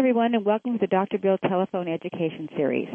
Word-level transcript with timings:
everyone, 0.00 0.34
and 0.34 0.46
welcome 0.46 0.72
to 0.72 0.78
the 0.78 0.86
Dr. 0.86 1.18
Bill 1.18 1.36
Telephone 1.46 1.86
Education 1.86 2.48
Series. 2.56 2.88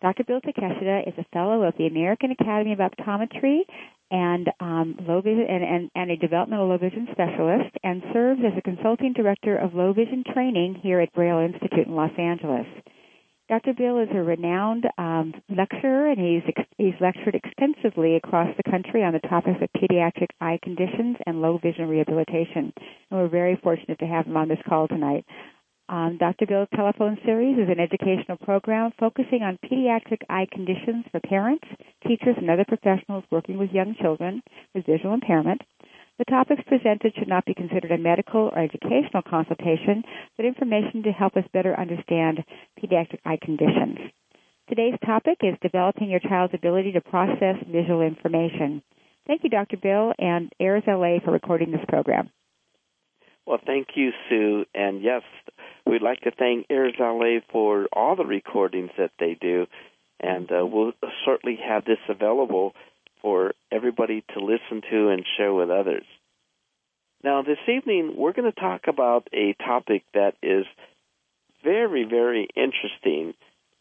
Dr. 0.00 0.22
Bill 0.22 0.40
Takeshita 0.40 1.08
is 1.08 1.14
a 1.18 1.26
fellow 1.32 1.62
of 1.64 1.74
the 1.76 1.88
American 1.88 2.30
Academy 2.30 2.72
of 2.72 2.78
Optometry 2.78 3.62
and 4.12 4.48
um, 4.60 4.94
low 5.08 5.20
vision 5.20 5.44
and, 5.48 5.64
and, 5.64 5.90
and, 5.96 6.12
a 6.12 6.16
developmental 6.16 6.68
low 6.68 6.78
vision 6.78 7.08
specialist, 7.10 7.74
and 7.82 8.00
serves 8.12 8.42
as 8.46 8.56
a 8.56 8.62
consulting 8.62 9.12
director 9.12 9.56
of 9.56 9.74
low 9.74 9.92
vision 9.92 10.22
training 10.32 10.78
here 10.80 11.00
at 11.00 11.12
Braille 11.14 11.40
Institute 11.40 11.88
in 11.88 11.96
Los 11.96 12.12
Angeles. 12.16 12.66
Dr. 13.48 13.74
Bill 13.76 13.98
is 13.98 14.08
a 14.14 14.22
renowned 14.22 14.86
um, 14.98 15.34
lecturer, 15.50 16.12
and 16.12 16.20
he's 16.20 16.54
he's 16.78 16.94
lectured 17.00 17.34
extensively 17.34 18.14
across 18.14 18.56
the 18.56 18.70
country 18.70 19.02
on 19.02 19.14
the 19.14 19.28
topics 19.28 19.58
of 19.60 19.82
pediatric 19.82 20.28
eye 20.40 20.60
conditions 20.62 21.16
and 21.26 21.42
low 21.42 21.58
vision 21.58 21.88
rehabilitation. 21.88 22.72
And 23.10 23.18
we're 23.18 23.26
very 23.26 23.58
fortunate 23.64 23.98
to 23.98 24.06
have 24.06 24.26
him 24.26 24.36
on 24.36 24.46
this 24.46 24.62
call 24.68 24.86
tonight. 24.86 25.26
Um, 25.88 26.16
Dr. 26.18 26.46
Bill's 26.46 26.68
telephone 26.74 27.18
series 27.24 27.58
is 27.58 27.68
an 27.68 27.80
educational 27.80 28.38
program 28.38 28.92
focusing 28.98 29.42
on 29.42 29.58
pediatric 29.64 30.22
eye 30.30 30.46
conditions 30.50 31.04
for 31.10 31.20
parents, 31.20 31.64
teachers, 32.06 32.36
and 32.38 32.48
other 32.48 32.64
professionals 32.66 33.24
working 33.30 33.58
with 33.58 33.70
young 33.72 33.94
children 34.00 34.42
with 34.74 34.86
visual 34.86 35.12
impairment. 35.12 35.60
The 36.18 36.24
topics 36.26 36.62
presented 36.68 37.14
should 37.18 37.28
not 37.28 37.44
be 37.44 37.54
considered 37.54 37.90
a 37.90 37.98
medical 37.98 38.50
or 38.52 38.58
educational 38.58 39.22
consultation, 39.28 40.04
but 40.36 40.46
information 40.46 41.02
to 41.02 41.12
help 41.12 41.36
us 41.36 41.44
better 41.52 41.78
understand 41.78 42.44
pediatric 42.78 43.18
eye 43.24 43.38
conditions. 43.42 43.98
Today's 44.68 44.98
topic 45.04 45.38
is 45.42 45.56
developing 45.60 46.08
your 46.08 46.20
child's 46.20 46.54
ability 46.54 46.92
to 46.92 47.00
process 47.00 47.56
visual 47.66 48.02
information. 48.02 48.82
Thank 49.26 49.42
you, 49.44 49.50
Dr. 49.50 49.76
Bill 49.76 50.12
and 50.18 50.52
AIRS 50.60 50.84
LA 50.86 51.18
for 51.24 51.32
recording 51.32 51.72
this 51.72 51.84
program. 51.88 52.30
Well, 53.46 53.58
thank 53.64 53.88
you, 53.96 54.10
Sue. 54.28 54.64
And 54.74 55.02
yes, 55.02 55.22
we'd 55.86 56.02
like 56.02 56.20
to 56.20 56.30
thank 56.30 56.66
AIRS 56.70 56.94
LA 56.98 57.40
for 57.50 57.88
all 57.92 58.16
the 58.16 58.24
recordings 58.24 58.90
that 58.98 59.12
they 59.18 59.36
do. 59.40 59.66
And 60.20 60.50
uh, 60.50 60.64
we'll 60.64 60.92
certainly 61.24 61.58
have 61.66 61.84
this 61.84 61.98
available 62.08 62.74
for 63.20 63.52
everybody 63.70 64.24
to 64.34 64.40
listen 64.40 64.82
to 64.90 65.08
and 65.08 65.24
share 65.36 65.52
with 65.52 65.70
others. 65.70 66.04
Now, 67.24 67.42
this 67.42 67.58
evening, 67.68 68.14
we're 68.16 68.32
going 68.32 68.50
to 68.50 68.60
talk 68.60 68.82
about 68.88 69.28
a 69.32 69.54
topic 69.54 70.02
that 70.14 70.34
is 70.42 70.66
very, 71.62 72.04
very 72.04 72.48
interesting 72.56 73.34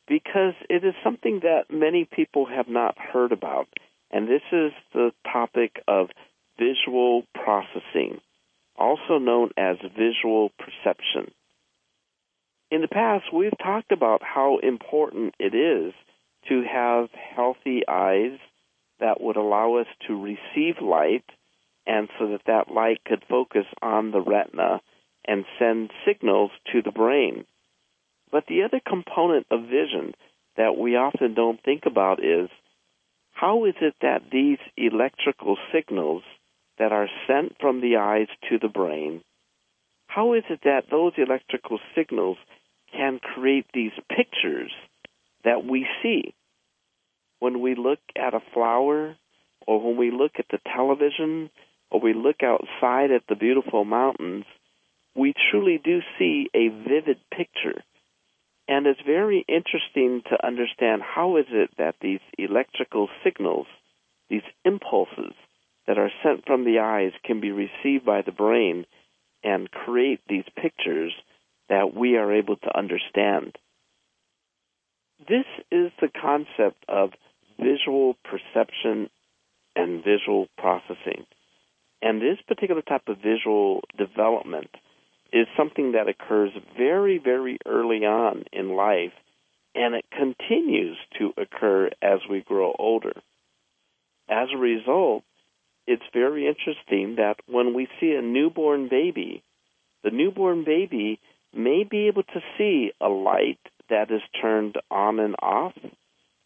because 0.08 0.54
it 0.70 0.84
is 0.84 0.94
something 1.04 1.42
that 1.44 1.66
many 1.72 2.06
people 2.06 2.46
have 2.46 2.68
not 2.68 2.98
heard 2.98 3.32
about. 3.32 3.68
And 4.12 4.28
this 4.28 4.42
is 4.52 4.72
the 4.94 5.12
topic 5.32 5.82
of 5.88 6.10
visual 6.60 7.24
processing 7.34 8.20
also 8.78 9.18
known 9.20 9.52
as 9.58 9.78
visual 9.98 10.52
perception. 10.58 11.32
In 12.70 12.82
the 12.82 12.88
past, 12.88 13.26
we've 13.34 13.58
talked 13.62 13.92
about 13.92 14.22
how 14.24 14.60
important 14.60 15.36
it 15.40 15.54
is 15.54 15.94
to 16.48 16.64
have 16.64 17.10
healthy 17.12 17.82
eyes 17.88 18.40
that 19.00 19.20
would 19.20 19.36
allow 19.36 19.76
us 19.76 19.88
to 20.08 20.22
receive 20.22 20.82
light 20.82 21.26
and 21.86 22.08
so 22.18 22.28
that 22.28 22.46
that 22.46 22.72
light 22.74 23.02
could 23.06 23.24
focus 23.30 23.66
on 23.82 24.12
the 24.12 24.22
retina 24.22 24.80
and 25.26 25.46
send 25.60 25.92
signals 26.06 26.52
to 26.72 26.82
the 26.82 26.92
brain. 26.92 27.46
But 28.32 28.46
the 28.48 28.64
other 28.64 28.80
component 28.88 29.48
of 29.52 29.64
vision 29.64 30.14
that 30.56 30.78
we 30.78 30.96
often 30.96 31.34
don't 31.34 31.62
think 31.62 31.84
about 31.86 32.24
is 32.24 32.50
how 33.32 33.66
is 33.66 33.76
it 33.82 33.96
that 34.02 34.24
these 34.32 34.60
electrical 34.78 35.58
signals 35.74 36.24
that 36.78 36.92
are 36.92 37.08
sent 37.28 37.56
from 37.60 37.82
the 37.82 37.98
eyes 37.98 38.28
to 38.50 38.58
the 38.60 38.68
brain, 38.68 39.22
how 40.08 40.34
is 40.34 40.44
it 40.50 40.60
that 40.64 40.90
those 40.92 41.14
electrical 41.18 41.80
signals 41.96 42.38
can 42.92 43.20
create 43.20 43.66
these 43.74 43.94
pictures 44.10 44.72
that 45.44 45.64
we 45.66 45.88
see? 46.04 46.34
When 47.40 47.62
we 47.62 47.76
look 47.76 48.00
at 48.16 48.34
a 48.34 48.42
flower, 48.54 49.16
or 49.66 49.82
when 49.82 49.98
we 49.98 50.12
look 50.12 50.34
at 50.38 50.48
the 50.52 50.60
television, 50.76 51.50
or 51.90 52.00
we 52.00 52.14
look 52.14 52.44
outside 52.44 53.12
at 53.12 53.24
the 53.30 53.36
beautiful 53.36 53.86
mountains, 53.86 54.46
we 55.16 55.34
truly 55.50 55.80
do 55.84 56.00
see 56.18 56.50
a 56.54 56.70
vivid 56.70 57.18
picture. 57.32 57.84
And 58.68 58.86
it's 58.88 59.02
very 59.06 59.46
interesting 59.48 60.22
to 60.30 60.46
understand 60.46 61.02
how 61.02 61.38
is 61.38 61.46
it 61.50 61.72
that 61.78 61.96
these 62.02 62.22
electrical 62.38 63.10
signals, 63.24 63.68
these 64.30 64.44
impulses, 64.64 65.34
that 65.88 65.98
are 65.98 66.12
sent 66.24 66.46
from 66.46 66.64
the 66.64 66.80
eyes 66.80 67.12
can 67.24 67.42
be 67.42 67.52
received 67.52 68.06
by 68.06 68.22
the 68.22 68.32
brain 68.32 68.86
and 69.44 69.72
create 69.72 70.22
these 70.28 70.46
pictures 70.56 71.14
that 71.70 71.96
we 71.96 72.18
are 72.18 72.34
able 72.34 72.58
to 72.58 72.78
understand. 72.78 73.58
This 75.20 75.46
is 75.72 75.92
the 76.00 76.10
concept 76.10 76.84
of 76.88 77.12
visual 77.60 78.16
perception 78.24 79.10
and 79.76 80.04
visual 80.04 80.48
processing. 80.58 81.26
And 82.02 82.22
this 82.22 82.38
particular 82.48 82.82
type 82.82 83.08
of 83.08 83.18
visual 83.18 83.82
development 83.98 84.72
is 85.32 85.48
something 85.56 85.94
that 85.94 86.10
occurs 86.10 86.52
very, 86.78 87.20
very 87.24 87.58
early 87.66 88.06
on 88.06 88.44
in 88.52 88.76
life, 88.76 89.14
and 89.76 89.96
it 89.96 90.06
continues 90.12 90.98
to 91.20 91.34
occur 91.38 91.90
as 92.02 92.20
we 92.30 92.42
grow 92.42 92.76
older. 92.78 93.14
As 94.28 94.50
a 94.54 94.58
result, 94.58 95.24
it's 95.88 96.04
very 96.14 96.48
interesting 96.48 97.16
that 97.18 97.36
when 97.48 97.74
we 97.74 97.88
see 98.00 98.14
a 98.14 98.22
newborn 98.22 98.88
baby, 98.90 99.44
the 100.04 100.12
newborn 100.12 100.64
baby 100.64 101.20
may 101.54 101.84
be 101.90 102.08
able 102.08 102.24
to 102.24 102.42
see 102.58 102.92
a 103.02 103.10
light 103.10 103.60
that 103.90 104.12
is 104.12 104.22
turned 104.42 104.76
on 104.90 105.20
and 105.20 105.36
off, 105.42 105.74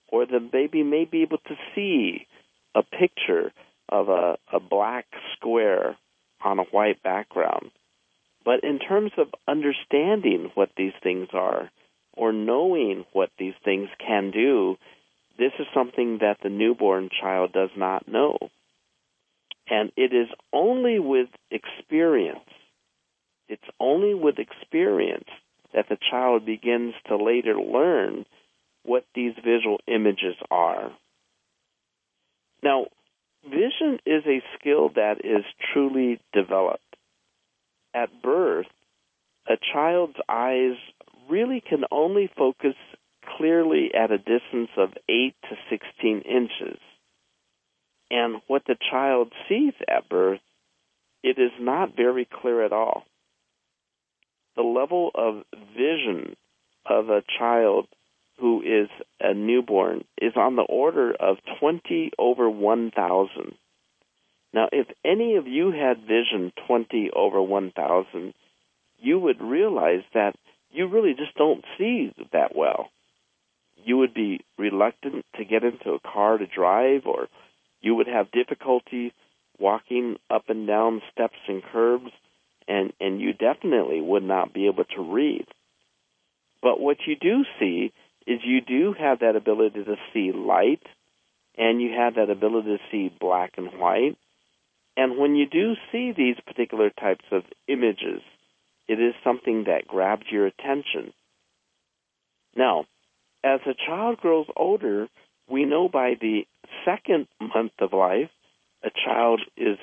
or 0.07 0.25
the 0.25 0.39
baby 0.39 0.83
may 0.83 1.05
be 1.05 1.21
able 1.21 1.37
to 1.37 1.55
see 1.73 2.25
a 2.73 2.81
picture 2.83 3.51
of 3.89 4.09
a, 4.09 4.37
a 4.51 4.59
black 4.59 5.05
square 5.35 5.95
on 6.43 6.59
a 6.59 6.63
white 6.63 7.01
background. 7.03 7.71
But 8.43 8.63
in 8.63 8.79
terms 8.79 9.11
of 9.17 9.27
understanding 9.47 10.51
what 10.53 10.69
these 10.77 10.93
things 11.01 11.29
are, 11.33 11.69
or 12.13 12.31
knowing 12.31 13.05
what 13.13 13.29
these 13.37 13.55
things 13.63 13.89
can 13.99 14.31
do, 14.31 14.77
this 15.37 15.51
is 15.59 15.67
something 15.73 16.19
that 16.21 16.37
the 16.41 16.49
newborn 16.49 17.09
child 17.21 17.51
does 17.51 17.71
not 17.75 18.07
know. 18.07 18.37
And 19.69 19.91
it 19.97 20.13
is 20.13 20.27
only 20.53 20.99
with 20.99 21.29
experience, 21.49 22.39
it's 23.47 23.63
only 23.79 24.13
with 24.13 24.35
experience 24.39 25.29
that 25.73 25.89
the 25.89 25.97
child 26.09 26.45
begins 26.45 26.93
to 27.07 27.17
later 27.17 27.55
learn 27.59 28.25
what 28.83 29.05
these 29.15 29.33
visual 29.43 29.79
images 29.87 30.35
are. 30.51 30.91
Now, 32.63 32.87
vision 33.43 33.99
is 34.05 34.23
a 34.25 34.41
skill 34.57 34.89
that 34.95 35.23
is 35.23 35.43
truly 35.73 36.19
developed. 36.33 36.81
At 37.93 38.21
birth, 38.21 38.67
a 39.47 39.55
child's 39.73 40.17
eyes 40.29 40.75
really 41.29 41.61
can 41.61 41.83
only 41.91 42.29
focus 42.35 42.75
clearly 43.37 43.91
at 43.93 44.11
a 44.11 44.17
distance 44.17 44.69
of 44.77 44.89
8 45.09 45.35
to 45.49 45.55
16 45.69 46.21
inches. 46.21 46.79
And 48.11 48.41
what 48.47 48.63
the 48.65 48.77
child 48.91 49.31
sees 49.49 49.73
at 49.87 50.09
birth, 50.09 50.41
it 51.23 51.39
is 51.39 51.51
not 51.59 51.95
very 51.95 52.27
clear 52.31 52.63
at 52.63 52.71
all. 52.71 53.03
The 54.55 54.61
level 54.61 55.11
of 55.15 55.43
vision 55.75 56.35
of 56.85 57.09
a 57.09 57.23
child 57.39 57.87
who 58.39 58.61
is 58.61 58.89
a 59.19 59.33
newborn 59.33 60.03
is 60.21 60.33
on 60.35 60.55
the 60.55 60.61
order 60.61 61.13
of 61.13 61.37
20 61.59 62.11
over 62.19 62.49
1,000. 62.49 63.55
Now, 64.53 64.69
if 64.71 64.87
any 65.03 65.35
of 65.35 65.47
you 65.47 65.71
had 65.71 66.01
vision 66.01 66.53
20 66.67 67.11
over 67.15 67.41
1,000, 67.41 68.33
you 68.99 69.19
would 69.19 69.41
realize 69.41 70.03
that 70.13 70.35
you 70.71 70.87
really 70.87 71.13
just 71.13 71.35
don't 71.35 71.63
see 71.77 72.13
that 72.31 72.55
well. 72.55 72.89
You 73.83 73.97
would 73.97 74.13
be 74.13 74.41
reluctant 74.57 75.25
to 75.37 75.45
get 75.45 75.63
into 75.63 75.91
a 75.91 75.99
car 75.99 76.37
to 76.37 76.45
drive 76.45 77.05
or 77.05 77.27
you 77.85 77.93
would 77.93 78.07
have 78.07 78.31
difficulty 78.31 79.13
walking 79.59 80.17
up 80.29 80.49
and 80.49 80.65
down 80.65 81.03
steps 81.11 81.37
and 81.47 81.61
curbs, 81.71 82.11
and, 82.67 82.91
and 82.99 83.21
you 83.21 83.31
definitely 83.31 84.01
would 84.01 84.23
not 84.23 84.53
be 84.53 84.65
able 84.65 84.85
to 84.85 85.13
read. 85.13 85.45
But 86.63 86.79
what 86.79 86.97
you 87.05 87.15
do 87.15 87.45
see 87.59 87.93
is 88.25 88.39
you 88.43 88.59
do 88.59 88.95
have 88.97 89.19
that 89.19 89.35
ability 89.35 89.83
to 89.83 89.95
see 90.11 90.31
light, 90.31 90.81
and 91.57 91.79
you 91.79 91.91
have 91.95 92.15
that 92.15 92.31
ability 92.31 92.75
to 92.75 92.83
see 92.91 93.15
black 93.19 93.53
and 93.57 93.67
white. 93.79 94.17
And 94.97 95.19
when 95.19 95.35
you 95.35 95.45
do 95.45 95.75
see 95.91 96.11
these 96.11 96.37
particular 96.43 96.89
types 96.89 97.25
of 97.31 97.43
images, 97.67 98.23
it 98.87 98.99
is 98.99 99.13
something 99.23 99.65
that 99.65 99.87
grabs 99.87 100.25
your 100.31 100.47
attention. 100.47 101.13
Now, 102.55 102.85
as 103.43 103.59
a 103.67 103.75
child 103.85 104.17
grows 104.17 104.47
older, 104.55 105.07
we 105.49 105.65
know 105.65 105.89
by 105.89 106.13
the 106.19 106.45
second 106.85 107.27
month 107.39 107.73
of 107.79 107.93
life, 107.93 108.29
a 108.83 108.89
child 109.05 109.41
is 109.57 109.77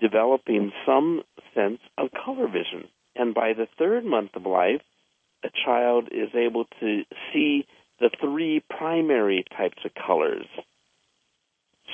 developing 0.00 0.72
some 0.86 1.22
sense 1.54 1.80
of 1.96 2.08
color 2.24 2.46
vision. 2.46 2.88
And 3.16 3.34
by 3.34 3.52
the 3.52 3.66
third 3.78 4.04
month 4.04 4.30
of 4.34 4.46
life, 4.46 4.82
a 5.44 5.48
child 5.64 6.08
is 6.12 6.30
able 6.34 6.66
to 6.80 7.02
see 7.32 7.66
the 8.00 8.10
three 8.20 8.62
primary 8.70 9.44
types 9.56 9.78
of 9.84 9.90
colors. 9.94 10.46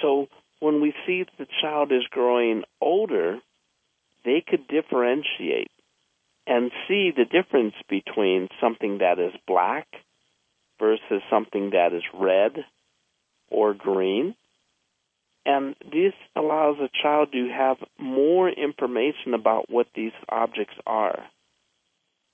So 0.02 0.28
when 0.60 0.80
we 0.80 0.92
see 1.06 1.24
the 1.38 1.46
child 1.62 1.92
is 1.92 2.06
growing 2.10 2.64
older, 2.80 3.38
they 4.24 4.42
could 4.46 4.66
differentiate 4.68 5.70
and 6.46 6.70
see 6.88 7.10
the 7.16 7.24
difference 7.24 7.74
between 7.88 8.48
something 8.60 8.98
that 8.98 9.18
is 9.18 9.32
black 9.46 9.86
versus 10.78 11.22
something 11.30 11.70
that 11.70 11.94
is 11.94 12.02
red 12.12 12.64
or 13.50 13.75
green. 13.75 14.35
And 15.46 15.76
this 15.81 16.14
allows 16.35 16.76
a 16.79 16.88
child 17.02 17.32
to 17.32 17.49
have 17.49 17.76
more 17.99 18.49
information 18.49 19.35
about 19.35 19.70
what 19.70 19.87
these 19.94 20.12
objects 20.29 20.75
are. 20.87 21.25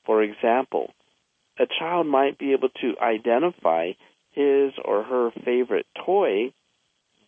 For 0.07 0.23
example, 0.23 0.93
a 1.59 1.67
child 1.79 2.07
might 2.07 2.39
be 2.39 2.53
able 2.53 2.69
to 2.81 2.95
identify 3.03 3.93
his 4.33 4.73
or 4.85 5.03
her 5.03 5.31
favorite 5.45 5.87
toy 6.07 6.53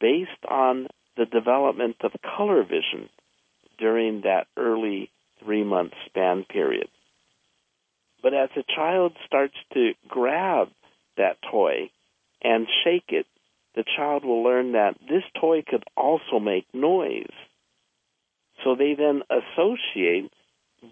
based 0.00 0.30
on 0.48 0.86
the 1.16 1.26
development 1.26 1.96
of 2.02 2.12
color 2.36 2.62
vision 2.62 3.08
during 3.78 4.22
that 4.22 4.46
early 4.56 5.10
three 5.44 5.64
month 5.64 5.92
span 6.06 6.44
period. 6.44 6.88
But 8.22 8.34
as 8.34 8.50
a 8.56 8.62
child 8.74 9.12
starts 9.26 9.56
to 9.74 9.92
grab 10.08 10.68
that 11.16 11.36
toy 11.50 11.90
and 12.42 12.66
shake 12.84 13.08
it, 13.08 13.26
the 13.74 13.84
child 13.96 14.24
will 14.24 14.42
learn 14.42 14.72
that 14.72 14.96
this 15.00 15.22
toy 15.40 15.62
could 15.66 15.84
also 15.96 16.38
make 16.40 16.66
noise. 16.74 17.32
So 18.62 18.74
they 18.74 18.94
then 18.94 19.22
associate 19.30 20.30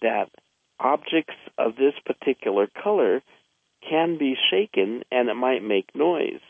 that 0.00 0.30
objects 0.78 1.34
of 1.58 1.76
this 1.76 1.94
particular 2.04 2.68
color 2.82 3.22
can 3.88 4.18
be 4.18 4.36
shaken 4.50 5.02
and 5.10 5.28
it 5.28 5.34
might 5.34 5.62
make 5.62 5.94
noise. 5.94 6.40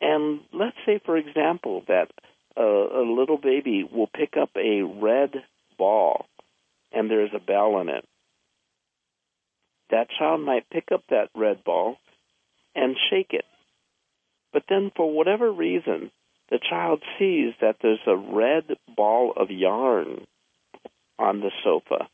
And 0.00 0.40
let's 0.52 0.76
say, 0.86 1.00
for 1.04 1.16
example, 1.16 1.84
that 1.88 2.10
a, 2.56 2.62
a 2.62 3.04
little 3.06 3.38
baby 3.38 3.84
will 3.84 4.08
pick 4.08 4.34
up 4.40 4.50
a 4.56 4.82
red 4.82 5.34
ball 5.78 6.26
and 6.92 7.10
there's 7.10 7.30
a 7.34 7.38
bell 7.38 7.80
in 7.80 7.88
it. 7.88 8.04
That 9.90 10.08
child 10.18 10.40
might 10.40 10.70
pick 10.70 10.88
up 10.92 11.02
that 11.10 11.30
red 11.34 11.64
ball 11.64 11.96
and 12.74 12.96
shake 13.10 13.32
it. 13.32 13.44
But 14.52 14.64
then, 14.68 14.90
for 14.96 15.10
whatever 15.10 15.50
reason, 15.50 16.10
the 16.50 16.58
child 16.58 17.02
sees 17.18 17.54
that 17.60 17.76
there's 17.80 18.00
a 18.06 18.16
red 18.16 18.64
ball 18.96 19.32
of 19.36 19.50
yarn 19.50 20.26
on 21.18 21.40
the 21.40 21.52
sofa. 21.62 22.08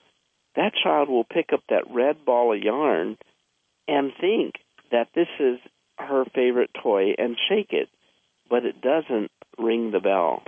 That 0.56 0.72
child 0.82 1.08
will 1.08 1.24
pick 1.24 1.52
up 1.52 1.62
that 1.68 1.90
red 1.90 2.24
ball 2.24 2.54
of 2.54 2.62
yarn 2.62 3.16
and 3.88 4.12
think 4.20 4.54
that 4.90 5.08
this 5.14 5.28
is 5.38 5.58
her 5.98 6.24
favorite 6.34 6.70
toy 6.82 7.14
and 7.16 7.36
shake 7.48 7.72
it, 7.72 7.88
but 8.48 8.64
it 8.64 8.80
doesn't 8.80 9.30
ring 9.58 9.90
the 9.90 10.00
bell. 10.00 10.42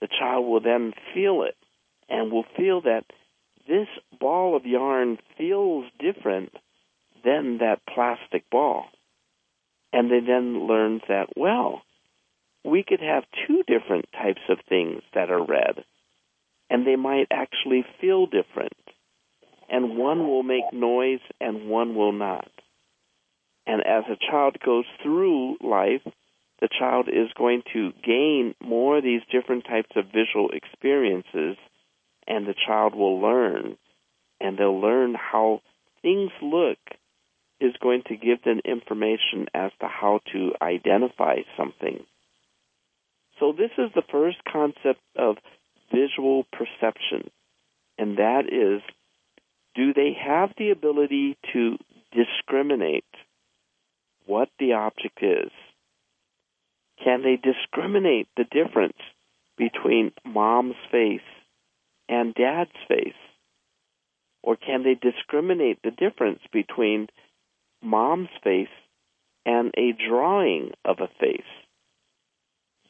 The 0.00 0.08
child 0.08 0.46
will 0.46 0.60
then 0.60 0.92
feel 1.14 1.42
it 1.42 1.56
and 2.08 2.30
will 2.30 2.46
feel 2.56 2.82
that 2.82 3.04
this 3.68 3.88
ball 4.18 4.56
of 4.56 4.64
yarn 4.64 5.18
feels 5.36 5.84
different 5.98 6.52
than 7.24 7.58
that 7.58 7.80
plastic 7.92 8.48
ball. 8.50 8.86
And 9.92 10.10
they 10.10 10.20
then 10.20 10.66
learn 10.66 11.00
that, 11.08 11.28
well, 11.36 11.82
we 12.64 12.84
could 12.86 13.00
have 13.00 13.24
two 13.46 13.62
different 13.66 14.06
types 14.12 14.42
of 14.48 14.58
things 14.68 15.02
that 15.14 15.30
are 15.30 15.44
red, 15.44 15.84
and 16.68 16.86
they 16.86 16.96
might 16.96 17.26
actually 17.30 17.84
feel 18.00 18.26
different. 18.26 18.72
And 19.68 19.96
one 19.96 20.26
will 20.26 20.42
make 20.42 20.72
noise 20.72 21.20
and 21.40 21.68
one 21.68 21.94
will 21.94 22.12
not. 22.12 22.50
And 23.66 23.82
as 23.86 24.04
a 24.10 24.30
child 24.30 24.56
goes 24.64 24.84
through 25.02 25.58
life, 25.60 26.02
the 26.60 26.68
child 26.78 27.08
is 27.08 27.32
going 27.36 27.62
to 27.72 27.92
gain 28.04 28.54
more 28.60 28.98
of 28.98 29.04
these 29.04 29.22
different 29.32 29.64
types 29.64 29.90
of 29.96 30.06
visual 30.06 30.50
experiences, 30.52 31.56
and 32.26 32.46
the 32.46 32.54
child 32.66 32.94
will 32.94 33.20
learn. 33.20 33.76
And 34.40 34.58
they'll 34.58 34.80
learn 34.80 35.14
how 35.14 35.62
things 36.02 36.30
look 36.42 36.78
is 37.60 37.74
going 37.82 38.02
to 38.08 38.16
give 38.16 38.42
them 38.42 38.60
information 38.64 39.46
as 39.54 39.70
to 39.80 39.86
how 39.86 40.20
to 40.32 40.52
identify 40.62 41.36
something. 41.56 42.04
So, 43.38 43.52
this 43.52 43.70
is 43.78 43.90
the 43.94 44.02
first 44.10 44.38
concept 44.50 45.00
of 45.16 45.36
visual 45.92 46.44
perception, 46.52 47.30
and 47.98 48.18
that 48.18 48.44
is 48.46 48.82
do 49.74 49.92
they 49.94 50.16
have 50.20 50.50
the 50.58 50.70
ability 50.70 51.38
to 51.52 51.76
discriminate 52.12 53.04
what 54.26 54.48
the 54.58 54.74
object 54.74 55.22
is? 55.22 55.50
Can 57.02 57.22
they 57.22 57.36
discriminate 57.36 58.28
the 58.36 58.44
difference 58.44 58.98
between 59.56 60.12
mom's 60.24 60.76
face 60.90 61.20
and 62.08 62.34
dad's 62.34 62.70
face? 62.88 63.14
Or 64.42 64.56
can 64.56 64.82
they 64.82 64.94
discriminate 64.94 65.78
the 65.82 65.90
difference 65.90 66.40
between 66.52 67.08
mom's 67.82 68.28
face 68.42 68.68
and 69.46 69.72
a 69.76 69.92
drawing 70.08 70.72
of 70.84 70.98
a 71.00 71.08
face? 71.20 71.42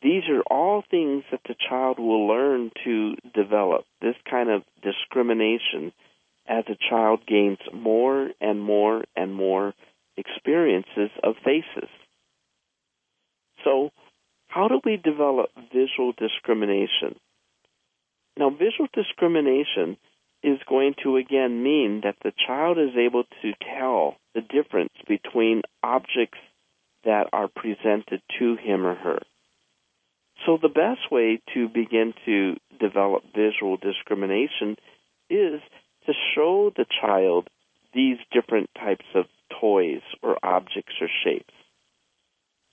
These 0.03 0.23
are 0.31 0.43
all 0.51 0.83
things 0.91 1.25
that 1.31 1.43
the 1.47 1.55
child 1.69 1.99
will 1.99 2.27
learn 2.27 2.71
to 2.85 3.15
develop, 3.35 3.85
this 4.01 4.17
kind 4.29 4.49
of 4.49 4.63
discrimination 4.83 5.93
as 6.49 6.65
a 6.69 6.77
child 6.89 7.21
gains 7.27 7.59
more 7.73 8.31
and 8.41 8.61
more 8.61 9.05
and 9.15 9.35
more 9.35 9.75
experiences 10.17 11.11
of 11.23 11.35
faces. 11.45 11.91
So, 13.63 13.91
how 14.49 14.69
do 14.69 14.81
we 14.85 14.97
develop 14.97 15.51
visual 15.73 16.13
discrimination? 16.19 17.17
Now, 18.37 18.51
visual 18.51 18.89
discrimination 18.95 19.97
is 20.43 20.59
going 20.69 20.95
to 21.03 21.17
again 21.17 21.63
mean 21.63 22.01
that 22.05 22.17
the 22.23 22.33
child 22.47 22.79
is 22.79 22.97
able 22.97 23.25
to 23.43 23.53
tell 23.77 24.17
the 24.35 24.41
difference 24.41 24.93
between 25.07 25.63
objects 25.83 26.39
that 27.05 27.29
are 27.33 27.49
presented 27.49 28.23
to 28.39 28.57
him 28.57 28.87
or 28.87 28.95
her. 28.95 29.19
So, 30.47 30.59
the 30.61 30.69
best 30.69 31.11
way 31.11 31.41
to 31.55 31.69
begin 31.69 32.15
to 32.25 32.57
develop 32.79 33.25
visual 33.35 33.77
discrimination 33.77 34.77
is 35.29 35.61
to 36.07 36.13
show 36.35 36.73
the 36.75 36.87
child 37.01 37.49
these 37.93 38.17
different 38.33 38.71
types 38.75 39.05
of 39.15 39.27
toys 39.61 40.01
or 40.23 40.39
objects 40.43 40.95
or 41.01 41.09
shapes. 41.25 41.53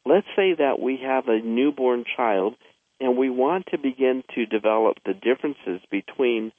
Let's 0.05 0.27
say 0.35 0.53
that 0.57 0.79
we 0.79 0.99
have 1.03 1.27
a 1.27 1.41
newborn 1.41 2.05
child 2.15 2.55
and 2.99 3.17
we 3.17 3.29
want 3.29 3.65
to 3.71 3.77
begin 3.77 4.23
to 4.35 4.45
develop 4.45 4.97
the 5.05 5.13
differences 5.13 5.81
between 5.91 6.53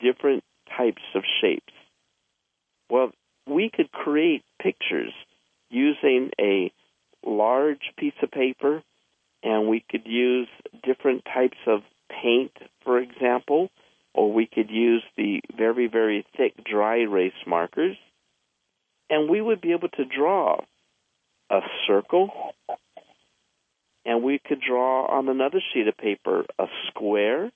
different 0.00 0.42
types 0.76 1.02
of 1.14 1.22
shapes. 1.40 1.72
Well, 2.90 3.12
we 3.46 3.70
could 3.74 3.90
create 3.92 4.42
pictures 4.60 5.12
using 5.70 6.30
a 6.40 6.72
large 7.24 7.92
piece 7.96 8.14
of 8.22 8.30
paper 8.30 8.82
and 9.42 9.68
we 9.68 9.84
could 9.88 10.06
use 10.06 10.48
different 10.82 11.24
types 11.24 11.56
of 11.66 11.80
paint, 12.22 12.52
for 12.84 12.98
example, 12.98 13.70
or 14.12 14.32
we 14.32 14.46
could 14.46 14.70
use 14.70 15.02
the 15.16 15.40
very, 15.56 15.86
very 15.86 16.26
thick 16.36 16.52
dry 16.64 16.98
erase 16.98 17.32
markers, 17.46 17.96
and 19.08 19.30
we 19.30 19.40
would 19.40 19.60
be 19.60 19.72
able 19.72 19.88
to 19.88 20.04
draw 20.04 20.60
a 21.50 21.60
circle, 21.86 22.30
and 24.04 24.22
we 24.22 24.40
could 24.44 24.60
draw 24.60 25.06
on 25.06 25.28
another 25.28 25.60
sheet 25.72 25.88
of 25.88 25.96
paper 25.96 26.44
a 26.58 26.66
square, 26.88 27.50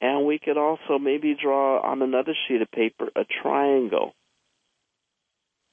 and 0.00 0.26
we 0.26 0.38
could 0.38 0.56
also 0.56 0.98
maybe 0.98 1.36
draw 1.40 1.80
on 1.80 2.02
another 2.02 2.34
sheet 2.46 2.62
of 2.62 2.70
paper 2.70 3.08
a 3.14 3.24
triangle. 3.42 4.14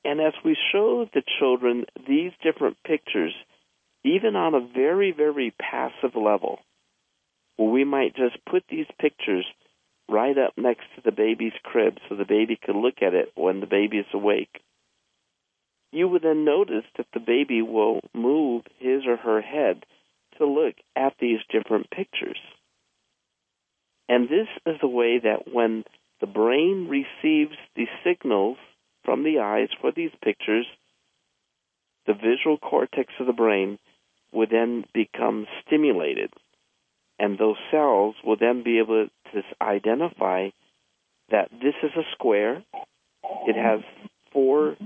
And 0.04 0.22
as 0.22 0.34
we 0.44 0.58
show 0.72 1.06
the 1.14 1.24
children 1.40 1.86
these 2.08 2.32
different 2.44 2.78
pictures, 2.86 3.34
even 4.04 4.36
on 4.36 4.54
a 4.54 4.68
very, 4.74 5.12
very 5.12 5.54
passive 5.60 6.16
level, 6.16 6.60
well, 7.58 7.70
we 7.70 7.84
might 7.84 8.16
just 8.16 8.38
put 8.50 8.64
these 8.70 8.86
pictures 9.00 9.46
right 10.10 10.38
up 10.38 10.54
next 10.58 10.84
to 10.96 11.02
the 11.04 11.12
baby's 11.12 11.58
crib 11.64 11.98
so 12.08 12.16
the 12.16 12.26
baby 12.26 12.58
could 12.62 12.76
look 12.76 13.02
at 13.02 13.14
it 13.14 13.32
when 13.36 13.60
the 13.60 13.66
baby 13.66 13.98
is 13.98 14.06
awake. 14.14 14.62
You 15.92 16.08
would 16.08 16.22
then 16.22 16.46
notice 16.46 16.86
that 16.98 17.08
the 17.14 17.20
baby 17.20 17.62
will 17.62 18.02
move 18.14 18.64
his 18.80 19.06
or 19.06 19.18
her 19.18 19.42
head 19.42 19.86
to 20.38 20.46
look 20.46 20.76
at 20.96 21.14
these 21.20 21.40
different 21.52 21.90
pictures. 21.90 22.40
And 24.10 24.30
this 24.30 24.48
is 24.66 24.80
the 24.82 24.88
way 24.88 25.20
that 25.20 25.54
when 25.54 25.84
the 26.22 26.28
brain 26.28 26.88
receives 26.90 27.56
the 27.76 27.88
signals 28.04 28.58
from 29.04 29.24
the 29.24 29.40
eyes 29.40 29.70
for 29.82 29.92
these 29.92 30.12
pictures, 30.24 30.66
the 32.06 32.14
visual 32.14 32.58
cortex 32.58 33.14
of 33.20 33.28
the 33.28 33.34
brain 33.34 33.80
would 34.32 34.50
then 34.50 34.86
become 34.94 35.46
stimulated 35.66 36.32
and 37.20 37.38
those 37.38 37.56
cells 37.72 38.16
will 38.24 38.38
then 38.38 38.64
be 38.64 38.80
able 38.80 39.08
to 39.34 39.42
identify 39.62 40.50
that 41.30 41.50
this 41.52 41.74
is 41.84 41.92
a 41.98 42.04
square 42.14 42.64
It 43.48 43.56
has 43.56 43.82
four 44.32 44.78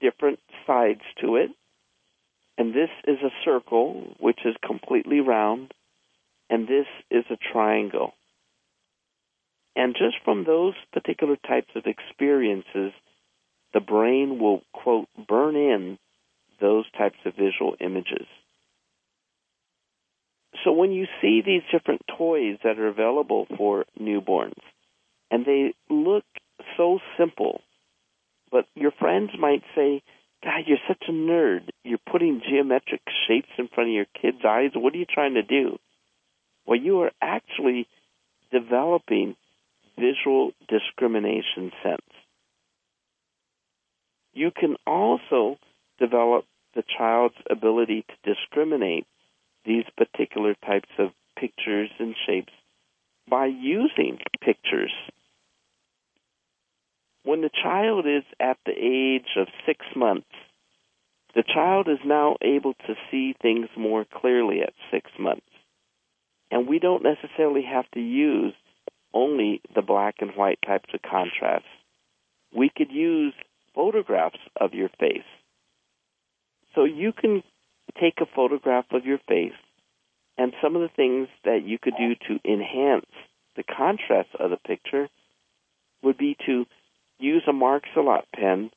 different 0.00 0.38
sides 0.66 1.00
to 1.20 1.36
it. 1.36 1.50
And 2.58 2.74
this 2.74 2.90
is 3.04 3.18
a 3.22 3.30
circle, 3.44 4.14
which 4.20 4.40
is 4.44 4.54
completely 4.64 5.20
round. 5.20 5.72
And 6.50 6.68
this 6.68 6.86
is 7.10 7.24
a 7.30 7.38
triangle. 7.52 8.12
And 9.76 9.94
just 9.94 10.16
from 10.24 10.44
those 10.44 10.74
particular 10.92 11.36
types 11.36 11.70
of 11.74 11.84
experiences, 11.86 12.92
the 13.72 13.80
brain 13.80 14.38
will, 14.40 14.62
quote, 14.72 15.08
burn 15.28 15.56
in 15.56 15.98
those 16.60 16.84
types 16.98 17.18
of 17.24 17.34
visual 17.34 17.76
images. 17.80 18.26
So 20.64 20.72
when 20.72 20.92
you 20.92 21.06
see 21.22 21.42
these 21.44 21.62
different 21.72 22.02
toys 22.18 22.58
that 22.64 22.78
are 22.78 22.88
available 22.88 23.46
for 23.56 23.86
newborns, 23.98 24.60
and 25.30 25.46
they 25.46 25.74
look 25.88 26.24
so 26.76 26.98
simple, 27.16 27.62
but 28.50 28.66
your 28.74 28.90
friends 28.90 29.30
might 29.38 29.62
say, 29.74 30.02
God, 30.42 30.64
you're 30.66 30.78
such 30.88 31.04
a 31.08 31.12
nerd. 31.12 31.68
You're 31.84 31.98
putting 32.10 32.42
geometric 32.46 33.02
shapes 33.28 33.50
in 33.58 33.68
front 33.68 33.90
of 33.90 33.94
your 33.94 34.06
kids' 34.20 34.44
eyes. 34.44 34.70
What 34.74 34.94
are 34.94 34.98
you 34.98 35.06
trying 35.06 35.34
to 35.34 35.42
do? 35.42 35.78
Well, 36.66 36.78
you 36.78 37.00
are 37.02 37.12
actually 37.22 37.86
developing 38.50 39.36
visual 39.98 40.52
discrimination 40.68 41.72
sense. 41.82 42.00
You 44.32 44.50
can 44.50 44.76
also 44.86 45.58
develop 45.98 46.44
the 46.74 46.84
child's 46.96 47.34
ability 47.50 48.04
to 48.08 48.34
discriminate 48.34 49.06
these 49.64 49.84
particular 49.96 50.54
types 50.66 50.88
of 50.98 51.10
pictures 51.36 51.90
and 51.98 52.14
shapes 52.26 52.52
by 53.28 53.46
using 53.46 54.18
pictures. 54.40 54.92
When 57.22 57.42
the 57.42 57.50
child 57.62 58.06
is 58.06 58.24
at 58.40 58.56
the 58.64 58.72
age 58.72 59.36
of 59.36 59.48
six 59.66 59.84
months, 59.94 60.26
the 61.34 61.42
child 61.42 61.88
is 61.88 61.98
now 62.04 62.36
able 62.40 62.74
to 62.74 62.94
see 63.10 63.34
things 63.40 63.68
more 63.76 64.04
clearly 64.04 64.62
at 64.62 64.72
six 64.90 65.10
months. 65.18 65.46
And 66.50 66.66
we 66.66 66.78
don't 66.78 67.04
necessarily 67.04 67.62
have 67.62 67.88
to 67.92 68.00
use 68.00 68.54
only 69.12 69.60
the 69.74 69.82
black 69.82 70.16
and 70.20 70.30
white 70.32 70.58
types 70.66 70.90
of 70.94 71.02
contrasts. 71.02 71.66
We 72.56 72.70
could 72.74 72.90
use 72.90 73.34
photographs 73.74 74.38
of 74.60 74.74
your 74.74 74.88
face. 75.00 75.22
So 76.74 76.84
you 76.84 77.12
can 77.12 77.42
take 78.00 78.20
a 78.20 78.34
photograph 78.34 78.86
of 78.92 79.04
your 79.04 79.18
face 79.28 79.52
and 80.38 80.54
some 80.62 80.76
of 80.76 80.82
the 80.82 80.94
things 80.94 81.28
that 81.44 81.66
you 81.66 81.78
could 81.78 81.94
do 81.98 82.14
to 82.14 82.50
enhance 82.50 83.10
the 83.56 83.62
contrast 83.62 84.30
of 84.38 84.50
the 84.50 84.56
picture 84.56 85.08
would 86.02 86.16
be 86.16 86.36
to 86.46 86.64
use 87.18 87.42
a 87.48 87.52
Marks-A-Lot 87.52 88.24
pen 88.34 88.70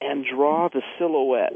and 0.00 0.24
draw 0.24 0.68
the 0.68 0.82
silhouette. 0.98 1.52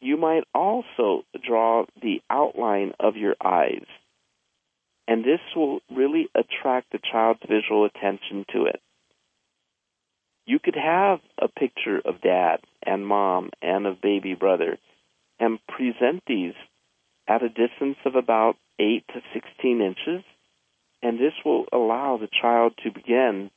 You 0.00 0.16
might 0.16 0.44
also 0.54 1.24
draw 1.44 1.86
the 2.00 2.22
outline 2.30 2.92
of 3.00 3.16
your 3.16 3.34
eyes. 3.44 3.86
And 5.08 5.24
this 5.24 5.40
will 5.56 5.80
really 5.90 6.28
attract 6.34 6.92
the 6.92 7.00
child's 7.10 7.40
visual 7.48 7.86
attention 7.86 8.44
to 8.52 8.66
it. 8.66 8.80
You 10.44 10.58
could 10.58 10.76
have 10.76 11.20
a 11.40 11.48
picture 11.48 11.98
of 12.04 12.20
dad 12.20 12.58
and 12.84 13.06
mom 13.06 13.50
and 13.62 13.86
of 13.86 14.02
baby 14.02 14.34
brother 14.34 14.76
and 15.40 15.58
present 15.66 16.22
these 16.26 16.52
at 17.26 17.42
a 17.42 17.48
distance 17.48 17.96
of 18.04 18.16
about 18.16 18.56
8 18.78 19.02
to 19.08 19.20
16 19.32 19.80
inches, 19.80 20.24
and 21.02 21.18
this 21.18 21.34
will 21.42 21.64
allow 21.72 22.18
the 22.18 22.28
child 22.42 22.74
to 22.84 22.90
begin 22.90 23.50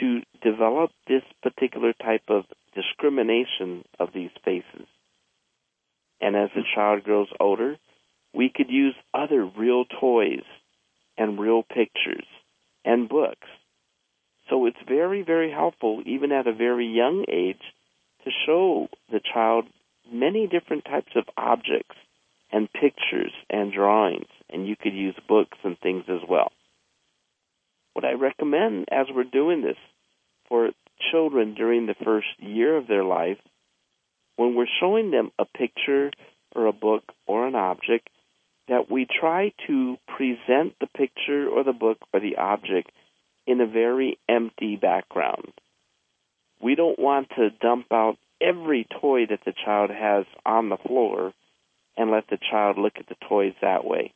to 0.00 0.22
develop 0.42 0.90
this 1.06 1.22
particular 1.42 1.92
type 1.92 2.24
of 2.28 2.44
discrimination 2.74 3.84
of 4.00 4.08
these 4.12 4.30
faces. 4.44 4.86
And 6.20 6.34
as 6.34 6.50
the 6.54 6.64
child 6.74 7.04
grows 7.04 7.28
older, 7.38 7.76
we 8.34 8.52
could 8.54 8.70
use 8.70 8.94
other 9.14 9.44
real 9.44 9.84
toys 9.84 10.44
and 11.20 11.38
real 11.38 11.62
pictures 11.62 12.24
and 12.82 13.06
books. 13.08 13.46
So 14.48 14.64
it's 14.64 14.78
very, 14.88 15.22
very 15.22 15.52
helpful, 15.52 16.02
even 16.06 16.32
at 16.32 16.46
a 16.46 16.52
very 16.52 16.86
young 16.86 17.26
age, 17.28 17.60
to 18.24 18.30
show 18.46 18.88
the 19.12 19.20
child 19.32 19.66
many 20.10 20.48
different 20.48 20.86
types 20.86 21.12
of 21.14 21.24
objects 21.36 21.94
and 22.50 22.72
pictures 22.72 23.32
and 23.50 23.70
drawings, 23.70 24.28
and 24.48 24.66
you 24.66 24.76
could 24.76 24.94
use 24.94 25.14
books 25.28 25.58
and 25.62 25.78
things 25.78 26.04
as 26.08 26.26
well. 26.26 26.52
What 27.92 28.06
I 28.06 28.12
recommend 28.12 28.86
as 28.90 29.06
we're 29.14 29.24
doing 29.24 29.60
this 29.60 29.76
for 30.48 30.70
children 31.12 31.54
during 31.54 31.86
the 31.86 31.94
first 32.02 32.28
year 32.38 32.78
of 32.78 32.88
their 32.88 33.04
life, 33.04 33.38
when 34.36 34.54
we're 34.54 34.66
showing 34.80 35.10
them 35.10 35.30
a 35.38 35.44
picture 35.44 36.10
or 36.56 36.66
a 36.66 36.72
book 36.72 37.04
or 37.26 37.46
an 37.46 37.54
object, 37.54 38.08
that 38.70 38.88
we 38.88 39.04
try 39.04 39.52
to 39.66 39.96
present 40.16 40.74
the 40.80 40.86
picture 40.86 41.48
or 41.48 41.64
the 41.64 41.72
book 41.72 41.98
or 42.14 42.20
the 42.20 42.36
object 42.36 42.90
in 43.44 43.60
a 43.60 43.66
very 43.66 44.16
empty 44.28 44.76
background. 44.76 45.52
We 46.62 46.76
don't 46.76 46.98
want 46.98 47.30
to 47.30 47.50
dump 47.50 47.86
out 47.92 48.16
every 48.40 48.86
toy 49.00 49.26
that 49.28 49.40
the 49.44 49.54
child 49.64 49.90
has 49.90 50.24
on 50.46 50.68
the 50.68 50.76
floor 50.76 51.32
and 51.96 52.12
let 52.12 52.28
the 52.30 52.38
child 52.50 52.78
look 52.78 52.92
at 52.96 53.08
the 53.08 53.16
toys 53.28 53.54
that 53.60 53.84
way. 53.84 54.14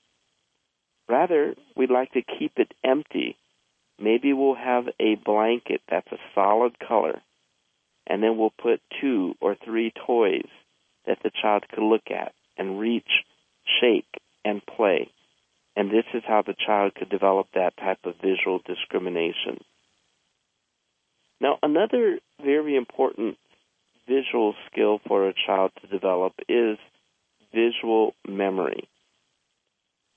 Rather, 1.08 1.56
we'd 1.76 1.90
like 1.90 2.12
to 2.12 2.22
keep 2.22 2.52
it 2.56 2.72
empty. 2.84 3.36
Maybe 3.98 4.32
we'll 4.32 4.54
have 4.54 4.84
a 5.00 5.16
blanket 5.16 5.82
that's 5.90 6.12
a 6.12 6.18
solid 6.32 6.78
color, 6.78 7.20
and 8.06 8.22
then 8.22 8.38
we'll 8.38 8.54
put 8.62 8.80
two 9.00 9.34
or 9.40 9.56
three 9.64 9.92
toys 10.06 10.48
that 11.06 11.18
the 11.24 11.32
child 11.42 11.64
could 11.68 11.82
look 11.82 12.10
at 12.10 12.32
and 12.56 12.78
reach, 12.78 13.10
shake, 13.80 14.06
and 14.44 14.64
play. 14.64 15.10
And 15.76 15.90
this 15.90 16.04
is 16.14 16.22
how 16.26 16.42
the 16.42 16.54
child 16.66 16.94
could 16.94 17.08
develop 17.08 17.48
that 17.54 17.76
type 17.76 17.98
of 18.04 18.14
visual 18.22 18.60
discrimination. 18.64 19.58
Now, 21.40 21.58
another 21.62 22.18
very 22.42 22.76
important 22.76 23.36
visual 24.06 24.54
skill 24.70 25.00
for 25.06 25.28
a 25.28 25.34
child 25.46 25.72
to 25.80 25.88
develop 25.88 26.34
is 26.48 26.78
visual 27.52 28.14
memory. 28.26 28.88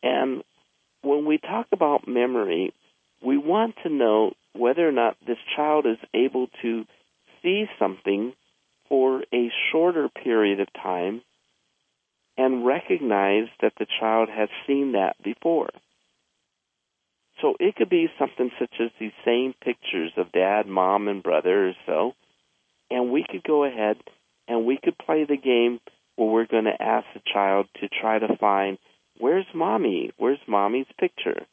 And 0.03 0.43
when 1.01 1.25
we 1.25 1.37
talk 1.37 1.67
about 1.71 2.07
memory, 2.07 2.73
we 3.23 3.37
want 3.37 3.75
to 3.83 3.89
know 3.89 4.33
whether 4.53 4.87
or 4.87 4.91
not 4.91 5.17
this 5.25 5.37
child 5.55 5.85
is 5.85 5.97
able 6.13 6.47
to 6.61 6.85
see 7.41 7.65
something 7.79 8.33
for 8.89 9.23
a 9.33 9.51
shorter 9.71 10.09
period 10.09 10.59
of 10.59 10.67
time 10.73 11.21
and 12.37 12.65
recognize 12.65 13.47
that 13.61 13.73
the 13.79 13.87
child 13.99 14.29
has 14.29 14.49
seen 14.65 14.93
that 14.93 15.15
before. 15.23 15.69
So 17.41 17.55
it 17.59 17.75
could 17.75 17.89
be 17.89 18.07
something 18.17 18.51
such 18.59 18.73
as 18.79 18.89
these 18.99 19.11
same 19.23 19.53
pictures 19.63 20.11
of 20.17 20.31
dad, 20.31 20.67
mom, 20.67 21.07
and 21.07 21.21
brother 21.21 21.69
or 21.69 21.73
so, 21.85 22.13
and 22.89 23.11
we 23.11 23.25
could 23.29 23.43
go 23.43 23.63
ahead 23.63 23.97
and 24.47 24.65
we 24.65 24.79
could 24.81 24.97
play 24.97 25.25
the 25.25 25.37
game 25.37 25.79
where 26.15 26.29
we're 26.29 26.47
going 26.47 26.65
to 26.65 26.81
ask 26.81 27.05
the 27.13 27.21
child 27.31 27.67
to 27.79 27.89
try 27.89 28.17
to 28.19 28.37
find 28.37 28.77
where's 29.19 29.45
mommy? 29.53 30.11
Where's 30.17 30.39
mommy's 30.47 30.87
picture? 30.99 31.45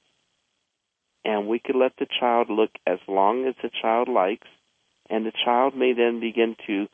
And 1.25 1.49
we 1.49 1.59
could 1.59 1.77
let 1.77 1.93
the 1.99 2.07
child 2.21 2.49
look 2.51 2.71
as 2.87 2.99
long 3.09 3.47
as 3.47 3.55
the 3.63 3.71
child 3.83 4.09
likes, 4.09 4.47
and 5.09 5.25
the 5.25 5.33
child 5.45 5.77
may 5.77 5.93
then 5.93 6.21
begin 6.21 6.57
to 6.67 6.87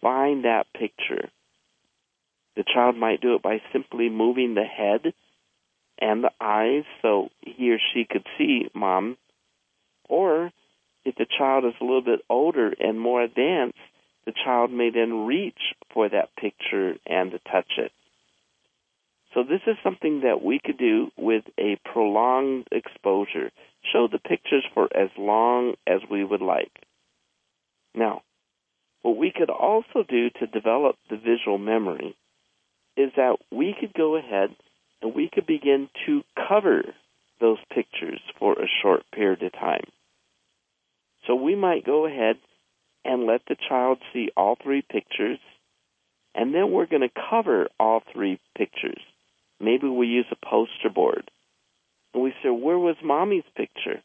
find 0.00 0.44
that 0.44 0.66
picture. 0.72 1.28
The 2.58 2.64
child 2.64 2.96
might 2.96 3.20
do 3.20 3.36
it 3.36 3.42
by 3.42 3.62
simply 3.72 4.08
moving 4.08 4.54
the 4.54 4.64
head 4.64 5.14
and 5.96 6.24
the 6.24 6.32
eyes 6.40 6.82
so 7.02 7.28
he 7.40 7.70
or 7.70 7.78
she 7.78 8.04
could 8.04 8.26
see 8.36 8.68
mom. 8.74 9.16
Or 10.08 10.50
if 11.04 11.14
the 11.14 11.26
child 11.38 11.64
is 11.66 11.74
a 11.80 11.84
little 11.84 12.02
bit 12.02 12.24
older 12.28 12.74
and 12.80 12.98
more 12.98 13.22
advanced, 13.22 13.78
the 14.26 14.32
child 14.44 14.72
may 14.72 14.90
then 14.90 15.24
reach 15.24 15.72
for 15.94 16.08
that 16.08 16.34
picture 16.34 16.96
and 17.06 17.30
to 17.30 17.38
touch 17.38 17.78
it. 17.78 17.92
So 19.34 19.44
this 19.44 19.62
is 19.68 19.76
something 19.84 20.22
that 20.22 20.42
we 20.42 20.58
could 20.58 20.78
do 20.78 21.12
with 21.16 21.44
a 21.60 21.78
prolonged 21.84 22.66
exposure. 22.72 23.52
Show 23.92 24.08
the 24.10 24.18
pictures 24.18 24.64
for 24.74 24.88
as 24.92 25.10
long 25.16 25.74
as 25.86 26.00
we 26.10 26.24
would 26.24 26.42
like. 26.42 26.72
Now, 27.94 28.22
what 29.02 29.16
we 29.16 29.30
could 29.30 29.48
also 29.48 30.02
do 30.08 30.30
to 30.40 30.46
develop 30.48 30.96
the 31.08 31.18
visual 31.18 31.58
memory 31.58 32.16
is 32.98 33.12
that 33.16 33.36
we 33.50 33.74
could 33.78 33.94
go 33.94 34.16
ahead 34.16 34.50
and 35.00 35.14
we 35.14 35.30
could 35.32 35.46
begin 35.46 35.88
to 36.06 36.22
cover 36.48 36.82
those 37.40 37.58
pictures 37.74 38.20
for 38.38 38.52
a 38.54 38.68
short 38.82 39.04
period 39.14 39.42
of 39.42 39.52
time. 39.52 39.84
So 41.26 41.34
we 41.34 41.54
might 41.54 41.86
go 41.86 42.06
ahead 42.06 42.36
and 43.04 43.26
let 43.26 43.42
the 43.48 43.56
child 43.68 43.98
see 44.12 44.30
all 44.36 44.56
three 44.62 44.82
pictures, 44.82 45.38
and 46.34 46.54
then 46.54 46.70
we're 46.70 46.86
going 46.86 47.02
to 47.08 47.22
cover 47.30 47.68
all 47.78 48.02
three 48.12 48.40
pictures. 48.56 49.00
Maybe 49.60 49.88
we 49.88 50.08
use 50.08 50.26
a 50.30 50.46
poster 50.46 50.90
board. 50.92 51.30
And 52.12 52.22
we 52.22 52.32
say, 52.42 52.50
Where 52.50 52.78
was 52.78 52.96
mommy's 53.02 53.44
picture? 53.56 54.02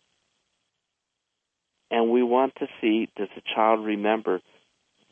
and 1.94 2.10
we 2.10 2.24
want 2.24 2.56
to 2.56 2.68
see 2.82 3.08
does 3.16 3.30
the 3.36 3.42
child 3.56 3.86
remember 3.86 4.42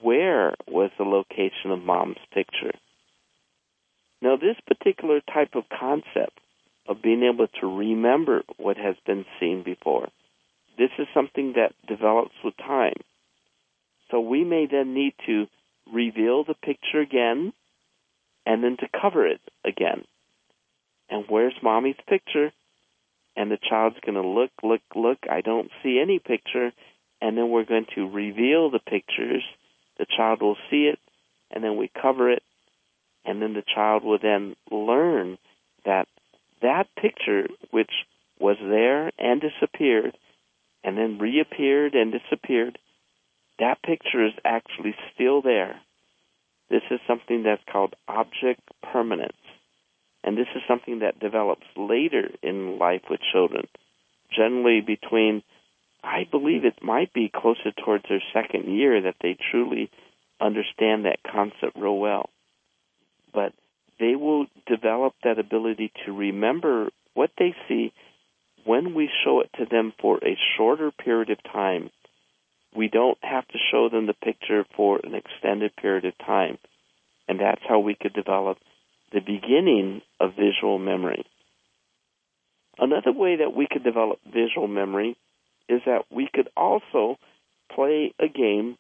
where 0.02 0.56
was 0.68 0.90
the 0.98 1.04
location 1.04 1.70
of 1.70 1.80
mom's 1.80 2.18
picture. 2.34 2.74
Now, 4.22 4.36
this 4.36 4.58
particular 4.68 5.20
type 5.22 5.56
of 5.56 5.64
concept 5.70 6.40
of 6.88 7.02
being 7.02 7.24
able 7.24 7.48
to 7.60 7.78
remember 7.78 8.44
what 8.58 8.78
has 8.78 8.96
been 9.06 9.26
seen 9.40 9.64
before, 9.64 10.10
this 10.78 10.92
is 11.00 11.08
something 11.14 11.54
that 11.56 11.74
develops 11.88 12.36
with 12.44 12.56
time. 12.58 13.02
So 14.10 14.20
we 14.20 14.44
may 14.44 14.68
then 14.70 14.94
need 14.94 15.14
to 15.26 15.48
reveal 15.92 16.44
the 16.44 16.54
picture 16.54 17.00
again 17.00 17.54
and 18.46 18.64
then 18.64 18.78
to 18.78 18.88
cover 19.02 19.28
it 19.28 19.42
again. 19.66 20.04
And 21.10 21.26
where's 21.28 21.54
mommy's 21.62 21.96
picture? 22.08 22.52
And 23.36 23.50
the 23.50 23.58
child's 23.58 24.00
going 24.06 24.22
to 24.22 24.28
look, 24.28 24.52
look, 24.64 24.82
look. 24.96 25.20
I 25.30 25.42
don't 25.42 25.70
see 25.84 26.00
any 26.02 26.20
picture. 26.20 26.72
And 27.22 27.38
then 27.38 27.50
we're 27.50 27.66
going 27.66 27.86
to 27.96 28.10
reveal 28.10 28.70
the 28.70 28.80
pictures. 28.80 29.44
The 29.98 30.06
child 30.18 30.42
will 30.42 30.58
see 30.70 30.90
it, 30.92 31.00
and 31.52 31.64
then 31.64 31.78
we 31.78 31.92
cover 32.02 32.32
it. 32.32 32.42
And 33.26 33.42
then 33.42 33.54
the 33.54 33.64
child 33.76 34.04
will 34.04 34.20
then 34.22 34.56
learn 34.72 35.38
that 35.86 36.08
that 36.62 36.88
picture, 36.96 37.48
which 37.72 37.92
was 38.40 38.58
there 38.60 39.12
and 39.18 39.42
disappeared, 39.42 40.18
and 40.84 40.98
then 40.98 41.20
reappeared 41.20 41.94
and 41.94 42.12
disappeared, 42.12 42.78
that 43.60 43.82
picture 43.84 44.26
is 44.26 44.34
actually 44.44 44.96
still 45.14 45.42
there. 45.42 45.80
This 46.70 46.82
is 46.90 47.00
something 47.08 47.44
that's 47.44 47.62
called 47.72 47.96
object 48.08 48.62
permanence. 48.92 49.34
And 50.24 50.38
this 50.38 50.48
is 50.56 50.62
something 50.68 51.00
that 51.00 51.20
develops 51.20 51.66
later 51.76 52.30
in 52.42 52.78
life 52.80 53.02
with 53.10 53.20
children, 53.32 53.68
generally 54.36 54.82
between, 54.82 55.44
I 56.04 56.28
believe 56.30 56.64
it 56.64 56.84
might 56.84 57.14
be 57.14 57.32
closer 57.34 57.72
towards 57.72 58.06
their 58.08 58.22
second 58.34 58.76
year 58.76 59.02
that 59.02 59.16
they 59.22 59.38
truly 59.52 59.90
understand 60.40 61.06
that 61.06 61.20
concept 61.24 61.76
real 61.76 61.98
well. 61.98 62.30
But 63.34 63.54
they 64.00 64.16
will 64.16 64.48
develop 64.68 65.14
that 65.24 65.40
ability 65.40 65.92
to 66.06 66.12
remember 66.12 66.90
what 67.14 67.32
they 67.38 67.56
see 67.68 67.94
when 68.66 68.94
we 68.94 69.10
show 69.24 69.42
it 69.42 69.50
to 69.58 69.66
them 69.66 69.94
for 70.02 70.18
a 70.18 70.38
shorter 70.58 70.92
period 70.92 71.30
of 71.30 71.44
time. 71.44 71.90
We 72.76 72.88
don't 72.88 73.18
have 73.22 73.48
to 73.48 73.58
show 73.72 73.90
them 73.90 74.08
the 74.08 74.14
picture 74.14 74.66
for 74.76 75.00
an 75.04 75.14
extended 75.14 75.76
period 75.76 76.06
of 76.06 76.18
time. 76.18 76.58
And 77.28 77.40
that's 77.40 77.62
how 77.68 77.80
we 77.80 77.96
could 77.96 78.14
develop 78.14 78.58
the 79.12 79.20
beginning 79.20 80.02
of 80.20 80.32
visual 80.36 80.80
memory. 80.80 81.26
Another 82.78 83.12
way 83.12 83.38
that 83.38 83.56
we 83.56 83.68
could 83.70 83.84
develop 83.84 84.20
visual 84.26 84.68
memory 84.68 85.18
is 85.68 85.82
that 85.86 86.06
we 86.10 86.30
could 86.34 86.50
also 86.56 87.18
play 87.74 88.14
a 88.20 88.28
game 88.28 88.78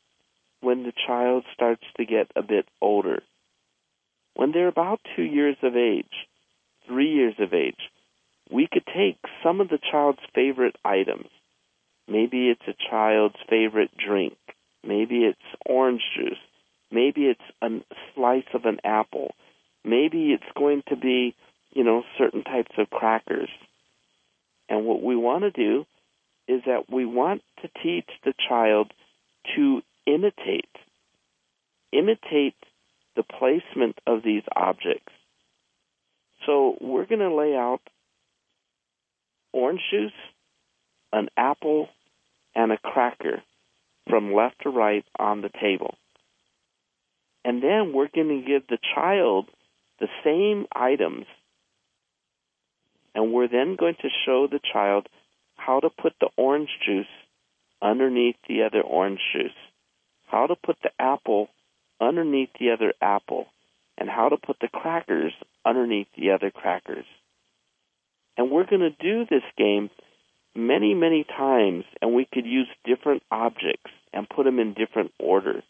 when 0.62 0.84
the 0.84 0.94
child 1.08 1.44
starts 1.54 1.84
to 1.98 2.06
get 2.06 2.32
a 2.36 2.42
bit 2.42 2.66
older. 2.82 3.22
When 4.42 4.54
they're 4.54 4.70
about 4.70 5.00
two 5.16 5.22
years 5.22 5.58
of 5.62 5.76
age, 5.76 6.26
three 6.88 7.12
years 7.14 7.36
of 7.38 7.54
age, 7.54 7.92
we 8.50 8.66
could 8.66 8.88
take 8.88 9.20
some 9.44 9.62
of 9.62 9.70
the 9.70 9.78
child's 9.78 10.18
favorite 10.34 10.76
items. 10.84 11.28
Maybe 12.08 12.50
it's 12.50 12.68
a 12.68 12.90
child's 12.90 13.36
favorite 13.48 13.92
drink. 13.96 14.36
Maybe 14.84 15.26
it's 15.26 15.38
orange 15.64 16.02
juice. 16.18 16.40
Maybe 16.92 17.28
it's 17.28 17.40
a 17.62 17.68
slice 18.16 18.52
of 18.56 18.66
an 18.66 18.80
apple. 18.84 19.36
Maybe 19.86 20.34
it's 20.34 20.58
going 20.58 20.82
to 20.88 20.96
be, 20.96 21.36
you 21.72 21.84
know, 21.84 22.02
certain 22.18 22.44
types 22.44 22.72
of 22.80 22.90
crackers. 22.90 23.52
And 24.68 24.86
what 24.86 25.04
we 25.04 25.16
want 25.16 25.44
to 25.44 25.52
do 25.52 25.86
is 26.48 26.64
that 26.66 26.90
we 26.92 27.06
want 27.06 27.44
to 27.62 27.70
teach 27.84 28.10
the 28.26 28.34
child 28.50 28.92
to 29.56 29.84
imitate. 30.08 30.66
Imitate 31.94 32.56
the 33.16 33.24
placement 33.24 33.98
of 34.08 34.24
these 34.24 34.44
objects. 34.56 35.12
So 36.46 36.78
we're 36.82 37.06
going 37.06 37.20
to 37.20 37.34
lay 37.34 37.56
out 37.56 37.82
orange 39.54 39.82
juice, 39.92 40.12
an 41.12 41.30
apple, 41.38 41.90
and 42.56 42.72
a 42.72 42.78
cracker 42.78 43.42
from 44.10 44.34
left 44.34 44.62
to 44.64 44.70
right 44.70 45.06
on 45.20 45.42
the 45.42 45.50
table. 45.50 45.96
And 47.44 47.62
then 47.62 47.94
we're 47.94 48.10
going 48.14 48.42
to 48.42 48.48
give 48.48 48.68
the 48.68 48.78
child 48.96 49.50
the 50.00 50.08
same 50.24 50.68
items. 50.74 51.26
And 53.14 53.34
we're 53.34 53.48
then 53.48 53.76
going 53.80 53.96
to 54.02 54.10
show 54.26 54.48
the 54.48 54.60
child 54.74 55.08
how 55.56 55.80
to 55.80 55.90
put 55.90 56.14
the 56.20 56.30
orange 56.38 56.70
juice 56.86 57.06
underneath 57.82 58.36
the 58.48 58.64
other 58.64 58.82
orange 58.82 59.20
juice, 59.34 59.52
how 60.28 60.48
to 60.48 60.56
put 60.56 60.78
the 60.82 60.92
apple 61.00 61.50
underneath 62.02 62.50
the 62.60 62.72
other 62.72 62.94
apple, 63.02 63.46
and 63.98 64.10
how 64.10 64.30
to 64.30 64.38
put 64.38 64.58
the 64.60 64.68
crackers 64.68 65.34
underneath 65.66 66.08
the 66.18 66.32
other 66.32 66.52
crackers. 66.52 67.06
And 68.38 68.50
we're 68.50 68.66
going 68.66 68.82
to 68.82 68.90
do 68.90 69.26
this 69.30 69.44
game 69.58 69.90
many, 70.56 70.94
many 70.94 71.24
times, 71.24 71.86
and 72.02 72.14
we 72.14 72.28
could 72.32 72.46
use 72.46 72.68
different 72.86 73.24
objects 73.32 73.92
and 74.14 74.28
put 74.28 74.46
them 74.46 74.60
in 74.60 74.74
different 74.74 75.12
order. 75.20 75.62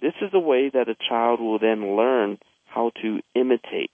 This 0.00 0.14
is 0.20 0.30
a 0.34 0.38
way 0.38 0.70
that 0.72 0.88
a 0.88 1.08
child 1.08 1.40
will 1.40 1.58
then 1.58 1.96
learn 1.96 2.38
how 2.66 2.90
to 3.02 3.20
imitate 3.34 3.90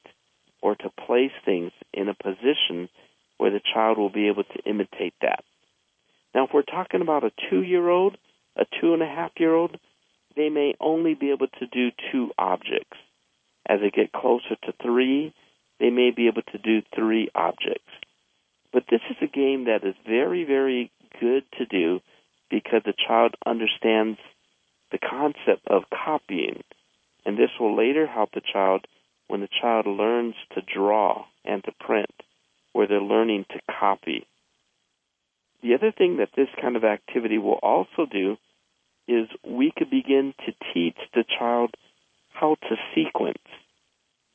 or 0.63 0.75
to 0.75 0.91
place 1.07 1.33
things 1.45 1.73
in 1.93 2.09
a 2.09 2.15
position 2.15 2.89
where 3.39 3.51
the 3.51 3.61
child 3.73 3.99
will 3.99 4.11
be 4.11 4.29
able 4.29 4.45
to 4.45 4.63
imitate 4.67 5.15
that. 5.23 5.45
Now, 6.35 6.45
if 6.45 6.51
we're 6.53 6.63
talking 6.63 7.01
about 7.01 7.25
a 7.25 7.33
two 7.49 7.63
year 7.63 7.89
old, 7.89 8.17
a 8.57 8.65
two 8.81 8.93
and 8.93 9.03
a 9.03 9.07
half 9.07 9.33
year 9.39 9.55
old, 9.55 9.79
they 10.37 10.49
may 10.49 10.75
only 10.81 11.15
be 11.15 11.31
able 11.31 11.49
to 11.49 11.67
do 11.67 11.91
two 12.13 12.31
objects. 12.39 12.97
As 13.67 13.81
they 13.81 13.91
get 13.91 14.13
closer 14.13 14.57
to 14.65 14.73
three, 14.83 15.35
they 15.79 15.91
may 15.91 16.11
be 16.11 16.27
able 16.27 16.43
to 16.43 16.59
do 16.59 16.83
three 16.95 17.29
objects. 17.35 17.91
But 18.73 18.85
this 18.91 19.01
is 19.11 19.17
a 19.23 19.27
game 19.27 19.65
that 19.65 19.85
is 19.85 19.95
very, 20.07 20.45
very 20.45 20.91
good 21.21 21.45
to 21.59 21.67
do 21.67 22.01
because 22.51 22.83
the 22.85 22.95
child 23.07 23.35
understands 23.47 24.19
the 24.93 24.99
concept 24.99 25.67
of 25.69 25.85
copying 25.91 26.63
and 27.25 27.37
this 27.37 27.51
will 27.59 27.77
later 27.77 28.07
help 28.07 28.33
the 28.33 28.41
child 28.41 28.87
when 29.29 29.41
the 29.41 29.49
child 29.61 29.87
learns 29.87 30.35
to 30.55 30.63
draw 30.63 31.25
and 31.45 31.63
to 31.65 31.73
print, 31.79 32.11
where 32.73 32.87
they're 32.87 33.01
learning 33.01 33.45
to 33.51 33.61
copy. 33.79 34.27
The 35.63 35.75
other 35.75 35.93
thing 35.93 36.17
that 36.17 36.31
this 36.35 36.49
kind 36.61 36.77
of 36.77 36.85
activity 36.85 37.39
will 37.39 37.59
also 37.63 38.07
do 38.11 38.37
is 39.09 39.29
we 39.47 39.73
could 39.77 39.91
begin 39.91 40.35
to 40.47 40.53
teach 40.75 40.97
the 41.15 41.25
child 41.39 41.75
how 42.33 42.57
to 42.63 42.77
sequence, 42.95 43.43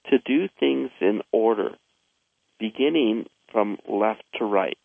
to 0.09 0.17
do 0.19 0.47
things 0.59 0.91
in 1.01 1.21
order, 1.31 1.69
beginning 2.59 3.25
from 3.51 3.77
left 3.87 4.23
to 4.37 4.45
right. 4.45 4.77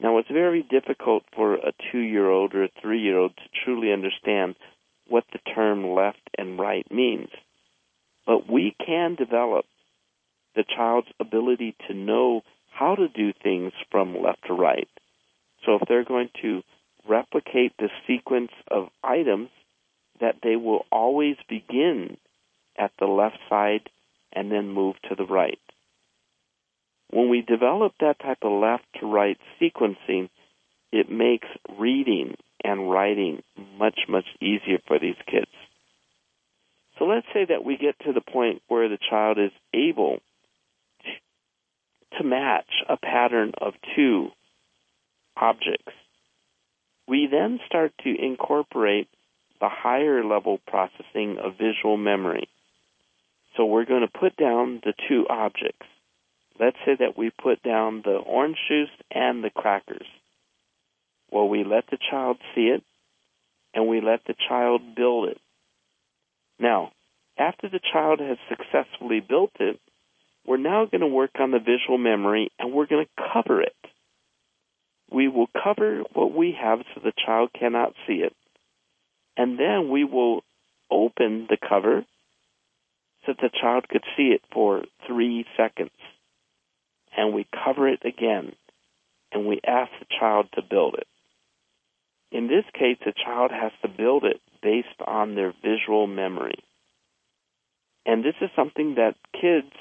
Now, 0.00 0.18
it's 0.18 0.30
very 0.30 0.62
difficult 0.62 1.24
for 1.34 1.54
a 1.54 1.72
two 1.90 1.98
year 1.98 2.30
old 2.30 2.54
or 2.54 2.64
a 2.64 2.70
three 2.80 3.00
year 3.00 3.18
old 3.18 3.36
to 3.36 3.64
truly 3.64 3.92
understand 3.92 4.54
what 5.08 5.24
the 5.32 5.40
term 5.54 5.90
left 5.90 6.20
and 6.36 6.58
right 6.58 6.86
means. 6.90 7.30
But 8.26 8.50
we 8.50 8.76
can 8.84 9.16
develop 9.16 9.64
the 10.54 10.64
child's 10.76 11.08
ability 11.18 11.74
to 11.88 11.94
know 11.94 12.42
how 12.70 12.94
to 12.94 13.08
do 13.08 13.32
things 13.42 13.72
from 13.90 14.22
left 14.22 14.46
to 14.46 14.52
right. 14.52 14.88
So 15.64 15.76
if 15.76 15.88
they're 15.88 16.04
going 16.04 16.30
to 16.42 16.62
replicate 17.08 17.72
the 17.78 17.88
sequence 18.06 18.52
of 18.70 18.88
items, 19.02 19.48
that 20.20 20.36
they 20.42 20.56
will 20.56 20.84
always 20.90 21.36
begin 21.48 22.16
at 22.76 22.92
the 22.98 23.06
left 23.06 23.38
side 23.48 23.88
and 24.32 24.50
then 24.50 24.68
move 24.68 24.96
to 25.08 25.14
the 25.14 25.26
right. 25.26 25.58
When 27.10 27.30
we 27.30 27.40
develop 27.40 27.92
that 28.00 28.18
type 28.20 28.38
of 28.42 28.52
left 28.52 28.84
to 29.00 29.06
right 29.06 29.38
sequencing, 29.60 30.28
it 30.92 31.10
makes 31.10 31.48
reading 31.78 32.36
and 32.62 32.90
writing 32.90 33.42
much, 33.78 34.00
much 34.08 34.26
easier 34.40 34.78
for 34.86 34.98
these 34.98 35.16
kids. 35.26 35.50
So 36.98 37.04
let's 37.04 37.26
say 37.32 37.46
that 37.48 37.64
we 37.64 37.76
get 37.76 37.98
to 38.00 38.12
the 38.12 38.20
point 38.20 38.62
where 38.68 38.88
the 38.88 38.98
child 39.08 39.38
is 39.38 39.52
able 39.72 40.18
to 42.18 42.24
match 42.24 42.70
a 42.88 42.96
pattern 42.96 43.52
of 43.60 43.74
two 43.94 44.28
objects. 45.36 45.92
We 47.08 47.26
then 47.30 47.58
start 47.66 47.92
to 48.04 48.14
incorporate 48.14 49.08
the 49.60 49.68
higher 49.70 50.22
level 50.22 50.58
processing 50.66 51.38
of 51.42 51.56
visual 51.56 51.96
memory. 51.96 52.48
So 53.56 53.64
we're 53.64 53.86
going 53.86 54.06
to 54.06 54.18
put 54.18 54.36
down 54.36 54.80
the 54.84 54.92
two 55.08 55.26
objects. 55.28 55.86
Let's 56.60 56.76
say 56.84 56.96
that 56.98 57.16
we 57.16 57.30
put 57.30 57.62
down 57.62 58.02
the 58.04 58.16
orange 58.16 58.58
juice 58.68 58.90
and 59.10 59.42
the 59.42 59.50
crackers. 59.50 60.06
Well, 61.30 61.48
we 61.48 61.64
let 61.64 61.84
the 61.90 61.98
child 62.10 62.36
see 62.54 62.68
it 62.68 62.82
and 63.74 63.88
we 63.88 64.00
let 64.00 64.20
the 64.26 64.34
child 64.48 64.94
build 64.94 65.30
it. 65.30 65.38
Now, 66.58 66.92
after 67.38 67.68
the 67.68 67.80
child 67.92 68.20
has 68.20 68.36
successfully 68.48 69.20
built 69.20 69.52
it, 69.60 69.80
we're 70.46 70.56
now 70.56 70.86
going 70.86 71.00
to 71.00 71.06
work 71.06 71.32
on 71.38 71.52
the 71.52 71.58
visual 71.58 71.98
memory 71.98 72.50
and 72.58 72.72
we're 72.72 72.86
going 72.86 73.06
to 73.06 73.22
cover 73.32 73.62
it. 73.62 73.76
We 75.10 75.28
will 75.28 75.48
cover 75.62 76.02
what 76.12 76.34
we 76.34 76.56
have 76.60 76.80
so 76.94 77.00
the 77.02 77.12
child 77.24 77.50
cannot 77.58 77.94
see 78.06 78.14
it. 78.24 78.34
And 79.36 79.58
then 79.58 79.90
we 79.90 80.04
will 80.04 80.42
open 80.90 81.46
the 81.48 81.56
cover 81.56 82.04
so 83.24 83.34
the 83.40 83.50
child 83.60 83.88
could 83.88 84.04
see 84.16 84.28
it 84.28 84.42
for 84.52 84.82
three 85.06 85.46
seconds. 85.56 85.90
And 87.16 87.34
we 87.34 87.46
cover 87.64 87.88
it 87.88 88.00
again. 88.04 88.52
And 89.32 89.46
we 89.46 89.60
ask 89.66 89.90
the 89.98 90.06
child 90.18 90.46
to 90.54 90.62
build 90.62 90.94
it. 90.94 91.06
In 92.30 92.46
this 92.46 92.64
case, 92.74 92.98
the 93.04 93.12
child 93.12 93.50
has 93.50 93.72
to 93.82 93.88
build 93.88 94.24
it 94.24 94.40
based 94.62 95.00
on 95.06 95.34
their 95.34 95.52
visual 95.62 96.06
memory. 96.06 96.62
And 98.04 98.24
this 98.24 98.34
is 98.40 98.50
something 98.56 98.96
that 98.96 99.16
kids 99.32 99.72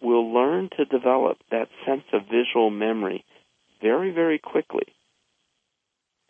will 0.00 0.32
learn 0.32 0.68
to 0.76 0.84
develop 0.84 1.38
that 1.50 1.68
sense 1.86 2.04
of 2.12 2.22
visual 2.22 2.70
memory 2.70 3.24
very, 3.82 4.10
very 4.12 4.38
quickly. 4.38 4.86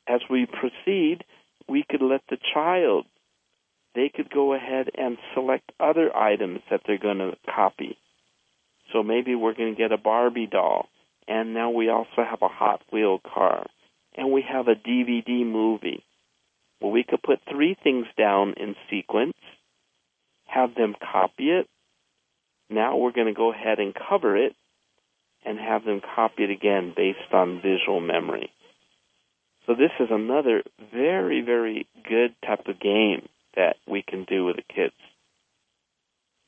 As 0.08 0.20
we 0.28 0.46
proceed, 0.46 1.24
we 1.68 1.84
could 1.88 2.02
let 2.02 2.22
the 2.28 2.38
child, 2.54 3.06
they 3.94 4.10
could 4.14 4.30
go 4.30 4.54
ahead 4.54 4.88
and 4.96 5.18
select 5.34 5.70
other 5.78 6.14
items 6.16 6.60
that 6.70 6.80
they're 6.86 6.98
going 6.98 7.18
to 7.18 7.36
copy. 7.54 7.98
So 8.92 9.02
maybe 9.02 9.34
we're 9.34 9.54
going 9.54 9.74
to 9.74 9.80
get 9.80 9.92
a 9.92 9.98
Barbie 9.98 10.48
doll, 10.50 10.88
and 11.28 11.54
now 11.54 11.70
we 11.70 11.88
also 11.88 12.24
have 12.28 12.42
a 12.42 12.48
Hot 12.48 12.82
Wheel 12.92 13.20
car, 13.20 13.66
and 14.16 14.32
we 14.32 14.42
have 14.42 14.66
a 14.68 14.74
DVD 14.74 15.46
movie. 15.46 16.02
Well, 16.80 16.90
we 16.90 17.04
could 17.04 17.22
put 17.22 17.38
three 17.50 17.76
things 17.80 18.06
down 18.18 18.54
in 18.56 18.74
sequence, 18.90 19.36
have 20.46 20.74
them 20.74 20.94
copy 21.00 21.50
it. 21.50 21.68
Now 22.68 22.96
we're 22.96 23.12
going 23.12 23.28
to 23.28 23.34
go 23.34 23.52
ahead 23.52 23.78
and 23.78 23.94
cover 23.94 24.36
it, 24.36 24.54
and 25.44 25.58
have 25.58 25.84
them 25.84 26.00
copy 26.14 26.44
it 26.44 26.50
again 26.50 26.92
based 26.96 27.32
on 27.32 27.60
visual 27.62 28.00
memory. 28.00 28.50
So 29.66 29.74
this 29.74 29.90
is 30.00 30.08
another 30.10 30.62
very, 30.92 31.40
very 31.40 31.86
good 32.08 32.34
type 32.44 32.66
of 32.66 32.80
game 32.80 33.28
that 33.54 33.76
we 33.86 34.02
can 34.02 34.24
do 34.24 34.44
with 34.44 34.56
the 34.56 34.62
kids. 34.62 34.94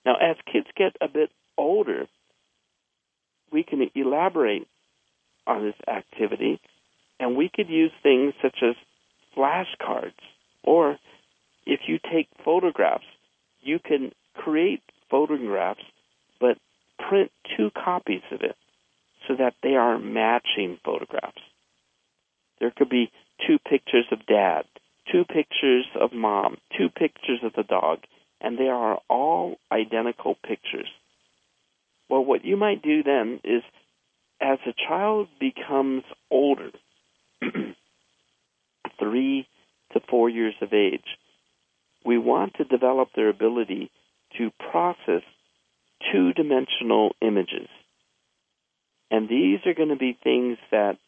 Now, 0.04 0.16
as 0.16 0.37
kids 0.52 0.66
get 0.76 0.96
a 1.00 1.09
bit 1.09 1.30
older, 1.57 2.07
we 3.52 3.62
can 3.62 3.88
elaborate 3.94 4.66
on 5.46 5.64
this 5.64 5.74
activity, 5.87 6.61
and 7.20 7.37
we 7.37 7.50
could 7.54 7.68
use 7.68 7.92
things 8.02 8.35
such 8.42 8.59
as 8.62 8.74
flashcards, 9.37 10.12
or 10.62 10.98
if 11.66 11.80
you 11.87 11.98
take 12.12 12.28
photographs, 12.44 13.04
you 13.61 13.78
can 13.78 14.12
create 14.35 14.83
photographs, 15.11 15.83
but 16.40 16.59
print 17.09 17.30
two 17.57 17.70
copies 17.70 18.22
of 18.33 18.40
it 18.42 18.57
so 19.26 19.34
that 19.37 19.54
they 19.62 19.74
are 19.74 19.98
matching 19.98 20.78
photographs. 20.84 21.40
There 22.60 22.72
could 22.76 22.88
be 22.88 23.10
two 23.46 23.58
pictures 23.58 24.06
of 24.12 24.26
dad, 24.26 24.64
two 25.10 25.24
pictures 25.24 25.87
of 26.00 26.12
mom, 26.12 26.58
two 26.76 26.88
pictures 26.88 27.40
of 27.42 27.52
the 27.54 27.62
dog, 27.62 28.00
and 28.40 28.58
they 28.58 28.68
are 28.68 29.00
all 29.08 29.56
identical 29.72 30.37
pictures. 30.46 30.88
Well, 32.08 32.24
what 32.24 32.44
you 32.44 32.56
might 32.56 32.82
do 32.82 33.02
then 33.02 33.40
is 33.44 33.62
as 34.40 34.58
a 34.66 34.74
child 34.88 35.28
becomes 35.40 36.02
older, 36.30 36.70
three 38.98 39.48
to 39.92 40.00
four 40.08 40.28
years 40.28 40.54
of 40.60 40.72
age, 40.72 41.06
we 42.04 42.18
want 42.18 42.54
to 42.54 42.64
develop 42.64 43.08
their 43.14 43.30
ability 43.30 43.90
to 44.37 44.50
process 44.70 45.22
two 46.12 46.32
dimensional 46.32 47.12
images. 47.22 47.68
And 49.14 49.29
these 49.29 49.61
are 49.64 49.74
going 49.74 49.90
to 49.90 49.96
be 49.96 50.18
things 50.24 50.59
that 50.72 50.98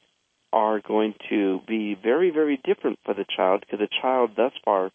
are 0.53 0.79
going 0.79 1.17
to 1.29 1.61
be 1.67 1.97
very, 2.01 2.31
very 2.31 2.57
different 2.65 3.01
for 3.05 3.15
the 3.15 3.25
child 3.37 3.63
because 3.63 3.81
the 3.81 3.89
child 4.01 4.31
thus 4.37 4.53
far 4.65 4.93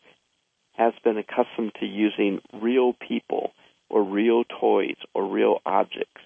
has 0.77 0.93
been 1.03 1.17
accustomed 1.17 1.73
to 1.81 1.85
using 1.85 2.39
real 2.53 2.93
people 2.93 3.51
or 3.89 4.01
real 4.01 4.45
toys 4.45 4.95
or 5.13 5.25
real 5.25 5.57
objects. 5.65 6.21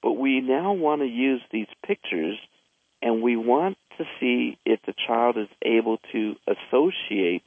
But 0.00 0.12
we 0.12 0.40
now 0.40 0.72
want 0.72 1.00
to 1.00 1.08
use 1.08 1.42
these 1.50 1.66
pictures 1.84 2.38
and 3.02 3.20
we 3.20 3.34
want 3.34 3.76
to 3.98 4.04
see 4.20 4.56
if 4.64 4.78
the 4.86 4.94
child 5.04 5.36
is 5.36 5.48
able 5.64 5.98
to 6.12 6.36
associate 6.46 7.42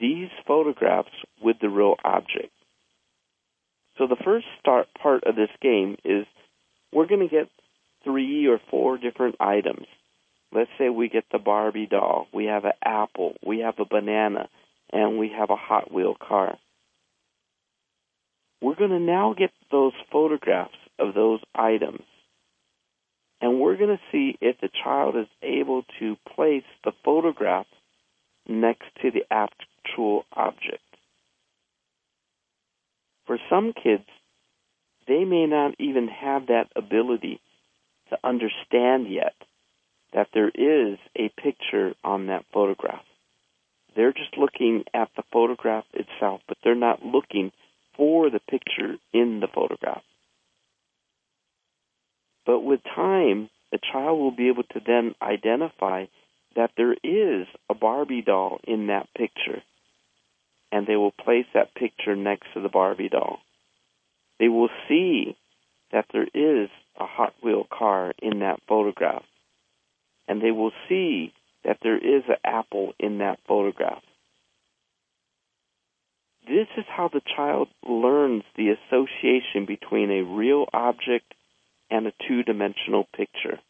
these 0.00 0.28
photographs 0.46 1.10
with 1.42 1.56
the 1.60 1.68
real 1.68 1.96
object. 2.04 2.52
So 3.98 4.06
the 4.06 4.22
first 4.24 4.46
start 4.60 4.86
part 4.94 5.24
of 5.24 5.34
this 5.34 5.50
game 5.60 5.96
is 6.04 6.24
we're 6.92 7.06
going 7.06 7.26
to 7.26 7.34
get 7.34 7.48
three 8.04 8.46
or 8.46 8.60
four 8.70 8.98
different 8.98 9.36
items. 9.40 9.86
Let's 10.52 10.70
say 10.78 10.88
we 10.88 11.08
get 11.08 11.24
the 11.32 11.38
Barbie 11.38 11.86
doll, 11.86 12.26
we 12.32 12.46
have 12.46 12.64
an 12.64 12.72
apple, 12.84 13.34
we 13.44 13.60
have 13.60 13.78
a 13.78 13.86
banana, 13.86 14.48
and 14.92 15.18
we 15.18 15.32
have 15.36 15.50
a 15.50 15.56
Hot 15.56 15.92
Wheel 15.92 16.14
car. 16.14 16.58
We're 18.60 18.76
going 18.76 18.90
to 18.90 19.00
now 19.00 19.34
get 19.36 19.50
those 19.70 19.92
photographs 20.12 20.76
of 20.98 21.14
those 21.14 21.40
items. 21.54 22.02
And 23.40 23.58
we're 23.58 23.76
going 23.76 23.96
to 23.96 24.02
see 24.12 24.36
if 24.40 24.60
the 24.60 24.68
child 24.84 25.16
is 25.16 25.26
able 25.42 25.82
to 25.98 26.16
place 26.36 26.62
the 26.84 26.92
photograph 27.04 27.66
next 28.46 28.86
to 29.00 29.10
the 29.10 29.24
actual 29.30 30.24
object. 30.32 30.82
For 33.26 33.38
some 33.50 33.72
kids, 33.72 34.04
they 35.06 35.24
may 35.24 35.46
not 35.46 35.74
even 35.78 36.08
have 36.08 36.46
that 36.46 36.68
ability 36.76 37.40
to 38.10 38.18
understand 38.22 39.10
yet 39.10 39.34
that 40.12 40.28
there 40.34 40.48
is 40.48 40.98
a 41.16 41.28
picture 41.40 41.94
on 42.04 42.26
that 42.26 42.44
photograph. 42.52 43.04
They're 43.96 44.12
just 44.12 44.36
looking 44.36 44.84
at 44.94 45.08
the 45.16 45.22
photograph 45.32 45.84
itself, 45.92 46.40
but 46.46 46.58
they're 46.62 46.74
not 46.74 47.04
looking 47.04 47.52
for 47.96 48.30
the 48.30 48.40
picture 48.40 48.96
in 49.12 49.40
the 49.40 49.48
photograph. 49.48 50.02
But 52.44 52.60
with 52.60 52.80
time, 52.84 53.50
the 53.70 53.78
child 53.92 54.18
will 54.18 54.34
be 54.34 54.48
able 54.48 54.64
to 54.64 54.80
then 54.84 55.14
identify 55.22 56.06
that 56.56 56.72
there 56.76 56.92
is 56.92 57.46
a 57.70 57.74
Barbie 57.74 58.22
doll 58.22 58.60
in 58.64 58.88
that 58.88 59.08
picture. 59.16 59.62
And 60.70 60.86
they 60.86 60.96
will 60.96 61.12
place 61.12 61.46
that 61.54 61.74
picture 61.74 62.16
next 62.16 62.48
to 62.54 62.60
the 62.60 62.68
Barbie 62.68 63.08
doll 63.08 63.40
they 64.42 64.48
will 64.48 64.70
see 64.88 65.36
that 65.92 66.06
there 66.12 66.26
is 66.34 66.68
a 66.98 67.06
Hot 67.06 67.32
Wheel 67.44 67.64
car 67.72 68.12
in 68.20 68.40
that 68.40 68.58
photograph. 68.66 69.22
And 70.26 70.42
they 70.42 70.50
will 70.50 70.72
see 70.88 71.32
that 71.62 71.78
there 71.80 71.96
is 71.96 72.24
an 72.26 72.38
apple 72.44 72.92
in 72.98 73.18
that 73.18 73.38
photograph. 73.46 74.02
This 76.44 76.66
is 76.76 76.84
how 76.88 77.06
the 77.06 77.20
child 77.36 77.68
learns 77.88 78.42
the 78.56 78.70
association 78.70 79.64
between 79.64 80.10
a 80.10 80.24
real 80.24 80.66
object 80.72 81.34
and 81.88 82.08
a 82.08 82.12
two 82.26 82.42
dimensional 82.42 83.06
picture. 83.16 83.60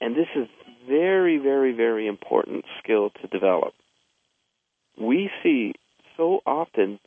And 0.00 0.16
this 0.16 0.26
is 0.34 0.48
very, 0.88 1.38
very, 1.38 1.72
very 1.72 2.08
important 2.08 2.64
skill 2.82 3.10
to 3.22 3.28
develop. 3.28 3.74
We 5.00 5.30
see 5.44 5.74
so 6.16 6.40
often 6.44 6.98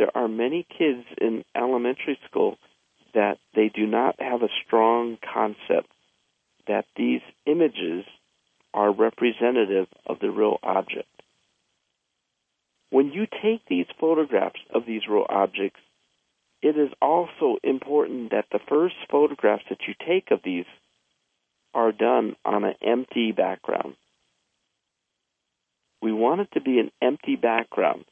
there 0.00 0.16
are 0.16 0.28
many 0.28 0.66
kids 0.78 1.04
in 1.20 1.44
elementary 1.54 2.18
school 2.26 2.56
that 3.12 3.36
they 3.54 3.68
do 3.68 3.86
not 3.86 4.16
have 4.18 4.40
a 4.40 4.48
strong 4.66 5.18
concept 5.22 5.92
that 6.66 6.86
these 6.96 7.20
images 7.44 8.06
are 8.72 8.90
representative 8.90 9.88
of 10.06 10.18
the 10.18 10.30
real 10.30 10.58
object. 10.62 11.10
When 12.88 13.12
you 13.12 13.26
take 13.26 13.60
these 13.68 13.84
photographs 14.00 14.60
of 14.74 14.86
these 14.86 15.02
real 15.06 15.26
objects, 15.28 15.80
it 16.62 16.78
is 16.78 16.88
also 17.02 17.58
important 17.62 18.30
that 18.30 18.46
the 18.50 18.60
first 18.70 18.94
photographs 19.10 19.64
that 19.68 19.80
you 19.86 19.92
take 20.08 20.30
of 20.30 20.40
these 20.42 20.64
are 21.74 21.92
done 21.92 22.36
on 22.46 22.64
an 22.64 22.74
empty 22.82 23.32
background. 23.32 23.96
We 26.00 26.10
want 26.10 26.40
it 26.40 26.48
to 26.54 26.62
be 26.62 26.78
an 26.78 26.90
empty 27.02 27.36
background 27.36 28.06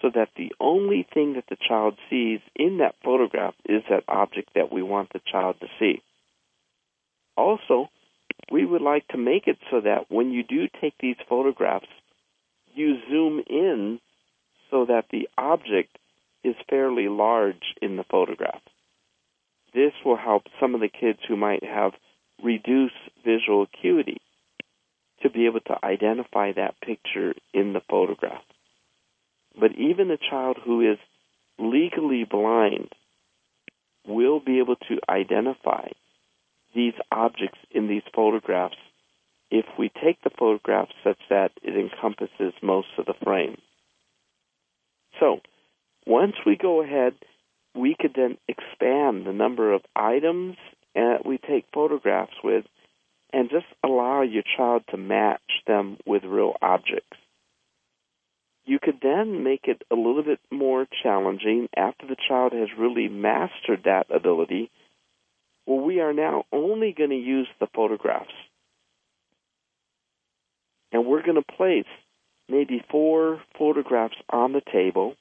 so 0.00 0.10
that 0.14 0.30
the 0.36 0.52
only 0.60 1.06
thing 1.12 1.34
that 1.34 1.44
the 1.48 1.56
child 1.68 1.94
sees 2.08 2.40
in 2.56 2.78
that 2.78 2.94
photograph 3.04 3.54
is 3.66 3.82
that 3.90 4.04
object 4.08 4.50
that 4.54 4.72
we 4.72 4.82
want 4.82 5.12
the 5.12 5.20
child 5.30 5.56
to 5.60 5.66
see. 5.78 6.02
Also, 7.36 7.88
we 8.50 8.64
would 8.64 8.82
like 8.82 9.06
to 9.08 9.18
make 9.18 9.46
it 9.46 9.58
so 9.70 9.80
that 9.80 10.10
when 10.10 10.30
you 10.30 10.42
do 10.42 10.68
take 10.80 10.94
these 11.00 11.16
photographs, 11.28 11.86
you 12.74 12.96
zoom 13.10 13.42
in 13.48 14.00
so 14.70 14.86
that 14.86 15.06
the 15.10 15.28
object 15.36 15.96
is 16.42 16.54
fairly 16.68 17.08
large 17.08 17.74
in 17.82 17.96
the 17.96 18.04
photograph. 18.04 18.60
This 19.74 19.92
will 20.04 20.16
help 20.16 20.44
some 20.58 20.74
of 20.74 20.80
the 20.80 20.88
kids 20.88 21.18
who 21.28 21.36
might 21.36 21.64
have 21.64 21.92
reduced 22.42 22.94
visual 23.24 23.62
acuity 23.62 24.20
to 25.22 25.30
be 25.30 25.46
able 25.46 25.60
to 25.60 25.84
identify 25.84 26.52
that 26.52 26.80
picture 26.80 27.34
in 27.52 27.72
the 27.72 27.82
photograph. 27.88 28.42
But 29.60 29.72
even 29.76 30.10
a 30.10 30.16
child 30.16 30.56
who 30.64 30.80
is 30.80 30.98
legally 31.58 32.24
blind 32.24 32.88
will 34.06 34.40
be 34.40 34.58
able 34.58 34.76
to 34.76 34.98
identify 35.08 35.88
these 36.74 36.94
objects 37.12 37.58
in 37.70 37.86
these 37.86 38.02
photographs 38.14 38.76
if 39.50 39.66
we 39.78 39.90
take 40.02 40.22
the 40.22 40.30
photograph 40.30 40.88
such 41.04 41.18
that 41.28 41.50
it 41.62 41.76
encompasses 41.76 42.54
most 42.62 42.88
of 42.98 43.04
the 43.04 43.14
frame. 43.22 43.58
So, 45.18 45.40
once 46.06 46.34
we 46.46 46.56
go 46.56 46.82
ahead, 46.82 47.14
we 47.74 47.94
could 47.98 48.14
then 48.14 48.38
expand 48.48 49.26
the 49.26 49.32
number 49.32 49.74
of 49.74 49.82
items 49.94 50.56
that 50.94 51.26
we 51.26 51.38
take 51.38 51.66
photographs 51.74 52.32
with 52.42 52.64
and 53.32 53.50
just 53.50 53.66
allow 53.84 54.22
your 54.22 54.42
child 54.56 54.84
to 54.90 54.96
match 54.96 55.40
them 55.66 55.98
with 56.06 56.24
real 56.24 56.54
objects. 56.62 57.18
You 58.64 58.78
could 58.80 58.98
then 59.02 59.42
make 59.42 59.62
it 59.64 59.82
a 59.90 59.94
little 59.94 60.22
bit 60.22 60.40
more 60.50 60.86
challenging 61.02 61.68
after 61.76 62.06
the 62.06 62.16
child 62.28 62.52
has 62.52 62.68
really 62.78 63.08
mastered 63.08 63.84
that 63.84 64.06
ability. 64.14 64.70
Well, 65.66 65.80
we 65.80 66.00
are 66.00 66.12
now 66.12 66.44
only 66.52 66.94
going 66.96 67.10
to 67.10 67.16
use 67.16 67.48
the 67.58 67.68
photographs. 67.74 68.32
And 70.92 71.06
we're 71.06 71.22
going 71.22 71.42
to 71.42 71.56
place 71.56 71.86
maybe 72.48 72.84
four 72.90 73.40
photographs 73.56 74.16
on 74.28 74.52
the 74.52 74.62
table, 74.72 75.14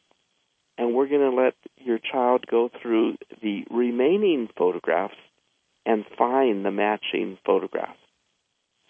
and 0.78 0.94
we're 0.94 1.08
going 1.08 1.30
to 1.30 1.42
let 1.42 1.54
your 1.78 2.00
child 2.00 2.46
go 2.50 2.70
through 2.82 3.18
the 3.42 3.64
remaining 3.70 4.50
photographs 4.58 5.16
and 5.86 6.06
find 6.18 6.66
the 6.66 6.72
matching 6.72 7.38
photograph. 7.46 7.96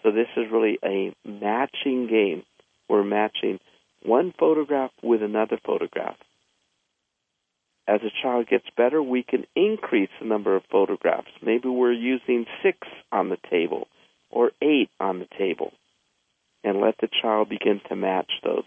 So 0.02 0.10
this 0.10 0.28
is 0.36 0.50
really 0.50 0.78
a 0.84 1.14
matching 1.26 2.06
game. 2.08 2.42
We're 2.88 3.04
matching 3.04 3.60
one 4.02 4.32
photograph 4.38 4.90
with 5.02 5.22
another 5.22 5.58
photograph. 5.64 6.16
As 7.86 8.00
a 8.02 8.22
child 8.22 8.46
gets 8.48 8.66
better, 8.76 9.02
we 9.02 9.22
can 9.22 9.46
increase 9.56 10.10
the 10.20 10.26
number 10.26 10.54
of 10.54 10.62
photographs. 10.70 11.30
Maybe 11.42 11.68
we're 11.68 11.92
using 11.92 12.46
six 12.62 12.78
on 13.10 13.30
the 13.30 13.38
table 13.50 13.88
or 14.30 14.52
eight 14.62 14.90
on 15.00 15.18
the 15.18 15.28
table 15.36 15.72
and 16.62 16.80
let 16.80 16.96
the 17.00 17.08
child 17.20 17.48
begin 17.48 17.80
to 17.88 17.96
match 17.96 18.30
those. 18.44 18.64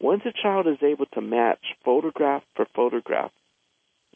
Once 0.00 0.22
a 0.24 0.42
child 0.42 0.66
is 0.68 0.82
able 0.82 1.06
to 1.06 1.20
match 1.20 1.58
photograph 1.84 2.42
for 2.54 2.66
photograph, 2.74 3.32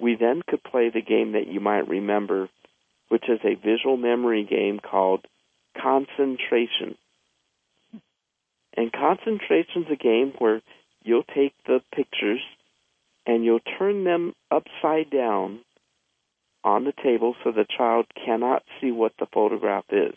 we 0.01 0.17
then 0.19 0.41
could 0.49 0.63
play 0.63 0.91
the 0.91 1.03
game 1.03 1.33
that 1.33 1.49
you 1.49 1.61
might 1.61 1.89
remember, 1.89 2.49
which 3.09 3.29
is 3.29 3.41
a 3.45 3.57
visual 3.57 3.97
memory 3.97 4.45
game 4.49 4.79
called 4.79 5.27
Concentration. 5.81 6.97
And 8.77 8.93
Concentration 8.93 9.83
is 9.83 9.93
a 9.93 9.97
game 9.97 10.33
where 10.39 10.63
you'll 11.03 11.25
take 11.35 11.55
the 11.67 11.81
pictures 11.95 12.41
and 13.27 13.45
you'll 13.45 13.61
turn 13.79 14.05
them 14.05 14.35
upside 14.51 15.11
down 15.11 15.61
on 16.65 16.85
the 16.85 16.93
table 17.03 17.35
so 17.43 17.51
the 17.51 17.67
child 17.77 18.07
cannot 18.25 18.63
see 18.81 18.91
what 18.91 19.13
the 19.19 19.27
photograph 19.33 19.85
is 19.91 20.15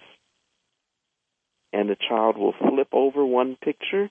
and 1.75 1.89
the 1.89 1.97
child 2.07 2.37
will 2.37 2.53
flip 2.53 2.87
over 2.93 3.25
one 3.25 3.57
picture 3.61 4.09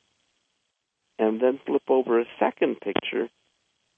and 1.19 1.41
then 1.41 1.59
flip 1.65 1.83
over 1.89 2.21
a 2.21 2.27
second 2.39 2.79
picture, 2.81 3.31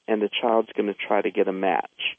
and 0.06 0.22
the 0.22 0.30
child's 0.40 0.68
going 0.76 0.86
to 0.86 0.94
try 0.94 1.20
to 1.20 1.30
get 1.30 1.48
a 1.48 1.52
match. 1.52 2.16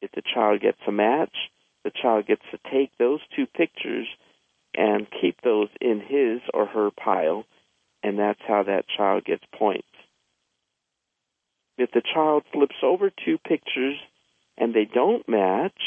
If 0.00 0.12
the 0.12 0.22
child 0.34 0.60
gets 0.60 0.78
a 0.86 0.92
match, 0.92 1.34
the 1.82 1.90
child 1.90 2.26
gets 2.26 2.42
to 2.52 2.58
take 2.70 2.90
those 2.96 3.20
two 3.34 3.46
pictures 3.46 4.06
and 4.74 5.06
keep 5.20 5.40
those 5.42 5.68
in 5.80 6.00
his 6.00 6.40
or 6.54 6.66
her 6.66 6.90
pile, 6.90 7.44
and 8.02 8.18
that's 8.18 8.40
how 8.46 8.62
that 8.62 8.84
child 8.96 9.24
gets 9.24 9.44
points. 9.54 9.86
If 11.76 11.90
the 11.92 12.02
child 12.02 12.44
flips 12.52 12.76
over 12.82 13.10
two 13.10 13.38
pictures 13.38 13.96
and 14.58 14.74
they 14.74 14.84
don't 14.84 15.28
match, 15.28 15.80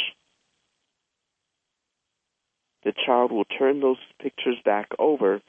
the 2.83 2.93
child 3.05 3.31
will 3.31 3.45
turn 3.45 3.79
those 3.79 3.97
pictures 4.21 4.57
back 4.65 4.89
over, 4.99 5.41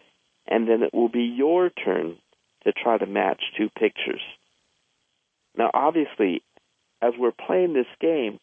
and 0.47 0.69
then 0.69 0.83
it 0.83 0.95
will 0.95 1.09
be 1.09 1.25
your 1.25 1.71
turn 1.71 2.17
to 2.65 2.73
try 2.73 2.99
to 2.99 3.07
match 3.07 3.43
two 3.57 3.69
pictures. 3.71 4.23
Now, 5.57 5.71
obviously, 5.73 6.43
as 7.01 7.13
we're 7.19 7.33
playing 7.33 7.73
this 7.73 7.87
game, 8.01 8.39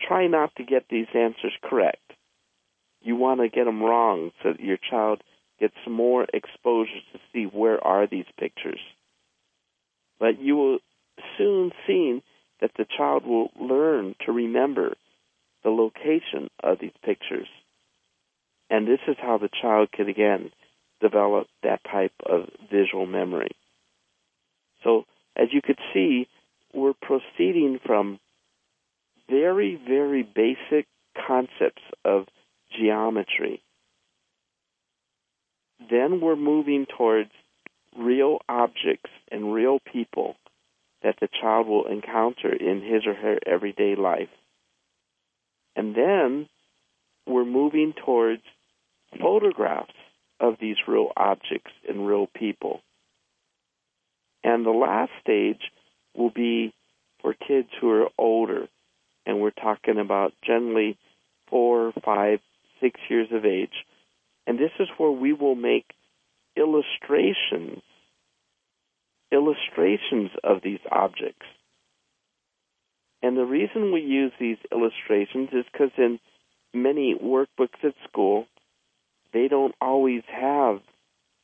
try 0.00 0.26
not 0.26 0.54
to 0.56 0.64
get 0.64 0.86
these 0.88 1.06
answers 1.14 1.52
correct. 1.62 2.07
You 3.02 3.16
want 3.16 3.40
to 3.40 3.48
get 3.48 3.64
them 3.64 3.82
wrong 3.82 4.32
so 4.42 4.52
that 4.52 4.60
your 4.60 4.78
child 4.90 5.22
gets 5.60 5.74
more 5.88 6.26
exposure 6.32 7.00
to 7.12 7.18
see 7.32 7.44
where 7.44 7.84
are 7.84 8.06
these 8.06 8.26
pictures. 8.38 8.80
But 10.18 10.40
you 10.40 10.56
will 10.56 10.78
soon 11.36 11.72
see 11.86 12.22
that 12.60 12.72
the 12.76 12.86
child 12.96 13.24
will 13.24 13.50
learn 13.60 14.14
to 14.26 14.32
remember 14.32 14.94
the 15.64 15.70
location 15.70 16.48
of 16.62 16.78
these 16.80 16.92
pictures. 17.04 17.48
And 18.70 18.86
this 18.86 19.00
is 19.06 19.16
how 19.20 19.38
the 19.38 19.48
child 19.62 19.90
can 19.92 20.08
again 20.08 20.50
develop 21.00 21.46
that 21.62 21.80
type 21.84 22.12
of 22.24 22.48
visual 22.70 23.06
memory. 23.06 23.50
So, 24.84 25.04
as 25.36 25.48
you 25.52 25.60
could 25.62 25.78
see, 25.94 26.28
we're 26.74 26.94
proceeding 26.94 27.78
from 27.84 28.18
very, 29.28 29.80
very 29.86 30.22
basic 30.22 30.86
concepts 31.26 31.82
of 32.04 32.26
geometry. 32.78 33.62
Then 35.90 36.20
we're 36.20 36.36
moving 36.36 36.86
towards 36.86 37.30
real 37.96 38.38
objects 38.48 39.10
and 39.30 39.52
real 39.52 39.78
people 39.80 40.36
that 41.02 41.16
the 41.20 41.28
child 41.40 41.66
will 41.66 41.86
encounter 41.86 42.52
in 42.52 42.82
his 42.82 43.06
or 43.06 43.14
her 43.14 43.38
everyday 43.46 43.94
life. 43.94 44.28
And 45.76 45.94
then 45.94 46.48
we're 47.26 47.44
moving 47.44 47.94
towards 48.04 48.42
photographs 49.20 49.92
of 50.40 50.56
these 50.60 50.76
real 50.86 51.12
objects 51.16 51.70
and 51.88 52.06
real 52.06 52.26
people. 52.26 52.80
And 54.42 54.64
the 54.64 54.70
last 54.70 55.12
stage 55.20 55.60
will 56.16 56.30
be 56.30 56.72
for 57.22 57.34
kids 57.34 57.68
who 57.80 57.90
are 57.90 58.08
older, 58.18 58.68
and 59.26 59.40
we're 59.40 59.50
talking 59.50 59.98
about 59.98 60.32
generally 60.44 60.96
four, 61.48 61.92
five, 62.04 62.40
six 62.80 63.00
years 63.08 63.28
of 63.32 63.44
age. 63.44 63.84
And 64.46 64.58
this 64.58 64.72
is 64.78 64.88
where 64.96 65.10
we 65.10 65.32
will 65.32 65.54
make 65.54 65.86
illustrations, 66.56 67.82
illustrations 69.30 70.30
of 70.42 70.62
these 70.62 70.80
objects. 70.90 71.46
And 73.22 73.36
the 73.36 73.44
reason 73.44 73.92
we 73.92 74.00
use 74.00 74.32
these 74.38 74.58
illustrations 74.72 75.50
is 75.52 75.64
because 75.72 75.90
in 75.98 76.18
many 76.72 77.14
workbooks 77.14 77.82
at 77.82 77.94
school, 78.08 78.46
they 79.32 79.48
don't 79.48 79.74
always 79.80 80.22
have 80.28 80.80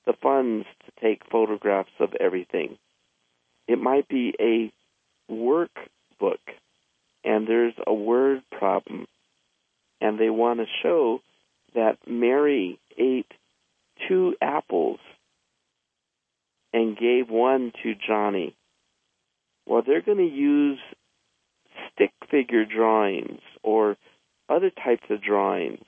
the 0.07 0.15
funds 0.23 0.67
to 0.87 0.93
take 1.01 1.31
photographs 1.31 1.91
of 1.99 2.15
everything. 2.19 2.79
It 3.67 3.79
might 3.79 4.09
be 4.09 4.35
a 4.39 4.73
workbook 5.33 6.39
and 7.25 7.47
there's 7.47 7.75
a 7.87 7.95
word 7.95 8.43
problem 8.51 9.07
and 10.05 10.19
they 10.19 10.29
want 10.29 10.61
to 10.61 10.67
show 10.83 11.23
that 11.75 11.97
Mary 12.07 12.79
ate 12.99 13.33
two 14.07 14.35
apples 14.43 14.99
and 16.75 16.95
gave 16.95 17.31
one 17.31 17.73
to 17.83 17.95
Johnny. 18.07 18.55
Well, 19.67 19.83
they're 19.85 20.03
going 20.03 20.19
to 20.19 20.25
use 20.25 20.79
stick 21.91 22.13
figure 22.31 22.67
drawings 22.67 23.41
or 23.63 23.97
other 24.51 24.69
types 24.69 25.05
of 25.09 25.23
drawings. 25.23 25.87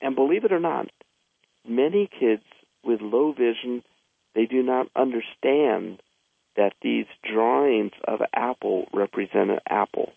And 0.00 0.16
believe 0.16 0.44
it 0.44 0.52
or 0.52 0.58
not, 0.58 0.88
many 1.64 2.10
kids 2.18 2.42
with 2.82 3.00
low 3.00 3.32
vision, 3.32 3.84
they 4.34 4.46
do 4.46 4.60
not 4.60 4.88
understand 4.96 6.02
that 6.56 6.72
these 6.82 7.06
drawings 7.22 7.92
of 8.08 8.22
an 8.22 8.26
apple 8.34 8.88
represent 8.92 9.50
an 9.50 9.60
apple. 9.68 10.12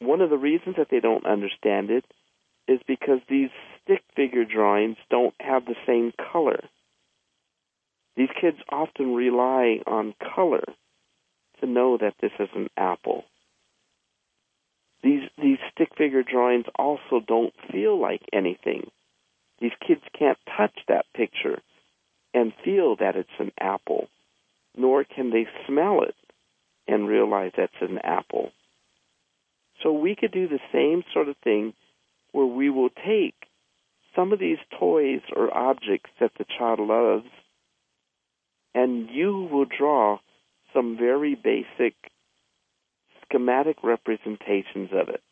One 0.00 0.20
of 0.20 0.30
the 0.30 0.38
reasons 0.38 0.76
that 0.76 0.88
they 0.90 1.00
don't 1.00 1.26
understand 1.26 1.90
it 1.90 2.04
is 2.66 2.80
because 2.86 3.20
these 3.28 3.50
stick 3.82 4.02
figure 4.16 4.44
drawings 4.44 4.96
don't 5.10 5.34
have 5.40 5.64
the 5.64 5.76
same 5.86 6.12
color. 6.32 6.60
These 8.16 8.30
kids 8.40 8.58
often 8.70 9.14
rely 9.14 9.80
on 9.86 10.14
color 10.34 10.64
to 11.60 11.66
know 11.66 11.98
that 11.98 12.14
this 12.20 12.32
is 12.38 12.48
an 12.54 12.68
apple. 12.76 13.24
These 15.02 15.28
these 15.36 15.58
stick 15.72 15.90
figure 15.98 16.22
drawings 16.22 16.64
also 16.78 17.20
don't 17.26 17.52
feel 17.70 18.00
like 18.00 18.22
anything. 18.32 18.90
These 19.60 19.72
kids 19.86 20.00
can't 20.18 20.38
touch 20.56 20.78
that 20.88 21.06
picture 21.14 21.60
and 22.32 22.52
feel 22.64 22.96
that 22.96 23.16
it's 23.16 23.28
an 23.38 23.52
apple, 23.60 24.08
nor 24.76 25.04
can 25.04 25.30
they 25.30 25.46
smell 25.66 26.02
it 26.02 26.14
and 26.88 27.06
realize 27.06 27.52
that's 27.56 27.72
an 27.80 27.98
apple. 27.98 28.52
So 29.84 29.92
we 29.92 30.16
could 30.16 30.32
do 30.32 30.48
the 30.48 30.60
same 30.72 31.04
sort 31.12 31.28
of 31.28 31.36
thing 31.44 31.74
where 32.32 32.46
we 32.46 32.70
will 32.70 32.88
take 32.88 33.34
some 34.16 34.32
of 34.32 34.38
these 34.38 34.58
toys 34.80 35.20
or 35.36 35.54
objects 35.54 36.10
that 36.20 36.32
the 36.38 36.46
child 36.58 36.80
loves 36.80 37.26
and 38.74 39.08
you 39.10 39.46
will 39.52 39.66
draw 39.66 40.18
some 40.72 40.96
very 40.96 41.34
basic 41.36 41.94
schematic 43.22 43.76
representations 43.84 44.90
of 44.92 45.10
it. 45.10 45.22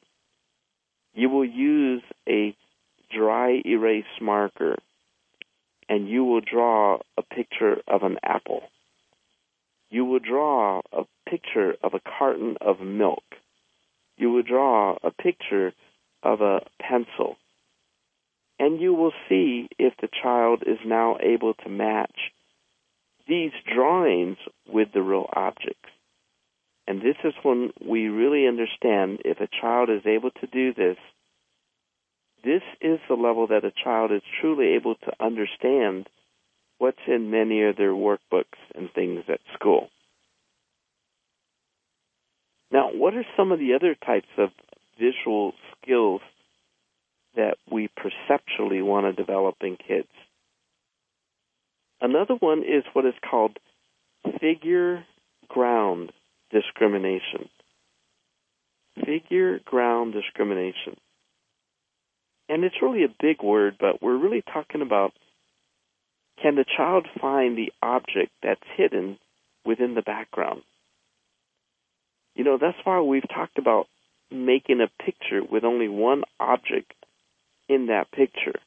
you 1.15 1.29
will 1.29 1.45
use 1.45 2.03
a 2.29 2.55
dry 3.15 3.61
erase 3.67 4.05
marker 4.21 4.77
and 5.89 6.09
you 6.09 6.25
will 6.25 6.41
draw 6.41 6.99
a 7.17 7.23
picture 7.23 7.77
of 7.89 8.03
an 8.03 8.19
apple. 8.23 8.63
You 9.91 10.05
will 10.05 10.21
draw 10.21 10.83
a 10.93 11.05
picture 11.29 11.75
of 11.83 11.95
a 11.95 12.01
carton 12.01 12.57
of 12.61 12.81
milk. 12.81 13.25
You 14.23 14.31
will 14.31 14.45
draw 14.45 14.97
a 15.03 15.11
picture 15.11 15.73
of 16.23 16.43
a 16.43 16.61
pencil. 16.81 17.39
And 18.57 18.81
you 18.81 18.95
will 18.95 19.11
see 19.29 19.69
if 19.81 19.95
the 20.01 20.09
child 20.23 20.63
is 20.65 20.79
now 20.87 21.17
able 21.21 21.55
to 21.55 21.69
match 21.69 22.31
these 23.27 23.51
drawings 23.75 24.37
with 24.69 24.93
the 24.95 25.03
real 25.03 25.29
objects. 25.35 25.91
And 26.87 27.01
this 27.01 27.17
is 27.25 27.35
when 27.43 27.73
we 27.85 28.07
really 28.07 28.47
understand 28.47 29.23
if 29.25 29.41
a 29.41 29.49
child 29.61 29.91
is 29.91 30.07
able 30.07 30.31
to 30.31 30.47
do 30.47 30.73
this, 30.73 30.99
this 32.45 32.63
is 32.81 33.01
the 33.09 33.17
level 33.17 33.49
that 33.49 33.65
a 33.65 33.73
child 33.83 34.13
is 34.13 34.23
truly 34.41 34.75
able 34.77 34.95
to 34.95 35.13
understand 35.19 36.09
what's 36.79 37.09
in 37.09 37.33
many 37.33 37.65
of 37.65 37.77
their 37.77 37.91
workbooks 37.91 38.61
and 38.77 38.89
things 38.93 39.25
at 39.29 39.41
school. 39.55 39.91
Now, 42.73 42.91
what 42.91 43.15
are 43.15 43.25
some 43.37 43.53
of 43.53 43.59
the 43.59 43.75
other 43.75 43.95
types 43.95 44.29
of 44.39 44.49
visual 44.99 45.53
skills 45.77 46.23
that 47.37 47.57
we 47.71 47.89
perceptually 47.89 48.81
want 48.81 49.05
to 49.05 49.23
develop 49.23 49.57
in 49.61 49.77
kids? 49.77 50.09
Another 52.01 52.35
one 52.35 52.61
is 52.61 52.85
what 52.95 53.05
is 53.05 53.15
called 53.29 53.59
figure 54.41 55.05
ground 55.49 56.13
discrimination. 56.51 57.51
Figure 59.05 59.61
ground 59.65 60.15
discrimination. 60.15 60.97
And 62.49 62.65
it's 62.65 62.83
really 62.83 63.05
a 63.05 63.15
big 63.21 63.43
word, 63.43 63.77
but 63.79 64.03
we're 64.03 64.17
really 64.17 64.43
talking 64.43 64.83
about 64.83 65.13
can 66.43 66.57
the 66.57 66.65
child 66.77 67.07
find 67.21 67.57
the 67.57 67.73
object 67.83 68.33
that's 68.43 68.61
hidden 68.77 69.19
within 69.65 69.95
the 69.95 70.03
background? 70.03 70.63
You 72.35 72.45
know, 72.45 72.59
that's 72.61 72.79
why 72.85 73.01
we've 73.01 73.29
talked 73.29 73.59
about 73.59 73.87
making 74.31 74.81
a 74.81 75.05
picture 75.05 75.43
with 75.43 75.65
only 75.65 75.89
one 75.89 76.23
object 76.41 76.93
in 77.69 77.87
that 77.87 78.11
picture 78.11 78.59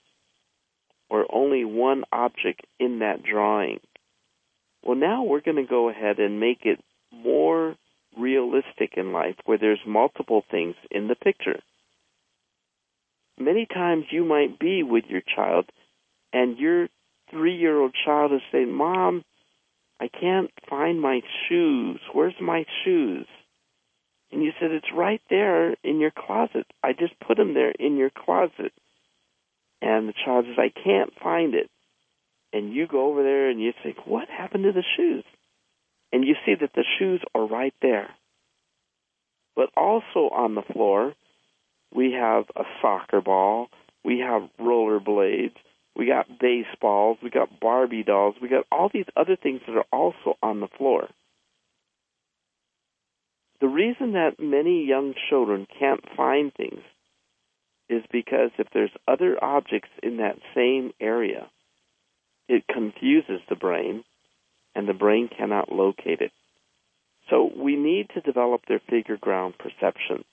or 1.10 1.26
only 1.34 1.66
one 1.66 2.04
object 2.12 2.66
in 2.80 3.00
that 3.00 3.24
drawing. 3.24 3.80
Well, 4.84 4.96
now 4.96 5.24
we're 5.24 5.42
going 5.42 5.58
to 5.58 5.70
go 5.70 5.90
ahead 5.90 6.20
and 6.20 6.40
make 6.40 6.60
it 6.64 6.80
more 7.12 7.76
realistic 8.18 8.94
in 8.98 9.12
life 9.12 9.36
where 9.46 9.58
there's 9.58 9.80
multiple 9.86 10.44
things 10.50 10.76
in 10.92 11.08
the 11.08 11.16
picture. 11.16 11.60
Many 13.38 13.66
times 13.66 14.06
you 14.12 14.24
might 14.24 14.60
be 14.60 14.84
with 14.84 15.06
your 15.10 15.22
child 15.36 15.66
and 16.32 16.58
your 16.58 16.88
three 17.32 17.58
year 17.58 17.80
old 17.80 17.96
child 18.06 18.32
is 18.32 18.42
saying, 18.52 18.72
Mom, 18.72 19.24
I 20.00 20.08
can't 20.08 20.52
find 20.70 21.02
my 21.02 21.22
shoes. 21.48 22.00
Where's 22.14 22.36
my 22.40 22.66
shoes? 22.84 23.28
And 24.36 24.44
you 24.44 24.52
said, 24.60 24.72
It's 24.72 24.92
right 24.94 25.22
there 25.30 25.76
in 25.82 26.02
your 26.02 26.12
closet. 26.12 26.68
I 26.84 26.92
just 26.92 27.18
put 27.26 27.38
them 27.38 27.54
there 27.54 27.72
in 27.72 27.96
your 27.96 28.10
closet. 28.10 28.74
And 29.82 30.10
the 30.10 30.14
child 30.26 30.44
says, 30.46 30.58
I 30.58 30.78
can't 30.78 31.14
find 31.24 31.56
it. 31.56 31.70
And 32.52 32.74
you 32.74 32.86
go 32.86 33.10
over 33.10 33.24
there 33.24 33.50
and 33.50 33.62
you 33.62 33.72
think, 33.82 34.06
What 34.06 34.28
happened 34.28 34.66
to 34.66 34.74
the 34.74 34.84
shoes? 34.98 35.24
And 36.12 36.26
you 36.26 36.36
see 36.46 36.54
that 36.60 36.74
the 36.76 36.84
shoes 37.00 37.22
are 37.34 37.48
right 37.48 37.74
there. 37.82 38.10
But 39.56 39.70
also 39.78 40.30
on 40.36 40.54
the 40.54 40.64
floor, 40.74 41.14
we 41.96 42.12
have 42.12 42.44
a 42.58 42.64
soccer 42.82 43.22
ball, 43.22 43.70
we 44.04 44.20
have 44.20 44.50
roller 44.60 45.00
blades, 45.00 45.56
we 45.96 46.08
got 46.08 46.28
baseballs, 46.28 47.20
we 47.24 47.30
got 47.30 47.62
Barbie 47.62 48.04
dolls, 48.04 48.36
we 48.42 48.50
got 48.50 48.66
all 48.70 48.90
these 48.94 49.06
other 49.16 49.38
things 49.38 49.62
that 49.66 49.78
are 49.78 49.86
also 49.94 50.38
on 50.44 50.60
the 50.60 50.68
floor. 50.78 51.08
The 53.62 53.68
reason 53.68 54.14
that 54.14 54.40
many 54.40 54.86
young 54.86 55.14
children 55.30 55.68
can't 55.80 56.04
find 56.16 56.54
things 56.54 56.82
is 57.88 58.04
because 58.12 58.52
if 58.58 58.68
there's 58.74 58.92
other 59.08 59.42
objects 59.44 59.90
in 60.04 60.18
that 60.18 60.38
same 60.56 60.92
area, 61.00 61.50
it 62.48 62.66
confuses 62.68 63.40
the 63.50 63.56
brain 63.56 64.04
and 64.76 64.88
the 64.88 64.94
brain 64.94 65.30
cannot 65.36 65.72
locate 65.72 66.20
it. 66.20 66.32
So 67.30 67.50
we 67.56 67.76
need 67.76 68.10
to 68.14 68.22
develop 68.22 68.62
their 68.68 68.82
figure 68.90 69.18
ground 69.18 69.56
perception. 69.58 70.26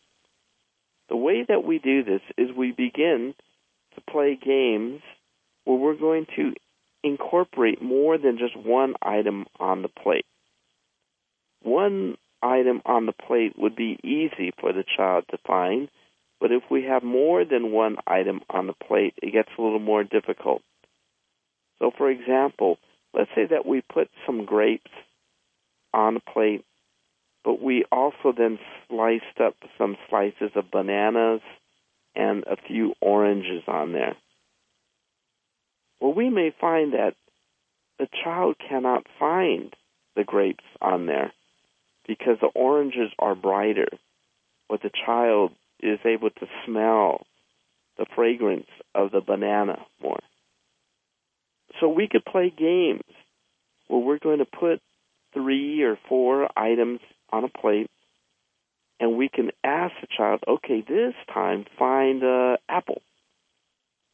The 1.08 1.16
way 1.16 1.44
that 1.48 1.64
we 1.64 1.78
do 1.78 2.02
this 2.02 2.22
is 2.36 2.48
we 2.56 2.72
begin 2.72 3.34
to 3.94 4.00
play 4.10 4.38
games 4.42 5.00
where 5.64 5.76
we're 5.76 5.94
going 5.94 6.26
to 6.36 6.52
incorporate 7.04 7.82
more 7.82 8.18
than 8.18 8.38
just 8.38 8.56
one 8.56 8.94
item 9.02 9.46
on 9.58 9.82
the 9.82 9.88
plate. 9.88 10.26
One 11.62 12.16
item 12.42 12.82
on 12.84 13.06
the 13.06 13.12
plate 13.12 13.54
would 13.56 13.76
be 13.76 13.98
easy 14.02 14.52
for 14.60 14.72
the 14.72 14.84
child 14.96 15.24
to 15.30 15.38
find, 15.46 15.88
but 16.40 16.50
if 16.50 16.62
we 16.70 16.84
have 16.84 17.02
more 17.02 17.44
than 17.44 17.72
one 17.72 17.96
item 18.06 18.40
on 18.50 18.66
the 18.66 18.72
plate, 18.72 19.14
it 19.22 19.32
gets 19.32 19.48
a 19.56 19.62
little 19.62 19.78
more 19.78 20.02
difficult. 20.02 20.62
So, 21.78 21.92
for 21.96 22.10
example, 22.10 22.78
let's 23.14 23.30
say 23.34 23.46
that 23.50 23.66
we 23.66 23.82
put 23.82 24.10
some 24.26 24.44
grapes 24.44 24.90
on 25.94 26.14
the 26.14 26.20
plate, 26.20 26.64
but 27.44 27.62
we 27.62 27.84
also 27.92 28.32
then 28.36 28.58
sliced 28.88 29.40
up 29.40 29.54
some 29.78 29.96
slices 30.08 30.50
of 30.54 30.70
bananas 30.70 31.40
and 32.14 32.44
a 32.44 32.56
few 32.56 32.94
oranges 33.00 33.62
on 33.66 33.92
there. 33.92 34.16
Well, 36.00 36.14
we 36.14 36.28
may 36.28 36.52
find 36.60 36.92
that 36.92 37.14
the 37.98 38.08
child 38.24 38.56
cannot 38.68 39.06
find 39.18 39.74
the 40.16 40.24
grapes 40.24 40.64
on 40.80 41.06
there 41.06 41.32
because 42.06 42.38
the 42.40 42.50
oranges 42.54 43.10
are 43.18 43.34
brighter, 43.34 43.88
but 44.68 44.82
the 44.82 44.90
child 45.06 45.52
is 45.80 45.98
able 46.04 46.30
to 46.30 46.46
smell 46.66 47.26
the 47.98 48.06
fragrance 48.14 48.68
of 48.94 49.10
the 49.10 49.20
banana 49.20 49.78
more. 50.02 50.20
So 51.80 51.88
we 51.88 52.08
could 52.08 52.24
play 52.24 52.52
games 52.56 53.02
where 53.88 54.00
we're 54.00 54.18
going 54.18 54.38
to 54.38 54.44
put 54.44 54.80
three 55.34 55.82
or 55.82 55.98
four 56.08 56.48
items 56.56 57.00
on 57.30 57.44
a 57.44 57.48
plate 57.48 57.90
and 59.00 59.16
we 59.16 59.28
can 59.28 59.50
ask 59.64 59.92
the 60.00 60.06
child, 60.16 60.44
okay, 60.46 60.84
this 60.86 61.14
time 61.32 61.64
find 61.76 62.22
an 62.22 62.56
apple. 62.68 63.02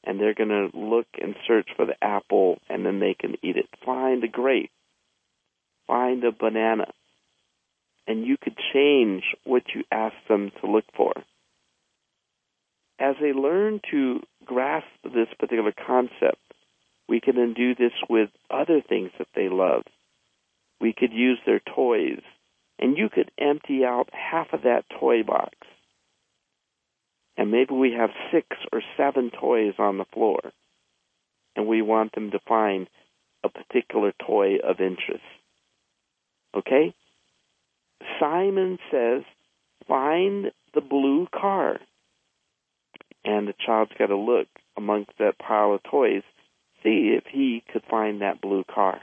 And 0.02 0.18
they're 0.18 0.34
going 0.34 0.48
to 0.48 0.70
look 0.72 1.06
and 1.20 1.34
search 1.46 1.68
for 1.76 1.84
the 1.84 2.02
apple 2.02 2.58
and 2.70 2.86
then 2.86 2.98
they 2.98 3.14
can 3.14 3.34
eat 3.42 3.56
it. 3.56 3.68
Find 3.84 4.24
a 4.24 4.28
grape. 4.28 4.70
Find 5.86 6.24
a 6.24 6.32
banana. 6.32 6.86
And 8.08 8.26
you 8.26 8.38
could 8.42 8.56
change 8.72 9.22
what 9.44 9.64
you 9.74 9.84
ask 9.92 10.14
them 10.28 10.50
to 10.60 10.70
look 10.70 10.86
for. 10.96 11.12
As 12.98 13.14
they 13.20 13.32
learn 13.32 13.80
to 13.90 14.20
grasp 14.44 14.86
this 15.04 15.28
particular 15.38 15.72
concept, 15.86 16.40
we 17.06 17.20
can 17.20 17.36
then 17.36 17.52
do 17.54 17.74
this 17.74 17.92
with 18.08 18.30
other 18.50 18.80
things 18.80 19.10
that 19.18 19.28
they 19.36 19.48
love. 19.50 19.82
We 20.80 20.94
could 20.96 21.12
use 21.12 21.38
their 21.44 21.60
toys, 21.60 22.22
and 22.78 22.96
you 22.96 23.08
could 23.08 23.30
empty 23.38 23.84
out 23.84 24.08
half 24.12 24.48
of 24.52 24.62
that 24.62 24.84
toy 24.98 25.22
box. 25.22 25.54
And 27.36 27.50
maybe 27.50 27.74
we 27.74 27.92
have 27.92 28.10
six 28.32 28.48
or 28.72 28.82
seven 28.96 29.30
toys 29.30 29.74
on 29.78 29.98
the 29.98 30.06
floor, 30.12 30.40
and 31.54 31.66
we 31.66 31.82
want 31.82 32.14
them 32.14 32.30
to 32.30 32.40
find 32.48 32.88
a 33.44 33.48
particular 33.48 34.12
toy 34.26 34.56
of 34.56 34.80
interest. 34.80 35.22
Okay? 36.56 36.94
Simon 38.20 38.78
says, 38.90 39.22
find 39.86 40.50
the 40.74 40.80
blue 40.80 41.26
car. 41.34 41.78
And 43.24 43.48
the 43.48 43.54
child's 43.64 43.92
got 43.98 44.06
to 44.06 44.16
look 44.16 44.48
amongst 44.76 45.12
that 45.18 45.38
pile 45.38 45.74
of 45.74 45.82
toys 45.82 46.22
see 46.82 47.16
if 47.16 47.24
he 47.30 47.62
could 47.72 47.82
find 47.90 48.20
that 48.20 48.40
blue 48.40 48.64
car. 48.64 49.00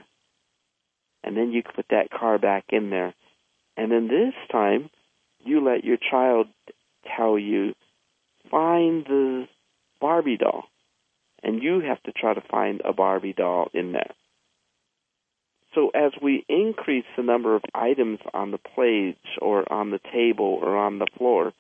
And 1.23 1.35
then 1.35 1.51
you 1.51 1.63
put 1.63 1.87
that 1.89 2.09
car 2.09 2.37
back 2.37 2.65
in 2.69 2.89
there. 2.89 3.13
And 3.75 3.91
then 3.91 4.07
this 4.07 4.33
time, 4.51 4.89
you 5.43 5.63
let 5.63 5.83
your 5.83 5.97
child 5.97 6.47
tell 7.17 7.37
you, 7.37 7.73
find 8.49 9.05
the 9.05 9.47
Barbie 9.99 10.37
doll. 10.37 10.65
And 11.43 11.61
you 11.61 11.81
have 11.81 12.01
to 12.03 12.11
try 12.11 12.33
to 12.33 12.41
find 12.49 12.81
a 12.85 12.93
Barbie 12.93 13.33
doll 13.33 13.69
in 13.73 13.91
there. 13.91 14.11
So 15.75 15.91
as 15.93 16.13
we 16.21 16.45
increase 16.47 17.05
the 17.17 17.23
number 17.23 17.53
of 17.53 17.61
items 17.73 18.19
on 18.33 18.51
the 18.51 18.57
plates 18.57 19.19
or 19.41 19.71
on 19.71 19.91
the 19.91 19.99
table 20.11 20.57
or 20.61 20.77
on 20.77 20.99
the 20.99 21.07
floor, 21.17 21.53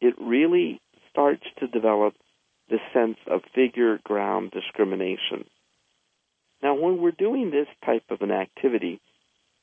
it 0.00 0.14
really 0.20 0.80
starts 1.10 1.44
to 1.60 1.68
develop 1.68 2.14
the 2.68 2.78
sense 2.92 3.18
of 3.28 3.42
figure 3.54 4.00
ground 4.04 4.50
discrimination. 4.50 5.46
Now, 6.62 6.74
when 6.74 6.98
we're 7.00 7.12
doing 7.12 7.50
this 7.50 7.68
type 7.84 8.02
of 8.10 8.20
an 8.22 8.32
activity, 8.32 9.00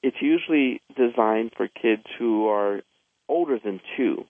it's 0.02 0.22
usually 0.22 0.82
designed 0.96 1.52
for 1.58 1.68
kids 1.68 2.04
who 2.18 2.48
are 2.48 2.82
older 3.28 3.60
than 3.64 3.82
two. 3.98 4.26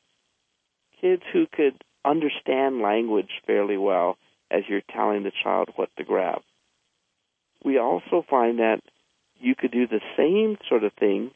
Kids 1.00 1.22
who 1.32 1.46
could 1.46 1.76
understand 2.04 2.82
language 2.82 3.30
fairly 3.46 3.78
well 3.78 4.18
as 4.50 4.64
you're 4.68 4.82
telling 4.94 5.24
the 5.24 5.32
child 5.44 5.70
what 5.76 5.90
to 5.98 6.04
grab. 6.04 6.42
We 7.64 7.78
also 7.78 8.26
find 8.30 8.60
that 8.60 8.82
you 9.44 9.56
could 9.56 9.72
do 9.72 9.88
the 9.88 10.02
same 10.18 10.58
sort 10.70 10.84
of 10.84 10.94
thing 10.94 11.32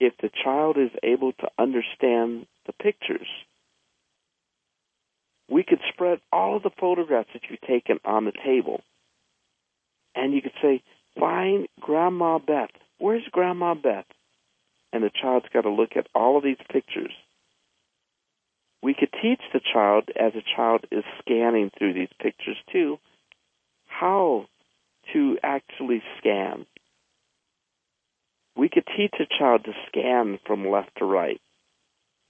if 0.00 0.14
the 0.20 0.30
child 0.42 0.76
is 0.78 0.90
able 1.02 1.32
to 1.32 1.48
understand 1.58 2.46
the 2.66 2.72
pictures. 2.72 3.28
We 5.48 5.62
could 5.62 5.80
spread 5.92 6.20
all 6.32 6.56
of 6.56 6.62
the 6.62 6.70
photographs 6.70 7.28
that 7.34 7.42
you've 7.48 7.60
taken 7.60 7.98
on 8.04 8.24
the 8.24 8.32
table. 8.32 8.80
And 10.14 10.32
you 10.32 10.40
could 10.40 10.52
say, 10.62 10.82
find 11.18 11.68
Grandma 11.80 12.38
Beth. 12.38 12.70
Where's 12.98 13.24
Grandma 13.30 13.74
Beth? 13.74 14.06
And 14.92 15.02
the 15.02 15.10
child's 15.10 15.46
got 15.52 15.62
to 15.62 15.70
look 15.70 15.96
at 15.96 16.06
all 16.14 16.38
of 16.38 16.44
these 16.44 16.56
pictures. 16.70 17.12
We 18.82 18.94
could 18.94 19.10
teach 19.22 19.40
the 19.52 19.60
child 19.72 20.04
as 20.18 20.32
the 20.34 20.42
child 20.56 20.86
is 20.90 21.04
scanning 21.20 21.70
through 21.76 21.94
these 21.94 22.12
pictures 22.20 22.56
too, 22.72 22.98
how 23.86 24.46
to 25.12 25.38
actually 25.42 26.02
scan. 26.18 26.66
We 28.56 28.68
could 28.68 28.86
teach 28.96 29.14
a 29.18 29.38
child 29.38 29.64
to 29.64 29.72
scan 29.88 30.38
from 30.46 30.68
left 30.68 30.90
to 30.98 31.04
right, 31.04 31.40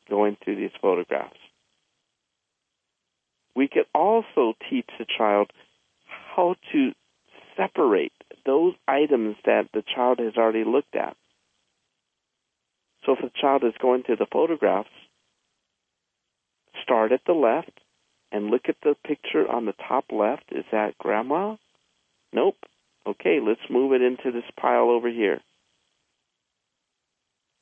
going 0.08 0.36
through 0.42 0.56
these 0.56 0.70
photographs. 0.80 1.36
We 3.54 3.68
could 3.68 3.86
also 3.94 4.54
teach 4.70 4.88
the 4.98 5.06
child 5.18 5.50
how 6.34 6.56
to 6.72 6.92
separate 7.56 8.12
those 8.44 8.74
items 8.88 9.36
that 9.44 9.68
the 9.72 9.82
child 9.94 10.18
has 10.18 10.36
already 10.36 10.64
looked 10.64 10.96
at. 10.96 11.16
So 13.04 13.12
if 13.12 13.20
the 13.20 13.30
child 13.40 13.62
is 13.64 13.74
going 13.80 14.02
through 14.02 14.16
the 14.16 14.26
photographs, 14.30 14.88
start 16.82 17.12
at 17.12 17.20
the 17.26 17.32
left 17.32 17.80
and 18.32 18.46
look 18.46 18.62
at 18.68 18.76
the 18.82 18.96
picture 19.06 19.48
on 19.48 19.66
the 19.66 19.74
top 19.88 20.06
left. 20.10 20.44
Is 20.50 20.64
that 20.72 20.98
grandma? 20.98 21.56
Nope. 22.32 22.56
Okay, 23.06 23.38
let's 23.46 23.60
move 23.70 23.92
it 23.92 24.02
into 24.02 24.32
this 24.32 24.50
pile 24.58 24.90
over 24.90 25.08
here. 25.08 25.40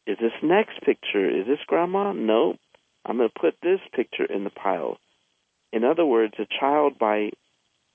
Is 0.06 0.18
this 0.20 0.32
next 0.42 0.80
picture, 0.82 1.28
is 1.28 1.46
this 1.46 1.60
grandma? 1.66 2.12
No. 2.12 2.56
I'm 3.04 3.18
going 3.18 3.28
to 3.28 3.40
put 3.40 3.54
this 3.62 3.80
picture 3.94 4.24
in 4.24 4.44
the 4.44 4.50
pile. 4.50 4.98
In 5.72 5.84
other 5.84 6.04
words, 6.04 6.34
a 6.38 6.46
child, 6.60 6.98
by 6.98 7.30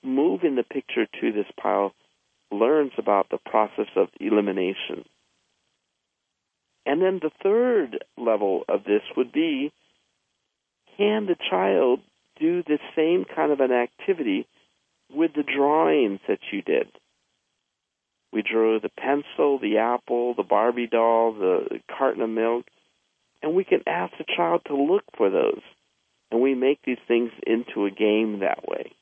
moving 0.02 0.56
the 0.56 0.62
picture 0.62 1.06
to 1.20 1.32
this 1.32 1.46
pile, 1.60 1.92
learns 2.50 2.92
about 2.98 3.28
the 3.30 3.38
process 3.38 3.88
of 3.96 4.08
elimination. 4.20 5.04
And 6.86 7.02
then 7.02 7.20
the 7.22 7.30
third 7.42 8.04
level 8.16 8.64
of 8.68 8.84
this 8.84 9.02
would 9.16 9.32
be 9.32 9.72
can 10.96 11.26
the 11.26 11.36
child 11.50 12.00
do 12.40 12.62
the 12.62 12.78
same 12.96 13.24
kind 13.24 13.52
of 13.52 13.60
an 13.60 13.72
activity 13.72 14.46
with 15.12 15.32
the 15.34 15.42
drawings 15.42 16.20
that 16.28 16.40
you 16.50 16.62
did? 16.62 16.88
We 18.32 18.42
drew 18.42 18.78
the 18.78 18.90
pencil, 18.90 19.58
the 19.58 19.78
apple, 19.78 20.34
the 20.34 20.42
Barbie 20.42 20.86
doll, 20.86 21.32
the 21.32 21.80
carton 21.96 22.22
of 22.22 22.30
milk, 22.30 22.66
and 23.42 23.54
we 23.54 23.64
can 23.64 23.80
ask 23.86 24.12
the 24.18 24.24
child 24.36 24.62
to 24.66 24.76
look 24.76 25.04
for 25.16 25.30
those. 25.30 25.62
And 26.30 26.42
we 26.42 26.54
make 26.54 26.80
these 26.84 26.98
things 27.06 27.30
into 27.46 27.86
a 27.86 27.90
game 27.90 28.40
that 28.40 28.68
way. 28.68 28.92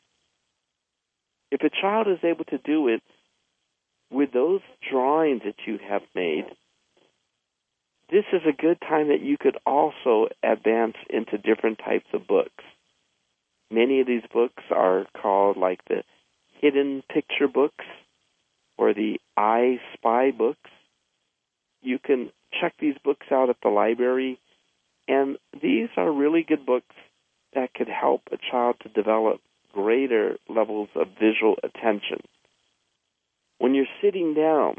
If 1.50 1.62
a 1.62 1.70
child 1.70 2.06
is 2.06 2.22
able 2.22 2.44
to 2.46 2.58
do 2.58 2.88
it 2.88 3.02
with 4.10 4.32
those 4.32 4.60
drawings 4.88 5.42
that 5.44 5.56
you 5.66 5.78
have 5.88 6.02
made, 6.14 6.44
this 8.10 8.24
is 8.32 8.42
a 8.46 8.52
good 8.52 8.80
time 8.80 9.08
that 9.08 9.22
you 9.22 9.36
could 9.36 9.56
also 9.66 10.28
advance 10.44 10.94
into 11.10 11.38
different 11.38 11.78
types 11.78 12.06
of 12.12 12.28
books. 12.28 12.62
Many 13.70 14.00
of 14.00 14.06
these 14.06 14.22
books 14.32 14.62
are 14.70 15.06
called 15.20 15.56
like 15.56 15.80
the 15.88 16.04
hidden 16.60 17.02
picture 17.12 17.48
books 17.48 17.84
or 18.78 18.94
the 18.94 19.18
I 19.36 19.80
Spy 19.94 20.30
books. 20.30 20.70
You 21.82 21.98
can 21.98 22.30
check 22.60 22.74
these 22.78 22.96
books 23.04 23.26
out 23.30 23.50
at 23.50 23.56
the 23.62 23.68
library, 23.68 24.38
and 25.08 25.36
these 25.62 25.88
are 25.96 26.10
really 26.10 26.44
good 26.46 26.66
books 26.66 26.94
that 27.54 27.74
could 27.74 27.88
help 27.88 28.22
a 28.32 28.36
child 28.50 28.76
to 28.82 28.88
develop 28.88 29.40
greater 29.72 30.36
levels 30.48 30.88
of 30.94 31.08
visual 31.20 31.56
attention. 31.62 32.20
When 33.58 33.74
you're 33.74 33.86
sitting 34.02 34.34
down 34.34 34.76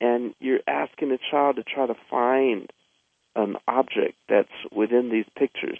and 0.00 0.34
you're 0.40 0.60
asking 0.66 1.10
a 1.12 1.18
child 1.30 1.56
to 1.56 1.62
try 1.62 1.86
to 1.86 1.94
find 2.10 2.70
an 3.34 3.56
object 3.66 4.16
that's 4.28 4.48
within 4.72 5.10
these 5.10 5.26
pictures, 5.36 5.78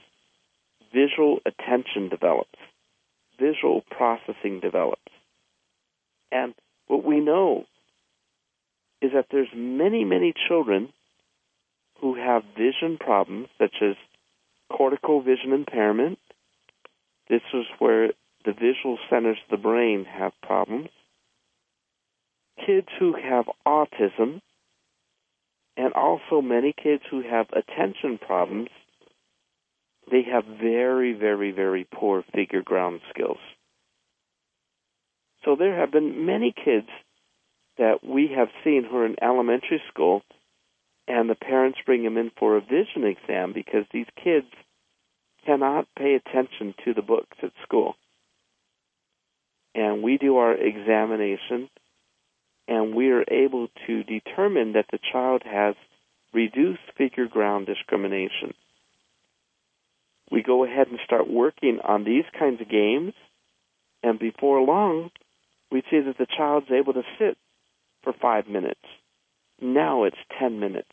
visual 0.92 1.38
attention 1.44 2.08
develops, 2.08 2.58
visual 3.38 3.82
processing 3.90 4.60
develops. 4.60 5.02
And 6.32 6.54
what 6.86 7.04
we 7.04 7.20
know 7.20 7.64
is 9.02 9.12
that 9.14 9.26
there's 9.30 9.48
many, 9.54 10.04
many 10.04 10.32
children 10.48 10.92
who 12.00 12.14
have 12.14 12.42
vision 12.56 12.98
problems 12.98 13.48
such 13.58 13.74
as 13.82 13.94
cortical 14.70 15.22
vision 15.22 15.52
impairment. 15.52 16.18
This 17.28 17.42
is 17.52 17.64
where 17.78 18.08
the 18.44 18.52
visual 18.52 18.98
centers 19.10 19.38
of 19.44 19.50
the 19.50 19.62
brain 19.62 20.04
have 20.04 20.32
problems. 20.42 20.88
Kids 22.64 22.88
who 22.98 23.14
have 23.14 23.46
autism, 23.66 24.40
and 25.76 25.92
also 25.92 26.40
many 26.40 26.72
kids 26.72 27.02
who 27.10 27.22
have 27.22 27.46
attention 27.50 28.18
problems, 28.18 28.68
they 30.10 30.22
have 30.22 30.44
very, 30.44 31.12
very, 31.12 31.50
very 31.50 31.86
poor 31.92 32.24
figure 32.34 32.62
ground 32.62 33.00
skills. 33.10 33.38
So 35.46 35.54
there 35.54 35.78
have 35.78 35.92
been 35.92 36.26
many 36.26 36.52
kids 36.52 36.88
that 37.78 38.00
we 38.02 38.34
have 38.36 38.48
seen 38.64 38.84
who 38.84 38.96
are 38.96 39.06
in 39.06 39.14
elementary 39.22 39.80
school, 39.88 40.22
and 41.06 41.30
the 41.30 41.36
parents 41.36 41.78
bring 41.86 42.02
them 42.02 42.16
in 42.16 42.32
for 42.36 42.56
a 42.56 42.60
vision 42.60 43.04
exam 43.04 43.52
because 43.52 43.84
these 43.92 44.08
kids 44.22 44.48
cannot 45.46 45.86
pay 45.96 46.16
attention 46.16 46.74
to 46.84 46.94
the 46.94 47.02
books 47.02 47.36
at 47.44 47.52
school. 47.62 47.94
And 49.72 50.02
we 50.02 50.18
do 50.18 50.36
our 50.38 50.52
examination, 50.52 51.70
and 52.66 52.96
we 52.96 53.12
are 53.12 53.24
able 53.30 53.68
to 53.86 54.02
determine 54.02 54.72
that 54.72 54.86
the 54.90 54.98
child 55.12 55.42
has 55.44 55.76
reduced 56.34 56.80
figure 56.98 57.28
ground 57.28 57.66
discrimination. 57.66 58.52
We 60.28 60.42
go 60.42 60.64
ahead 60.64 60.88
and 60.88 60.98
start 61.04 61.30
working 61.30 61.78
on 61.84 62.02
these 62.02 62.24
kinds 62.36 62.60
of 62.60 62.68
games, 62.68 63.12
and 64.02 64.18
before 64.18 64.60
long, 64.60 65.10
we 65.70 65.82
see 65.90 66.00
that 66.00 66.18
the 66.18 66.26
child's 66.36 66.70
able 66.70 66.92
to 66.94 67.02
sit 67.18 67.36
for 68.02 68.12
five 68.12 68.46
minutes. 68.46 68.80
Now 69.60 70.04
it's 70.04 70.16
10 70.38 70.60
minutes. 70.60 70.90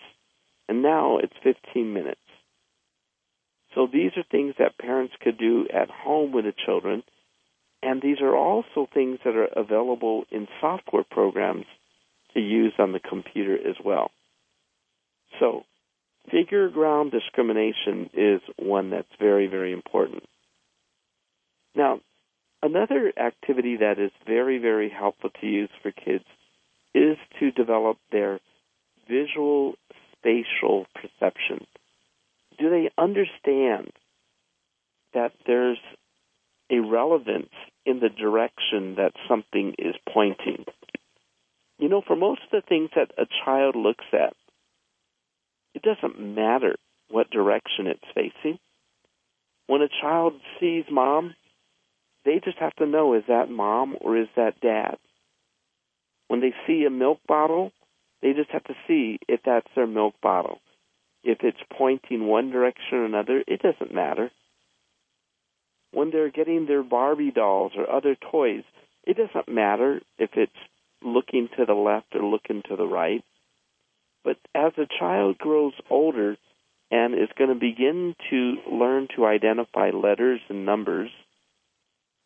And 0.68 0.82
now 0.82 1.18
it's 1.18 1.34
15 1.44 1.94
minutes. 1.94 2.20
So 3.76 3.88
these 3.92 4.12
are 4.18 4.24
things 4.32 4.56
that 4.60 4.78
parents 4.78 5.14
could 5.22 5.38
do 5.38 5.68
at 5.74 5.90
home 5.90 6.32
with 6.32 6.46
the 6.46 6.54
children. 6.66 7.04
And 7.82 8.02
these 8.02 8.22
are 8.22 8.36
also 8.36 8.88
things 8.94 9.20
that 9.26 9.36
are 9.36 9.46
available 9.46 10.24
in 10.32 10.48
software 10.62 11.04
programs 11.10 11.66
to 12.34 12.40
use 12.40 12.74
on 12.80 12.94
the 12.94 13.00
computer 13.00 13.56
as 13.56 13.76
well. 13.84 14.12
So 15.40 15.64
figure 16.32 16.70
ground 16.70 17.12
discrimination 17.12 18.10
is 18.14 18.42
one 18.58 18.92
that's 18.92 19.08
very, 19.20 19.48
very 19.48 19.74
important. 19.74 20.24
Now, 21.76 22.00
Another 22.64 23.12
activity 23.20 23.76
that 23.82 24.00
is 24.00 24.12
very, 24.26 24.58
very 24.58 24.90
helpful 24.90 25.30
to 25.42 25.46
use 25.46 25.70
for 25.82 25.92
kids 25.92 26.24
is 26.96 27.18
to 27.38 27.52
develop 27.52 27.98
their 28.10 28.40
visual 29.06 29.74
spatial 30.14 30.86
perception. 30.96 31.68
Do 32.58 32.70
they 32.70 32.90
understand 32.98 33.92
that 35.14 35.34
there's 35.46 35.80
a 36.72 36.80
relevance 36.80 37.52
in 37.86 38.00
the 38.00 38.08
direction 38.08 38.96
that 38.96 39.12
something 39.28 39.76
is 39.78 39.96
pointing? 40.14 40.64
You 41.80 41.90
know, 41.90 42.02
for 42.08 42.16
most 42.16 42.44
of 42.44 42.52
the 42.52 42.66
things 42.66 42.92
that 42.96 43.12
a 43.18 43.28
child 43.44 43.76
looks 43.76 44.06
at, 44.14 44.34
it 45.74 45.82
doesn't 45.82 46.18
matter 46.18 46.76
what 47.10 47.30
direction 47.30 47.88
it's 47.88 48.00
facing. 48.16 48.58
When 49.68 49.82
a 49.82 49.90
child 50.02 50.36
sees 50.62 50.86
mom, 50.90 51.36
they 52.26 52.40
just 52.44 52.58
have 52.58 52.76
to 52.78 52.86
know 52.86 53.14
is 53.14 53.24
that 53.28 53.50
mom 53.50 53.96
or 54.02 54.18
is 54.18 54.28
that 54.36 54.60
dad? 54.62 54.98
When 56.28 56.42
they 56.42 56.54
see 56.66 56.86
a 56.86 56.90
milk 56.90 57.20
bottle, 57.28 57.72
they 58.22 58.34
just 58.34 58.52
have 58.52 58.64
to 58.66 58.76
see 58.88 59.20
if 59.28 59.42
that's 59.46 59.68
their 59.76 59.88
milk 59.88 60.16
bottle. 60.22 60.60
If 61.24 61.40
it's 61.42 61.58
pointing 61.78 62.26
one 62.26 62.52
direction 62.52 62.98
or 62.98 63.06
another, 63.06 63.44
it 63.48 63.62
doesn't 63.62 63.94
matter. 63.94 64.32
When 65.92 66.10
they're 66.10 66.32
getting 66.32 66.66
their 66.66 66.84
Barbie 66.84 67.32
dolls 67.32 67.74
or 67.78 67.90
other 67.90 68.16
toys, 68.32 68.64
it 69.06 69.18
doesn't 69.18 69.54
matter 69.54 70.02
if 70.18 70.32
it's 70.36 70.52
looking 71.04 71.50
to 71.58 71.66
the 71.66 71.74
left 71.74 72.16
or 72.16 72.24
looking 72.24 72.64
to 72.70 72.76
the 72.76 72.88
right. 72.88 73.24
But 74.24 74.38
as 74.56 74.72
a 74.78 74.88
child 75.00 75.38
grows 75.38 75.74
older 75.90 76.38
and 76.90 77.14
is 77.14 77.30
going 77.38 77.50
to 77.50 77.60
begin 77.60 78.16
to 78.30 78.56
learn 78.72 79.08
to 79.16 79.26
identify 79.26 79.92
letters 79.92 80.40
and 80.50 80.66
numbers, 80.66 81.10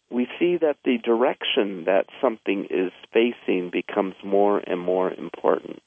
we 0.09 0.27
see 0.39 0.57
that 0.57 0.77
the 0.85 0.97
direction 0.97 1.85
that 1.85 2.05
something 2.21 2.67
is 2.69 2.91
facing 3.13 3.71
becomes 3.71 4.15
more 4.23 4.57
and 4.59 4.79
more 4.79 5.11
important. 5.11 5.81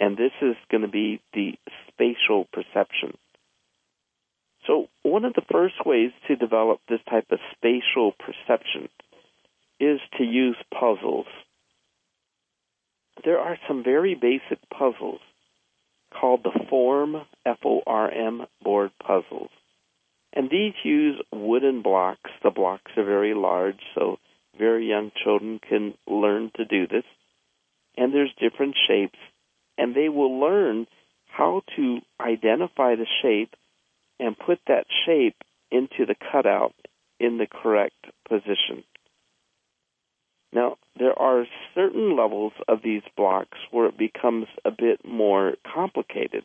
And 0.00 0.16
this 0.16 0.32
is 0.40 0.56
going 0.70 0.82
to 0.82 0.88
be 0.88 1.20
the 1.32 1.52
spatial 1.88 2.46
perception. 2.52 3.16
So, 4.66 4.88
one 5.02 5.24
of 5.24 5.34
the 5.34 5.42
first 5.50 5.74
ways 5.84 6.12
to 6.28 6.36
develop 6.36 6.80
this 6.88 7.00
type 7.10 7.26
of 7.30 7.38
spatial 7.56 8.12
perception 8.12 8.88
is 9.80 10.00
to 10.16 10.24
use 10.24 10.56
puzzles. 10.72 11.26
There 13.24 13.38
are 13.38 13.58
some 13.68 13.82
very 13.84 14.14
basic 14.14 14.58
puzzles 14.70 15.20
called 16.12 16.42
the 16.44 16.66
Form, 16.70 17.16
F-O-R-M, 17.44 18.46
board 18.62 18.90
puzzles. 19.04 19.50
And 20.32 20.48
these 20.48 20.74
use 20.82 21.20
wooden 21.32 21.82
blocks. 21.82 22.30
The 22.42 22.50
blocks 22.50 22.90
are 22.96 23.04
very 23.04 23.34
large, 23.34 23.80
so 23.94 24.18
very 24.58 24.88
young 24.88 25.12
children 25.22 25.60
can 25.66 25.94
learn 26.06 26.50
to 26.56 26.64
do 26.64 26.86
this. 26.86 27.04
And 27.96 28.14
there's 28.14 28.32
different 28.40 28.74
shapes, 28.88 29.18
and 29.76 29.94
they 29.94 30.08
will 30.08 30.40
learn 30.40 30.86
how 31.26 31.62
to 31.76 31.98
identify 32.20 32.94
the 32.94 33.06
shape 33.22 33.54
and 34.18 34.38
put 34.38 34.60
that 34.66 34.86
shape 35.06 35.36
into 35.70 36.06
the 36.06 36.14
cutout 36.30 36.74
in 37.18 37.38
the 37.38 37.46
correct 37.46 38.06
position. 38.28 38.84
Now, 40.52 40.76
there 40.98 41.18
are 41.18 41.46
certain 41.74 42.16
levels 42.16 42.52
of 42.68 42.82
these 42.82 43.02
blocks 43.16 43.56
where 43.70 43.86
it 43.86 43.96
becomes 43.96 44.46
a 44.64 44.70
bit 44.70 45.00
more 45.04 45.54
complicated, 45.74 46.44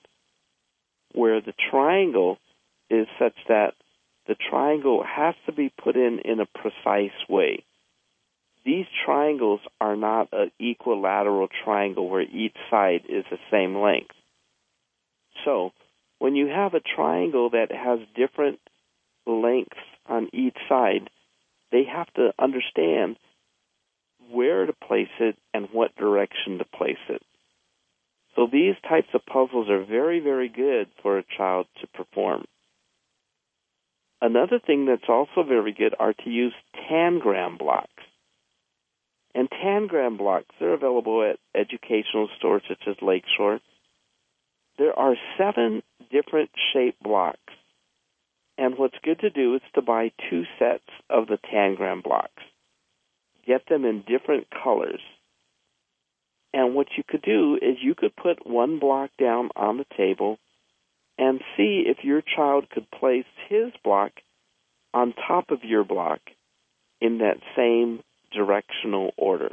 where 1.13 1.41
the 1.41 1.53
triangle 1.69 2.37
is 2.89 3.07
such 3.19 3.35
that 3.47 3.73
the 4.27 4.35
triangle 4.49 5.03
has 5.03 5.35
to 5.45 5.51
be 5.51 5.71
put 5.83 5.95
in 5.95 6.19
in 6.25 6.39
a 6.39 6.45
precise 6.45 7.17
way. 7.29 7.63
These 8.65 8.85
triangles 9.05 9.61
are 9.79 9.95
not 9.95 10.29
an 10.33 10.51
equilateral 10.59 11.47
triangle 11.63 12.09
where 12.09 12.21
each 12.21 12.57
side 12.69 13.03
is 13.07 13.23
the 13.31 13.39
same 13.49 13.77
length. 13.77 14.15
So, 15.45 15.71
when 16.19 16.35
you 16.35 16.47
have 16.47 16.73
a 16.73 16.81
triangle 16.81 17.51
that 17.51 17.71
has 17.71 17.99
different 18.15 18.59
lengths 19.25 19.77
on 20.05 20.29
each 20.33 20.57
side, 20.67 21.09
they 21.71 21.83
have 21.83 22.11
to 22.15 22.33
understand 22.39 23.17
where 24.29 24.65
to 24.65 24.73
place 24.73 25.07
it 25.19 25.37
and 25.53 25.69
what 25.71 25.95
direction 25.95 26.57
to 26.57 26.65
place 26.65 26.97
it. 27.09 27.21
So 28.35 28.47
these 28.51 28.75
types 28.87 29.07
of 29.13 29.25
puzzles 29.25 29.69
are 29.69 29.83
very, 29.83 30.19
very 30.19 30.49
good 30.49 30.87
for 31.01 31.17
a 31.17 31.23
child 31.37 31.67
to 31.81 31.87
perform. 31.87 32.45
Another 34.21 34.59
thing 34.59 34.85
that's 34.85 35.09
also 35.09 35.43
very 35.47 35.73
good 35.73 35.93
are 35.99 36.13
to 36.13 36.29
use 36.29 36.53
tangram 36.89 37.57
blocks. 37.57 37.89
And 39.35 39.49
tangram 39.49 40.17
blocks, 40.17 40.53
they're 40.59 40.73
available 40.73 41.23
at 41.23 41.39
educational 41.59 42.29
stores 42.37 42.63
such 42.67 42.81
as 42.87 42.95
Lakeshore. 43.01 43.59
There 44.79 44.97
are 44.97 45.15
seven 45.37 45.83
different 46.11 46.49
shape 46.73 46.97
blocks. 47.01 47.39
And 48.57 48.75
what's 48.77 48.97
good 49.03 49.19
to 49.19 49.29
do 49.29 49.55
is 49.55 49.61
to 49.75 49.83
buy 49.83 50.11
two 50.29 50.43
sets 50.57 50.89
of 51.09 51.27
the 51.27 51.37
tangram 51.53 52.01
blocks 52.01 52.41
get 53.47 53.63
them 53.67 53.85
in 53.85 54.03
different 54.05 54.47
colors. 54.51 54.99
And 56.53 56.75
what 56.75 56.87
you 56.97 57.03
could 57.07 57.21
do 57.21 57.55
is 57.55 57.77
you 57.81 57.95
could 57.95 58.15
put 58.15 58.45
one 58.45 58.79
block 58.79 59.11
down 59.19 59.49
on 59.55 59.77
the 59.77 59.85
table 59.95 60.37
and 61.17 61.41
see 61.55 61.83
if 61.85 62.03
your 62.03 62.21
child 62.21 62.69
could 62.69 62.89
place 62.91 63.25
his 63.49 63.71
block 63.83 64.11
on 64.93 65.13
top 65.13 65.51
of 65.51 65.63
your 65.63 65.83
block 65.83 66.19
in 67.01 67.19
that 67.19 67.37
same 67.55 68.01
directional 68.31 69.11
order. 69.17 69.51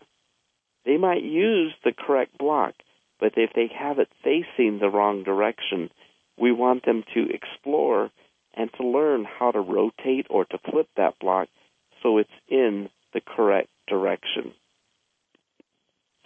They 0.84 0.96
might 0.96 1.22
use 1.22 1.72
the 1.84 1.92
correct 1.92 2.36
block, 2.38 2.74
but 3.18 3.32
if 3.36 3.50
they 3.54 3.70
have 3.78 3.98
it 3.98 4.08
facing 4.22 4.78
the 4.78 4.90
wrong 4.90 5.22
direction, 5.24 5.90
we 6.38 6.52
want 6.52 6.84
them 6.84 7.04
to 7.14 7.28
explore 7.32 8.10
and 8.54 8.70
to 8.74 8.86
learn 8.86 9.24
how 9.24 9.50
to 9.50 9.60
rotate 9.60 10.26
or 10.30 10.44
to 10.44 10.58
flip 10.70 10.88
that 10.96 11.18
block 11.18 11.48
so 12.02 12.18
it's 12.18 12.30
in 12.48 12.88
the 13.12 13.20
correct 13.20 13.68
direction. 13.88 14.52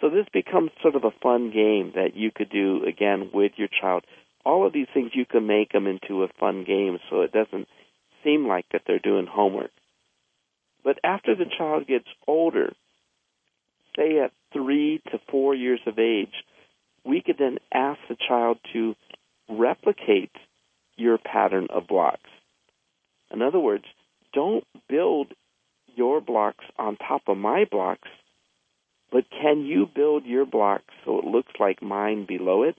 So 0.01 0.09
this 0.09 0.25
becomes 0.31 0.71
sort 0.81 0.95
of 0.95 1.03
a 1.03 1.11
fun 1.21 1.51
game 1.51 1.93
that 1.95 2.15
you 2.15 2.31
could 2.33 2.49
do 2.49 2.85
again 2.85 3.31
with 3.33 3.53
your 3.57 3.67
child. 3.67 4.05
All 4.45 4.65
of 4.65 4.73
these 4.73 4.87
things 4.93 5.11
you 5.13 5.25
can 5.25 5.47
make 5.47 5.71
them 5.71 5.87
into 5.87 6.23
a 6.23 6.29
fun 6.39 6.63
game 6.63 6.99
so 7.09 7.21
it 7.21 7.31
doesn't 7.31 7.67
seem 8.23 8.47
like 8.47 8.65
that 8.71 8.81
they're 8.87 8.99
doing 8.99 9.27
homework. 9.27 9.71
But 10.83 10.99
after 11.03 11.35
the 11.35 11.45
child 11.57 11.87
gets 11.87 12.07
older, 12.27 12.73
say 13.95 14.19
at 14.19 14.31
three 14.53 15.01
to 15.11 15.19
four 15.29 15.53
years 15.53 15.81
of 15.85 15.99
age, 15.99 16.33
we 17.05 17.21
could 17.21 17.37
then 17.37 17.57
ask 17.73 17.99
the 18.07 18.17
child 18.27 18.57
to 18.73 18.95
replicate 19.49 20.31
your 20.95 21.17
pattern 21.17 21.67
of 21.69 21.87
blocks. 21.87 22.29
In 23.31 23.41
other 23.41 23.59
words, 23.59 23.85
don't 24.33 24.65
build 24.87 25.33
your 25.95 26.21
blocks 26.21 26.63
on 26.77 26.97
top 26.97 27.23
of 27.27 27.37
my 27.37 27.65
blocks, 27.69 28.07
but 29.11 29.25
can 29.29 29.65
you 29.65 29.87
build 29.93 30.25
your 30.25 30.45
blocks 30.45 30.93
so 31.05 31.19
it 31.19 31.25
looks 31.25 31.51
like 31.59 31.81
mine 31.81 32.25
below 32.27 32.63
it? 32.63 32.75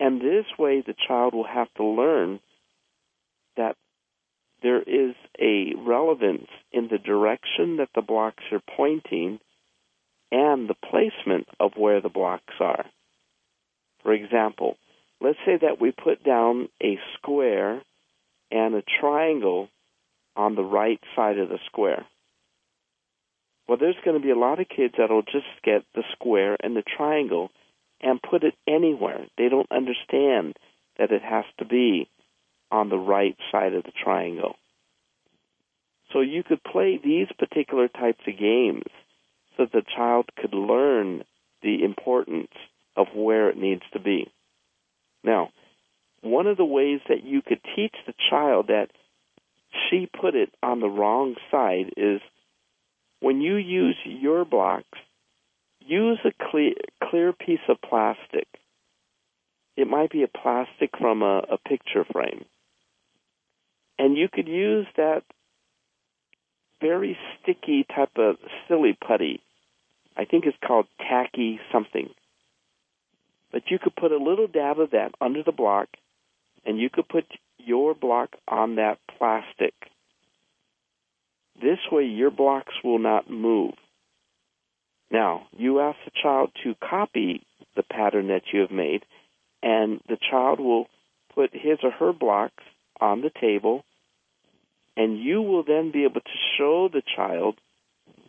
And 0.00 0.20
this 0.20 0.46
way, 0.58 0.82
the 0.86 0.94
child 1.06 1.34
will 1.34 1.46
have 1.46 1.72
to 1.74 1.84
learn 1.84 2.40
that 3.56 3.76
there 4.62 4.82
is 4.82 5.14
a 5.40 5.74
relevance 5.76 6.48
in 6.72 6.88
the 6.88 6.98
direction 6.98 7.78
that 7.78 7.90
the 7.94 8.02
blocks 8.02 8.42
are 8.52 8.62
pointing 8.76 9.38
and 10.30 10.68
the 10.68 10.74
placement 10.74 11.48
of 11.58 11.72
where 11.76 12.00
the 12.00 12.08
blocks 12.08 12.54
are. 12.60 12.84
For 14.02 14.12
example, 14.12 14.76
let's 15.20 15.38
say 15.44 15.58
that 15.62 15.80
we 15.80 15.92
put 15.92 16.24
down 16.24 16.68
a 16.82 16.98
square 17.16 17.82
and 18.50 18.74
a 18.74 18.82
triangle 19.00 19.68
on 20.36 20.54
the 20.54 20.62
right 20.62 21.00
side 21.16 21.38
of 21.38 21.48
the 21.48 21.58
square. 21.66 22.06
Well, 23.68 23.78
there's 23.78 23.96
going 24.04 24.16
to 24.16 24.24
be 24.24 24.30
a 24.30 24.38
lot 24.38 24.60
of 24.60 24.68
kids 24.68 24.94
that'll 24.96 25.22
just 25.22 25.46
get 25.62 25.82
the 25.94 26.04
square 26.12 26.56
and 26.62 26.74
the 26.74 26.82
triangle 26.96 27.50
and 28.00 28.20
put 28.22 28.44
it 28.44 28.54
anywhere. 28.66 29.26
They 29.36 29.48
don't 29.48 29.70
understand 29.70 30.56
that 30.98 31.12
it 31.12 31.22
has 31.22 31.44
to 31.58 31.64
be 31.64 32.08
on 32.70 32.88
the 32.88 32.98
right 32.98 33.36
side 33.50 33.74
of 33.74 33.84
the 33.84 33.92
triangle. 34.04 34.56
So 36.12 36.20
you 36.20 36.42
could 36.42 36.62
play 36.62 36.98
these 37.02 37.28
particular 37.38 37.88
types 37.88 38.20
of 38.26 38.38
games 38.38 38.84
so 39.56 39.66
the 39.66 39.82
child 39.96 40.26
could 40.40 40.54
learn 40.54 41.24
the 41.62 41.84
importance 41.84 42.52
of 42.96 43.08
where 43.14 43.50
it 43.50 43.56
needs 43.56 43.82
to 43.92 44.00
be. 44.00 44.30
Now, 45.22 45.50
one 46.22 46.46
of 46.46 46.56
the 46.56 46.64
ways 46.64 47.00
that 47.08 47.24
you 47.24 47.42
could 47.42 47.60
teach 47.76 47.94
the 48.06 48.14
child 48.30 48.68
that 48.68 48.88
she 49.88 50.08
put 50.20 50.34
it 50.34 50.50
on 50.62 50.80
the 50.80 50.88
wrong 50.88 51.36
side 51.50 51.92
is 51.96 52.20
when 53.20 53.40
you 53.40 53.56
use 53.56 53.96
your 54.04 54.44
blocks, 54.44 54.98
use 55.88 56.18
a 56.24 56.32
clear, 56.50 56.74
clear 57.02 57.32
piece 57.32 57.60
of 57.68 57.80
plastic. 57.80 58.46
It 59.76 59.86
might 59.86 60.10
be 60.10 60.22
a 60.22 60.28
plastic 60.28 60.90
from 60.98 61.22
a, 61.22 61.38
a 61.50 61.58
picture 61.68 62.04
frame. 62.12 62.44
And 63.98 64.16
you 64.16 64.28
could 64.32 64.48
use 64.48 64.86
that 64.96 65.22
very 66.80 67.16
sticky 67.40 67.84
type 67.84 68.16
of 68.16 68.36
silly 68.68 68.96
putty. 69.06 69.40
I 70.16 70.24
think 70.24 70.46
it's 70.46 70.56
called 70.66 70.86
tacky 70.98 71.60
something. 71.72 72.10
But 73.50 73.62
you 73.70 73.78
could 73.78 73.96
put 73.96 74.12
a 74.12 74.18
little 74.18 74.46
dab 74.46 74.78
of 74.78 74.90
that 74.90 75.12
under 75.20 75.42
the 75.42 75.52
block, 75.52 75.88
and 76.66 76.78
you 76.78 76.90
could 76.90 77.08
put 77.08 77.24
your 77.58 77.94
block 77.94 78.30
on 78.46 78.76
that 78.76 78.98
plastic. 79.16 79.74
This 81.60 81.78
way, 81.90 82.04
your 82.04 82.30
blocks 82.30 82.74
will 82.84 82.98
not 82.98 83.30
move. 83.30 83.74
Now, 85.10 85.46
you 85.56 85.80
ask 85.80 85.98
the 86.04 86.10
child 86.22 86.50
to 86.64 86.74
copy 86.74 87.42
the 87.76 87.82
pattern 87.82 88.28
that 88.28 88.42
you 88.52 88.60
have 88.60 88.70
made, 88.70 89.04
and 89.62 90.00
the 90.08 90.18
child 90.30 90.60
will 90.60 90.86
put 91.34 91.50
his 91.52 91.78
or 91.82 91.90
her 91.90 92.12
blocks 92.12 92.62
on 93.00 93.22
the 93.22 93.30
table, 93.40 93.84
and 94.96 95.18
you 95.18 95.40
will 95.40 95.62
then 95.62 95.92
be 95.92 96.04
able 96.04 96.20
to 96.20 96.56
show 96.58 96.88
the 96.92 97.02
child 97.16 97.58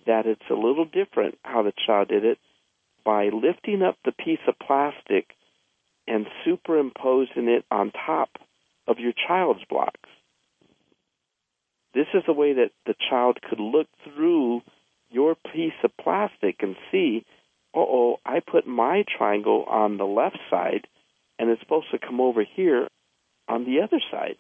that 0.06 0.26
it's 0.26 0.50
a 0.50 0.54
little 0.54 0.86
different 0.86 1.38
how 1.44 1.64
the 1.64 1.74
child 1.86 2.08
did 2.08 2.24
it 2.24 2.38
by 3.04 3.30
lifting 3.30 3.82
up 3.82 3.98
the 4.06 4.12
piece 4.12 4.40
of 4.48 4.58
plastic 4.60 5.36
and 6.08 6.28
superimposing 6.46 7.48
it 7.48 7.66
on 7.70 7.92
top 7.92 8.30
of 8.88 9.00
your 9.00 9.14
child's 9.28 9.64
blocks. 9.70 10.10
This 11.94 12.08
is 12.14 12.24
a 12.28 12.34
way 12.34 12.54
that 12.54 12.72
the 12.86 12.96
child 13.10 13.40
could 13.42 13.60
look 13.60 13.88
through 14.04 14.62
your 15.10 15.36
piece 15.36 15.74
of 15.84 15.92
plastic 15.98 16.58
and 16.62 16.76
see, 16.92 17.26
oh, 17.74 18.18
I 18.26 18.40
put 18.40 18.68
my 18.68 19.04
triangle 19.18 19.66
on 19.68 19.98
the 19.98 20.06
left 20.06 20.40
side 20.50 20.88
and 21.38 21.50
it's 21.50 21.62
supposed 21.62 21.92
to 21.92 22.00
come 22.00 22.20
over 22.20 22.44
here 22.44 22.88
on 23.48 23.66
the 23.66 23.82
other 23.82 24.00
side. 24.12 24.38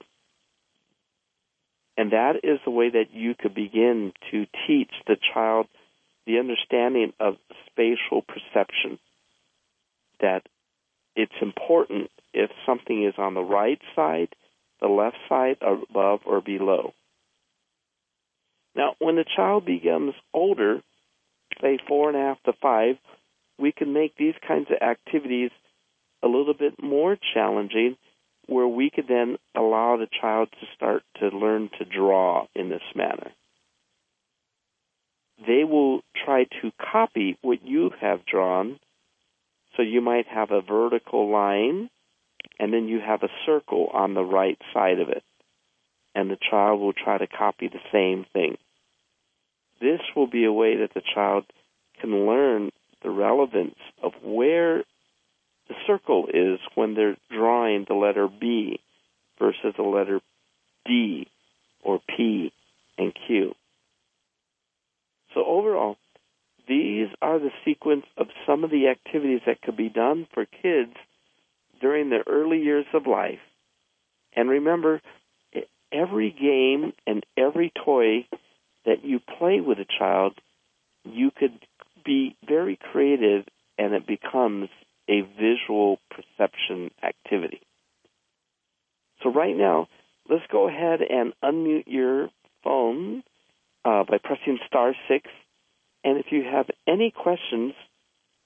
And 1.97 2.11
that 2.11 2.37
is 2.43 2.59
the 2.63 2.71
way 2.71 2.89
that 2.91 3.13
you 3.13 3.35
could 3.35 3.53
begin 3.53 4.13
to 4.31 4.45
teach 4.67 4.91
the 5.07 5.17
child 5.33 5.67
the 6.25 6.39
understanding 6.39 7.13
of 7.19 7.35
spatial 7.65 8.21
perception. 8.21 8.99
That 10.21 10.43
it's 11.15 11.33
important 11.41 12.11
if 12.33 12.51
something 12.65 13.03
is 13.03 13.15
on 13.17 13.33
the 13.33 13.41
right 13.41 13.81
side, 13.95 14.29
the 14.79 14.87
left 14.87 15.17
side, 15.27 15.57
above 15.61 16.21
or 16.25 16.41
below. 16.41 16.93
Now, 18.79 18.95
when 18.99 19.17
the 19.17 19.25
child 19.35 19.65
becomes 19.65 20.13
older, 20.33 20.81
say 21.61 21.79
four 21.85 22.07
and 22.07 22.17
a 22.17 22.21
half 22.21 22.41
to 22.43 22.53
five, 22.61 22.95
we 23.57 23.73
can 23.73 23.91
make 23.91 24.15
these 24.15 24.35
kinds 24.47 24.67
of 24.71 24.81
activities 24.81 25.51
a 26.23 26.29
little 26.29 26.53
bit 26.53 26.81
more 26.81 27.17
challenging 27.33 27.97
where 28.45 28.69
we 28.69 28.89
could 28.89 29.09
then 29.09 29.35
allow 29.53 29.97
the 29.97 30.07
child 30.21 30.47
to 30.51 30.65
start 30.77 31.03
to 31.19 31.27
learn 31.27 31.69
to 31.77 31.83
draw 31.83 32.47
in 32.55 32.69
this 32.69 32.95
manner. 32.95 33.31
They 35.45 35.65
will 35.65 35.99
try 36.25 36.45
to 36.61 36.71
copy 36.81 37.37
what 37.41 37.61
you 37.61 37.91
have 37.99 38.25
drawn. 38.25 38.79
So 39.75 39.81
you 39.81 39.99
might 39.99 40.27
have 40.27 40.51
a 40.51 40.61
vertical 40.61 41.29
line 41.29 41.89
and 42.57 42.71
then 42.71 42.87
you 42.87 43.01
have 43.05 43.23
a 43.23 43.45
circle 43.45 43.89
on 43.93 44.13
the 44.13 44.23
right 44.23 44.57
side 44.73 45.01
of 45.01 45.09
it. 45.09 45.23
And 46.15 46.31
the 46.31 46.37
child 46.49 46.79
will 46.79 46.93
try 46.93 47.17
to 47.17 47.27
copy 47.27 47.67
the 47.67 47.81
same 47.91 48.25
thing. 48.31 48.55
This 49.81 49.99
will 50.15 50.27
be 50.27 50.45
a 50.45 50.51
way 50.51 50.77
that 50.77 50.93
the 50.93 51.01
child 51.13 51.45
can 52.01 52.25
learn 52.25 52.71
the 53.01 53.09
relevance 53.09 53.77
of 54.03 54.13
where 54.23 54.83
the 55.67 55.75
circle 55.87 56.27
is 56.33 56.59
when 56.75 56.95
they're 56.95 57.17
drawing 57.31 57.85
the 57.87 57.93
letter 57.93 58.27
B 58.27 58.79
versus 59.37 59.73
the 59.77 59.83
letter 59.83 60.19
D 60.85 61.27
or 61.81 62.01
P 62.15 62.51
and 62.97 63.13
Q. 63.27 63.53
So 65.33 65.45
overall, 65.45 65.97
these 66.67 67.07
are 67.21 67.39
the 67.39 67.51
sequence 67.63 68.05
of 68.17 68.27
some 68.45 68.63
of 68.63 68.71
the 68.71 68.87
activities 68.87 69.41
that 69.45 69.61
could 69.61 69.77
be 69.77 69.89
done 69.89 70.27
for 70.33 70.45
kids 70.45 70.93
during 71.81 72.09
their 72.09 72.23
early 72.27 72.59
years 72.61 72.85
of 72.93 73.07
life. 73.07 73.39
And 74.35 74.49
remember, 74.49 75.01
every 75.91 76.31
game 76.31 76.93
and 77.07 77.25
every 77.37 77.71
toy 77.85 78.27
that 78.89 79.05
you 79.05 79.19
play 79.37 79.61
with 79.61 79.77
a 79.77 79.85
child, 79.99 80.33
you 81.05 81.29
could 81.29 81.53
be 82.03 82.35
very 82.47 82.77
creative 82.91 83.45
and 83.77 83.93
it 83.93 84.07
becomes 84.07 84.67
a 85.07 85.21
visual 85.21 85.99
perception 86.09 86.89
activity. 87.03 87.61
So 89.21 89.31
right 89.31 89.55
now, 89.55 89.87
let's 90.27 90.45
go 90.51 90.67
ahead 90.67 91.01
and 91.01 91.33
unmute 91.43 91.85
your 91.85 92.29
phone 92.63 93.23
uh, 93.85 94.03
by 94.05 94.17
pressing 94.23 94.57
star 94.65 94.93
six. 95.07 95.29
And 96.03 96.17
if 96.17 96.27
you 96.31 96.43
have 96.43 96.65
any 96.87 97.11
questions, 97.11 97.73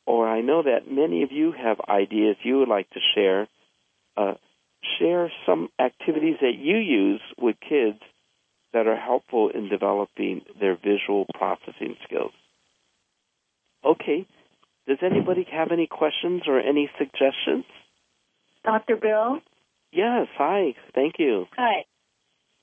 or 0.05 0.27
I 0.27 0.41
know 0.41 0.63
that 0.63 0.91
many 0.91 1.23
of 1.23 1.31
you 1.31 1.53
have 1.53 1.77
ideas 1.87 2.35
you 2.43 2.59
would 2.59 2.67
like 2.67 2.89
to 2.89 2.99
share, 3.15 3.47
uh, 4.17 4.33
share 4.99 5.31
some 5.45 5.69
activities 5.79 6.35
that 6.41 6.57
you 6.57 6.77
use 6.77 7.21
with 7.37 7.55
kids 7.61 7.99
that 8.73 8.87
are 8.87 8.97
helpful 8.99 9.49
in 9.53 9.69
developing 9.69 10.41
their 10.59 10.75
visual 10.75 11.25
processing 11.35 11.95
skills. 12.03 12.33
Okay, 13.85 14.25
does 14.87 14.97
anybody 15.01 15.45
have 15.51 15.71
any 15.71 15.87
questions 15.87 16.43
or 16.47 16.59
any 16.59 16.89
suggestions? 16.97 17.65
Dr. 18.63 18.95
Bill? 18.95 19.39
Yes, 19.91 20.27
hi, 20.37 20.73
thank 20.95 21.15
you. 21.19 21.45
Hi. 21.57 21.85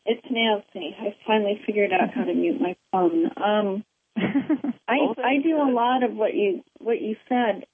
It's 0.06 0.26
Nancy. 0.30 0.96
I 0.98 1.14
finally 1.26 1.60
figured 1.66 1.92
out 1.92 2.12
how 2.14 2.24
to 2.24 2.34
mute 2.34 2.60
my 2.60 2.74
phone. 2.90 3.26
Um, 3.36 3.84
I 4.16 4.96
Oh, 4.98 5.14
I 5.18 5.42
do 5.42 5.56
a 5.56 5.70
lot 5.70 6.02
of 6.02 6.16
what 6.16 6.34
you 6.34 6.62
what 6.78 7.00
you 7.00 7.16
said. 7.28 7.66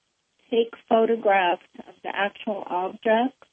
Take 0.51 0.73
photographs 0.87 1.63
of 1.79 1.95
the 2.03 2.09
actual 2.13 2.63
objects, 2.67 3.46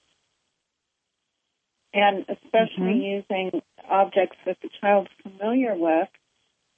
and 1.94 2.26
especially 2.28 3.22
using 3.28 3.62
objects 3.88 4.36
that 4.44 4.56
the 4.62 4.68
child's 4.80 5.10
familiar 5.22 5.74
with. 5.76 6.08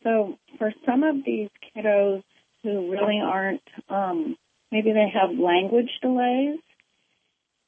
So 0.02 0.38
for 0.58 0.72
some 0.84 1.02
of 1.02 1.24
these 1.24 1.48
kiddos 1.74 2.22
who 2.62 2.90
really 2.92 3.20
aren't, 3.24 3.62
um, 3.88 4.36
maybe 4.70 4.92
they 4.92 5.08
have 5.14 5.38
language 5.38 5.90
delays. 6.02 6.60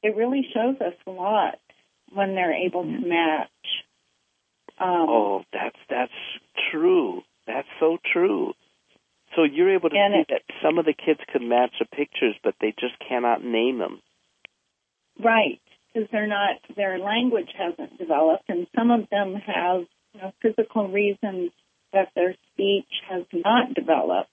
It 0.03 0.15
really 0.15 0.47
shows 0.53 0.79
us 0.79 0.93
a 1.07 1.11
lot 1.11 1.59
when 2.13 2.35
they're 2.35 2.53
able 2.53 2.83
to 2.83 2.99
match. 2.99 3.49
Um, 4.77 5.09
Oh, 5.09 5.43
that's 5.51 5.75
that's 5.89 6.11
true. 6.71 7.23
That's 7.47 7.67
so 7.79 7.97
true. 8.13 8.53
So 9.35 9.43
you're 9.43 9.73
able 9.73 9.89
to 9.89 9.95
see 9.95 10.19
it- 10.19 10.27
that 10.29 10.43
some 10.61 10.77
of 10.77 10.85
the 10.85 10.93
kids 10.93 11.19
could 11.27 11.41
match 11.41 11.73
the 11.79 11.85
pictures, 11.85 12.35
but 12.43 12.55
they 12.59 12.71
just 12.79 12.97
cannot 12.99 13.43
name 13.43 13.79
them. 13.79 14.01
Right, 15.19 15.59
because 15.93 16.09
they're 16.11 16.27
not 16.27 16.57
their 16.75 16.99
language 16.99 17.49
hasn't 17.57 17.97
developed, 17.97 18.45
and 18.47 18.67
some 18.75 18.91
of 18.91 19.09
them 19.09 19.35
have 19.35 19.85
you 20.13 20.21
know, 20.21 20.31
physical 20.41 20.87
reasons 20.87 21.51
that 21.93 22.09
their 22.15 22.35
speech 22.53 22.89
has 23.09 23.23
not 23.33 23.73
developed. 23.73 24.29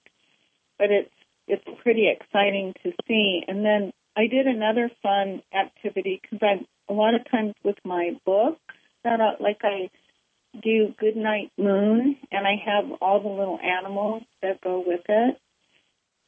But 0.77 0.91
it's 0.91 1.11
it's 1.47 1.81
pretty 1.81 2.09
exciting 2.09 2.73
to 2.83 2.91
see. 3.07 3.41
And 3.47 3.63
then 3.65 3.93
I 4.15 4.27
did 4.27 4.47
another 4.47 4.91
fun 5.01 5.41
activity 5.53 6.21
because 6.21 6.39
I 6.41 6.65
a 6.91 6.93
lot 6.93 7.15
of 7.15 7.29
times 7.29 7.53
with 7.63 7.77
my 7.83 8.11
book 8.25 8.59
that 9.03 9.19
I, 9.21 9.41
like 9.41 9.59
I 9.63 9.89
do 10.61 10.93
Good 10.97 11.15
Night 11.15 11.51
Moon, 11.57 12.17
and 12.31 12.47
I 12.47 12.55
have 12.65 12.91
all 13.01 13.21
the 13.21 13.29
little 13.29 13.59
animals 13.59 14.23
that 14.41 14.61
go 14.61 14.83
with 14.85 15.01
it. 15.07 15.37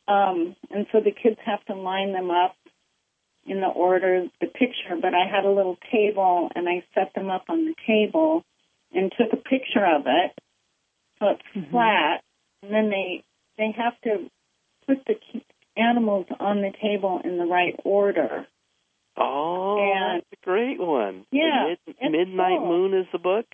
Um, 0.08 0.56
and 0.72 0.88
so 0.92 1.00
the 1.00 1.12
kids 1.12 1.38
have 1.46 1.64
to 1.66 1.76
line 1.76 2.14
them 2.14 2.32
up 2.32 2.56
in 3.50 3.62
the 3.62 3.68
order 3.68 4.16
of 4.18 4.30
the 4.40 4.48
picture, 4.48 4.96
but 5.02 5.14
I 5.14 5.26
had 5.30 5.46
a 5.46 5.52
little 5.52 5.78
table 5.92 6.50
and 6.56 6.70
I 6.70 6.84
set 6.94 7.14
them 7.16 7.30
up 7.30 7.46
on 7.50 7.66
the 7.66 7.76
table 7.88 8.44
and 8.94 9.12
took 9.12 9.34
a 9.34 9.38
picture 9.38 9.86
of 9.86 10.04
it 10.06 10.32
so 11.20 11.28
it's 11.28 11.42
mm-hmm. 11.56 11.72
flat, 11.72 12.24
and 12.64 12.74
then 12.74 12.90
they 12.90 13.24
they 13.58 13.76
have 13.78 14.00
to 14.04 14.30
put 14.88 15.06
the 15.06 15.16
animals 15.76 16.26
on 16.40 16.62
the 16.62 16.72
table 16.82 17.22
in 17.24 17.38
the 17.38 17.46
right 17.46 17.76
order. 17.84 18.48
Oh, 19.18 19.78
And- 19.80 20.22
that's 20.22 20.42
a 20.42 20.46
great 20.46 20.80
one. 20.80 21.26
Yeah, 21.32 21.76
Mid- 21.86 22.12
Midnight 22.12 22.60
cool. 22.60 22.68
Moon 22.68 23.00
is 23.00 23.08
the 23.12 23.20
book. 23.20 23.46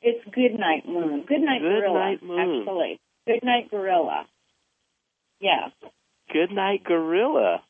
It's 0.00 0.24
Good 0.24 0.58
Night 0.58 0.86
Moon, 0.86 1.24
Good 1.26 1.40
Night 1.40 1.60
Good 1.60 1.80
Gorilla, 1.80 1.98
Night 1.98 2.22
Moon. 2.22 2.60
actually. 2.60 3.00
Good 3.26 3.42
Night 3.42 3.70
Gorilla. 3.70 4.26
Yeah. 5.40 5.68
Good 6.32 6.50
Night 6.50 6.84
Gorilla. 6.84 7.62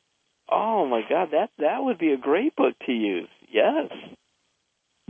Oh 0.50 0.86
my 0.86 1.02
God, 1.08 1.30
that 1.32 1.50
that 1.58 1.82
would 1.82 1.98
be 1.98 2.12
a 2.12 2.16
great 2.16 2.54
book 2.56 2.74
to 2.86 2.92
use. 2.92 3.28
Yes. 3.50 3.90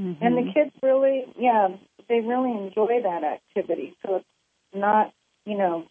Mm-hmm. 0.00 0.24
And 0.24 0.36
the 0.36 0.52
kids 0.52 0.72
really, 0.82 1.24
yeah, 1.38 1.68
they 2.08 2.20
really 2.20 2.52
enjoy 2.52 3.02
that 3.02 3.24
activity. 3.24 3.94
So 4.04 4.16
it's 4.16 4.26
not, 4.74 5.12
you 5.44 5.56
know, 5.56 5.86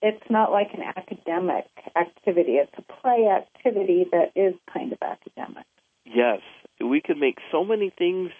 it's 0.00 0.24
not 0.28 0.50
like 0.50 0.68
an 0.74 0.82
academic 0.82 1.66
activity. 1.94 2.52
It's 2.52 2.72
a 2.76 3.00
play 3.00 3.28
activity 3.28 4.06
that 4.10 4.32
is 4.34 4.54
kind 4.72 4.92
of 4.92 4.98
academic. 5.00 5.64
Yes, 6.04 6.40
we 6.80 7.00
could 7.00 7.18
make 7.18 7.38
so 7.52 7.64
many 7.64 7.90
things 7.96 8.30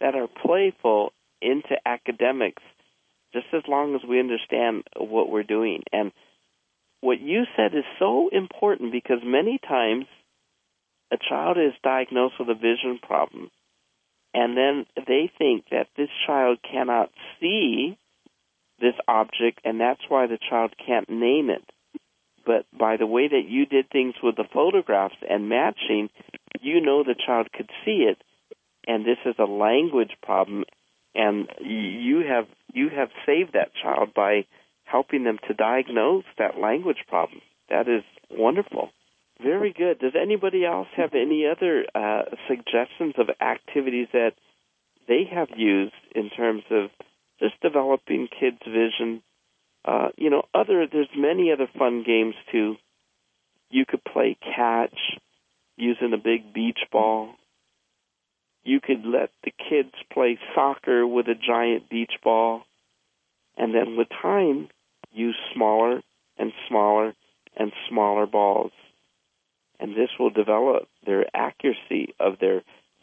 that 0.00 0.14
are 0.14 0.28
playful 0.28 1.12
into 1.42 1.76
academics 1.84 2.62
just 3.32 3.46
as 3.52 3.62
long 3.68 3.94
as 3.94 4.00
we 4.08 4.18
understand 4.18 4.84
what 4.96 5.28
we're 5.28 5.42
doing. 5.42 5.82
And 5.92 6.12
what 7.04 7.20
you 7.20 7.44
said 7.54 7.74
is 7.74 7.84
so 7.98 8.30
important 8.32 8.90
because 8.90 9.18
many 9.22 9.58
times 9.58 10.06
a 11.12 11.18
child 11.18 11.58
is 11.58 11.74
diagnosed 11.82 12.36
with 12.38 12.48
a 12.48 12.54
vision 12.54 12.98
problem 13.02 13.50
and 14.32 14.56
then 14.56 14.86
they 15.06 15.30
think 15.36 15.66
that 15.70 15.88
this 15.98 16.08
child 16.26 16.58
cannot 16.62 17.10
see 17.38 17.98
this 18.80 18.94
object 19.06 19.60
and 19.64 19.78
that's 19.78 20.00
why 20.08 20.26
the 20.26 20.38
child 20.48 20.72
can't 20.84 21.10
name 21.10 21.50
it. 21.50 21.62
But 22.46 22.64
by 22.76 22.96
the 22.96 23.06
way 23.06 23.28
that 23.28 23.44
you 23.46 23.66
did 23.66 23.90
things 23.90 24.14
with 24.22 24.36
the 24.36 24.48
photographs 24.50 25.16
and 25.28 25.50
matching, 25.50 26.08
you 26.62 26.80
know 26.80 27.04
the 27.04 27.14
child 27.14 27.52
could 27.52 27.68
see 27.84 28.08
it 28.08 28.16
and 28.86 29.04
this 29.04 29.18
is 29.26 29.34
a 29.38 29.44
language 29.44 30.16
problem 30.22 30.64
and 31.14 31.48
you 31.60 32.24
have 32.26 32.46
you 32.72 32.88
have 32.88 33.10
saved 33.26 33.52
that 33.52 33.72
child 33.82 34.14
by 34.14 34.46
helping 34.94 35.24
them 35.24 35.38
to 35.48 35.54
diagnose 35.54 36.22
that 36.38 36.56
language 36.56 37.02
problem. 37.08 37.40
That 37.68 37.88
is 37.88 38.04
wonderful. 38.30 38.90
Very 39.42 39.72
good. 39.72 39.98
Does 39.98 40.14
anybody 40.14 40.64
else 40.64 40.86
have 40.96 41.14
any 41.14 41.46
other 41.50 41.84
uh, 41.92 42.22
suggestions 42.46 43.14
of 43.18 43.26
activities 43.40 44.06
that 44.12 44.34
they 45.08 45.22
have 45.34 45.48
used 45.56 46.00
in 46.14 46.30
terms 46.30 46.62
of 46.70 46.90
just 47.40 47.60
developing 47.60 48.28
kids' 48.28 48.62
vision? 48.64 49.20
Uh, 49.84 50.10
you 50.16 50.30
know, 50.30 50.44
other 50.54 50.86
there's 50.90 51.08
many 51.16 51.50
other 51.50 51.68
fun 51.76 52.04
games 52.06 52.36
too. 52.52 52.76
You 53.70 53.84
could 53.90 54.04
play 54.04 54.36
catch. 54.56 54.98
using 55.76 56.12
a 56.12 56.16
big 56.30 56.54
beach 56.54 56.78
ball. 56.92 57.34
You 58.62 58.78
could 58.80 59.04
let 59.04 59.30
the 59.42 59.50
kids 59.50 59.92
play 60.12 60.38
soccer 60.54 61.04
with 61.04 61.26
a 61.26 61.34
giant 61.34 61.90
beach 61.90 62.14
ball. 62.22 62.62
And 63.56 63.74
then 63.74 63.96
with 63.96 64.08
time, 64.22 64.68
use 65.14 65.36
smaller 65.54 66.02
and 66.38 66.52
smaller 66.68 67.14
and 67.56 67.72
smaller 67.88 68.26
balls. 68.26 68.72
And 69.80 69.92
this 69.92 70.10
will 70.18 70.30
develop 70.30 70.88
their 71.06 71.24
accuracy 71.34 72.14
of 72.20 72.38
their 72.40 72.62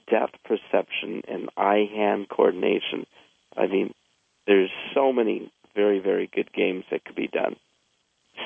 depth 0.09 0.35
perception 0.43 1.21
and 1.27 1.49
eye 1.57 1.85
hand 1.93 2.27
coordination. 2.29 3.05
I 3.55 3.67
mean, 3.67 3.93
there's 4.47 4.71
so 4.93 5.13
many 5.13 5.51
very, 5.75 5.99
very 5.99 6.29
good 6.33 6.51
games 6.53 6.83
that 6.91 7.05
could 7.05 7.15
be 7.15 7.27
done. 7.27 7.55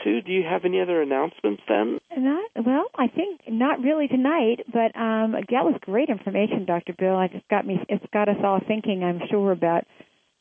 Sue, 0.03 0.22
do 0.22 0.32
you 0.32 0.43
have 0.43 0.66
any 0.66 0.82
other 0.82 1.01
announcements 1.01 1.61
then? 1.68 1.99
Not 2.18 2.49
well, 2.66 2.86
I 2.95 3.07
think 3.07 3.41
not 3.47 3.82
really 3.82 4.07
tonight, 4.07 4.66
but 4.72 4.95
um 4.99 5.32
that 5.34 5.63
was 5.63 5.76
great 5.82 6.09
information, 6.09 6.66
Dr. 6.66 6.93
Bill. 6.97 7.20
It 7.22 7.32
just 7.34 7.47
got 7.47 7.66
me 7.66 7.80
it's 7.88 8.05
got 8.11 8.28
us 8.28 8.38
all 8.43 8.59
thinking, 8.68 9.03
I'm 9.03 9.22
sure 9.30 9.51
about 9.51 9.86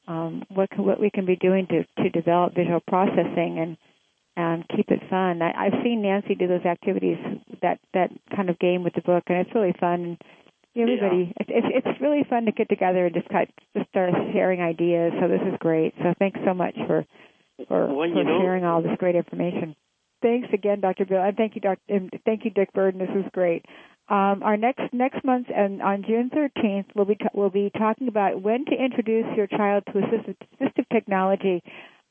um 0.06 0.42
what 0.48 0.68
what 0.76 1.00
we 1.00 1.10
can 1.10 1.26
be 1.26 1.36
doing 1.36 1.66
to 1.68 1.84
to 2.02 2.10
develop 2.10 2.54
visual 2.54 2.80
processing 2.86 3.58
and 3.58 3.76
and 4.36 4.66
keep 4.74 4.90
it 4.90 5.00
fun. 5.08 5.42
I, 5.42 5.66
I've 5.66 5.84
seen 5.84 6.02
Nancy 6.02 6.34
do 6.34 6.48
those 6.48 6.64
activities 6.64 7.18
that 7.62 7.78
that 7.94 8.10
kind 8.34 8.50
of 8.50 8.58
game 8.58 8.82
with 8.82 8.94
the 8.94 9.02
book 9.02 9.24
and 9.26 9.38
it's 9.38 9.54
really 9.54 9.74
fun 9.78 10.18
everybody 10.76 11.32
yeah. 11.38 11.46
it's 11.48 11.86
it's 11.86 12.00
really 12.00 12.24
fun 12.28 12.46
to 12.46 12.52
get 12.52 12.68
together 12.68 13.06
and 13.06 13.14
just 13.14 13.28
kind 13.28 13.48
of, 13.48 13.78
just 13.78 13.90
start 13.90 14.12
sharing 14.32 14.60
ideas. 14.60 15.12
So 15.20 15.28
this 15.28 15.40
is 15.40 15.54
great. 15.60 15.94
So 16.02 16.14
thanks 16.18 16.40
so 16.44 16.52
much 16.52 16.74
for 16.86 17.06
for, 17.68 17.86
well, 17.86 18.08
for 18.12 18.24
know, 18.24 18.40
sharing 18.42 18.64
all 18.64 18.82
this 18.82 18.96
great 18.98 19.14
information. 19.14 19.76
Thanks 20.22 20.48
again, 20.52 20.80
Dr. 20.80 21.04
Bill, 21.04 21.22
and 21.22 21.36
thank 21.36 21.54
you, 21.54 21.60
Dr. 21.60 21.80
And 21.88 22.10
thank 22.24 22.44
you, 22.44 22.50
Dick 22.50 22.72
Burden. 22.72 22.98
This 22.98 23.10
was 23.14 23.26
great. 23.32 23.64
Um, 24.08 24.42
our 24.42 24.56
next 24.56 24.82
next 24.92 25.24
month 25.24 25.46
and 25.54 25.80
on 25.80 26.04
June 26.06 26.30
13th, 26.30 26.86
we'll 26.94 27.06
be 27.06 27.14
t- 27.14 27.26
we'll 27.32 27.50
be 27.50 27.70
talking 27.76 28.08
about 28.08 28.42
when 28.42 28.64
to 28.66 28.72
introduce 28.72 29.24
your 29.36 29.46
child 29.46 29.84
to 29.86 29.92
assistive, 29.92 30.36
assistive 30.60 30.84
technology, 30.92 31.62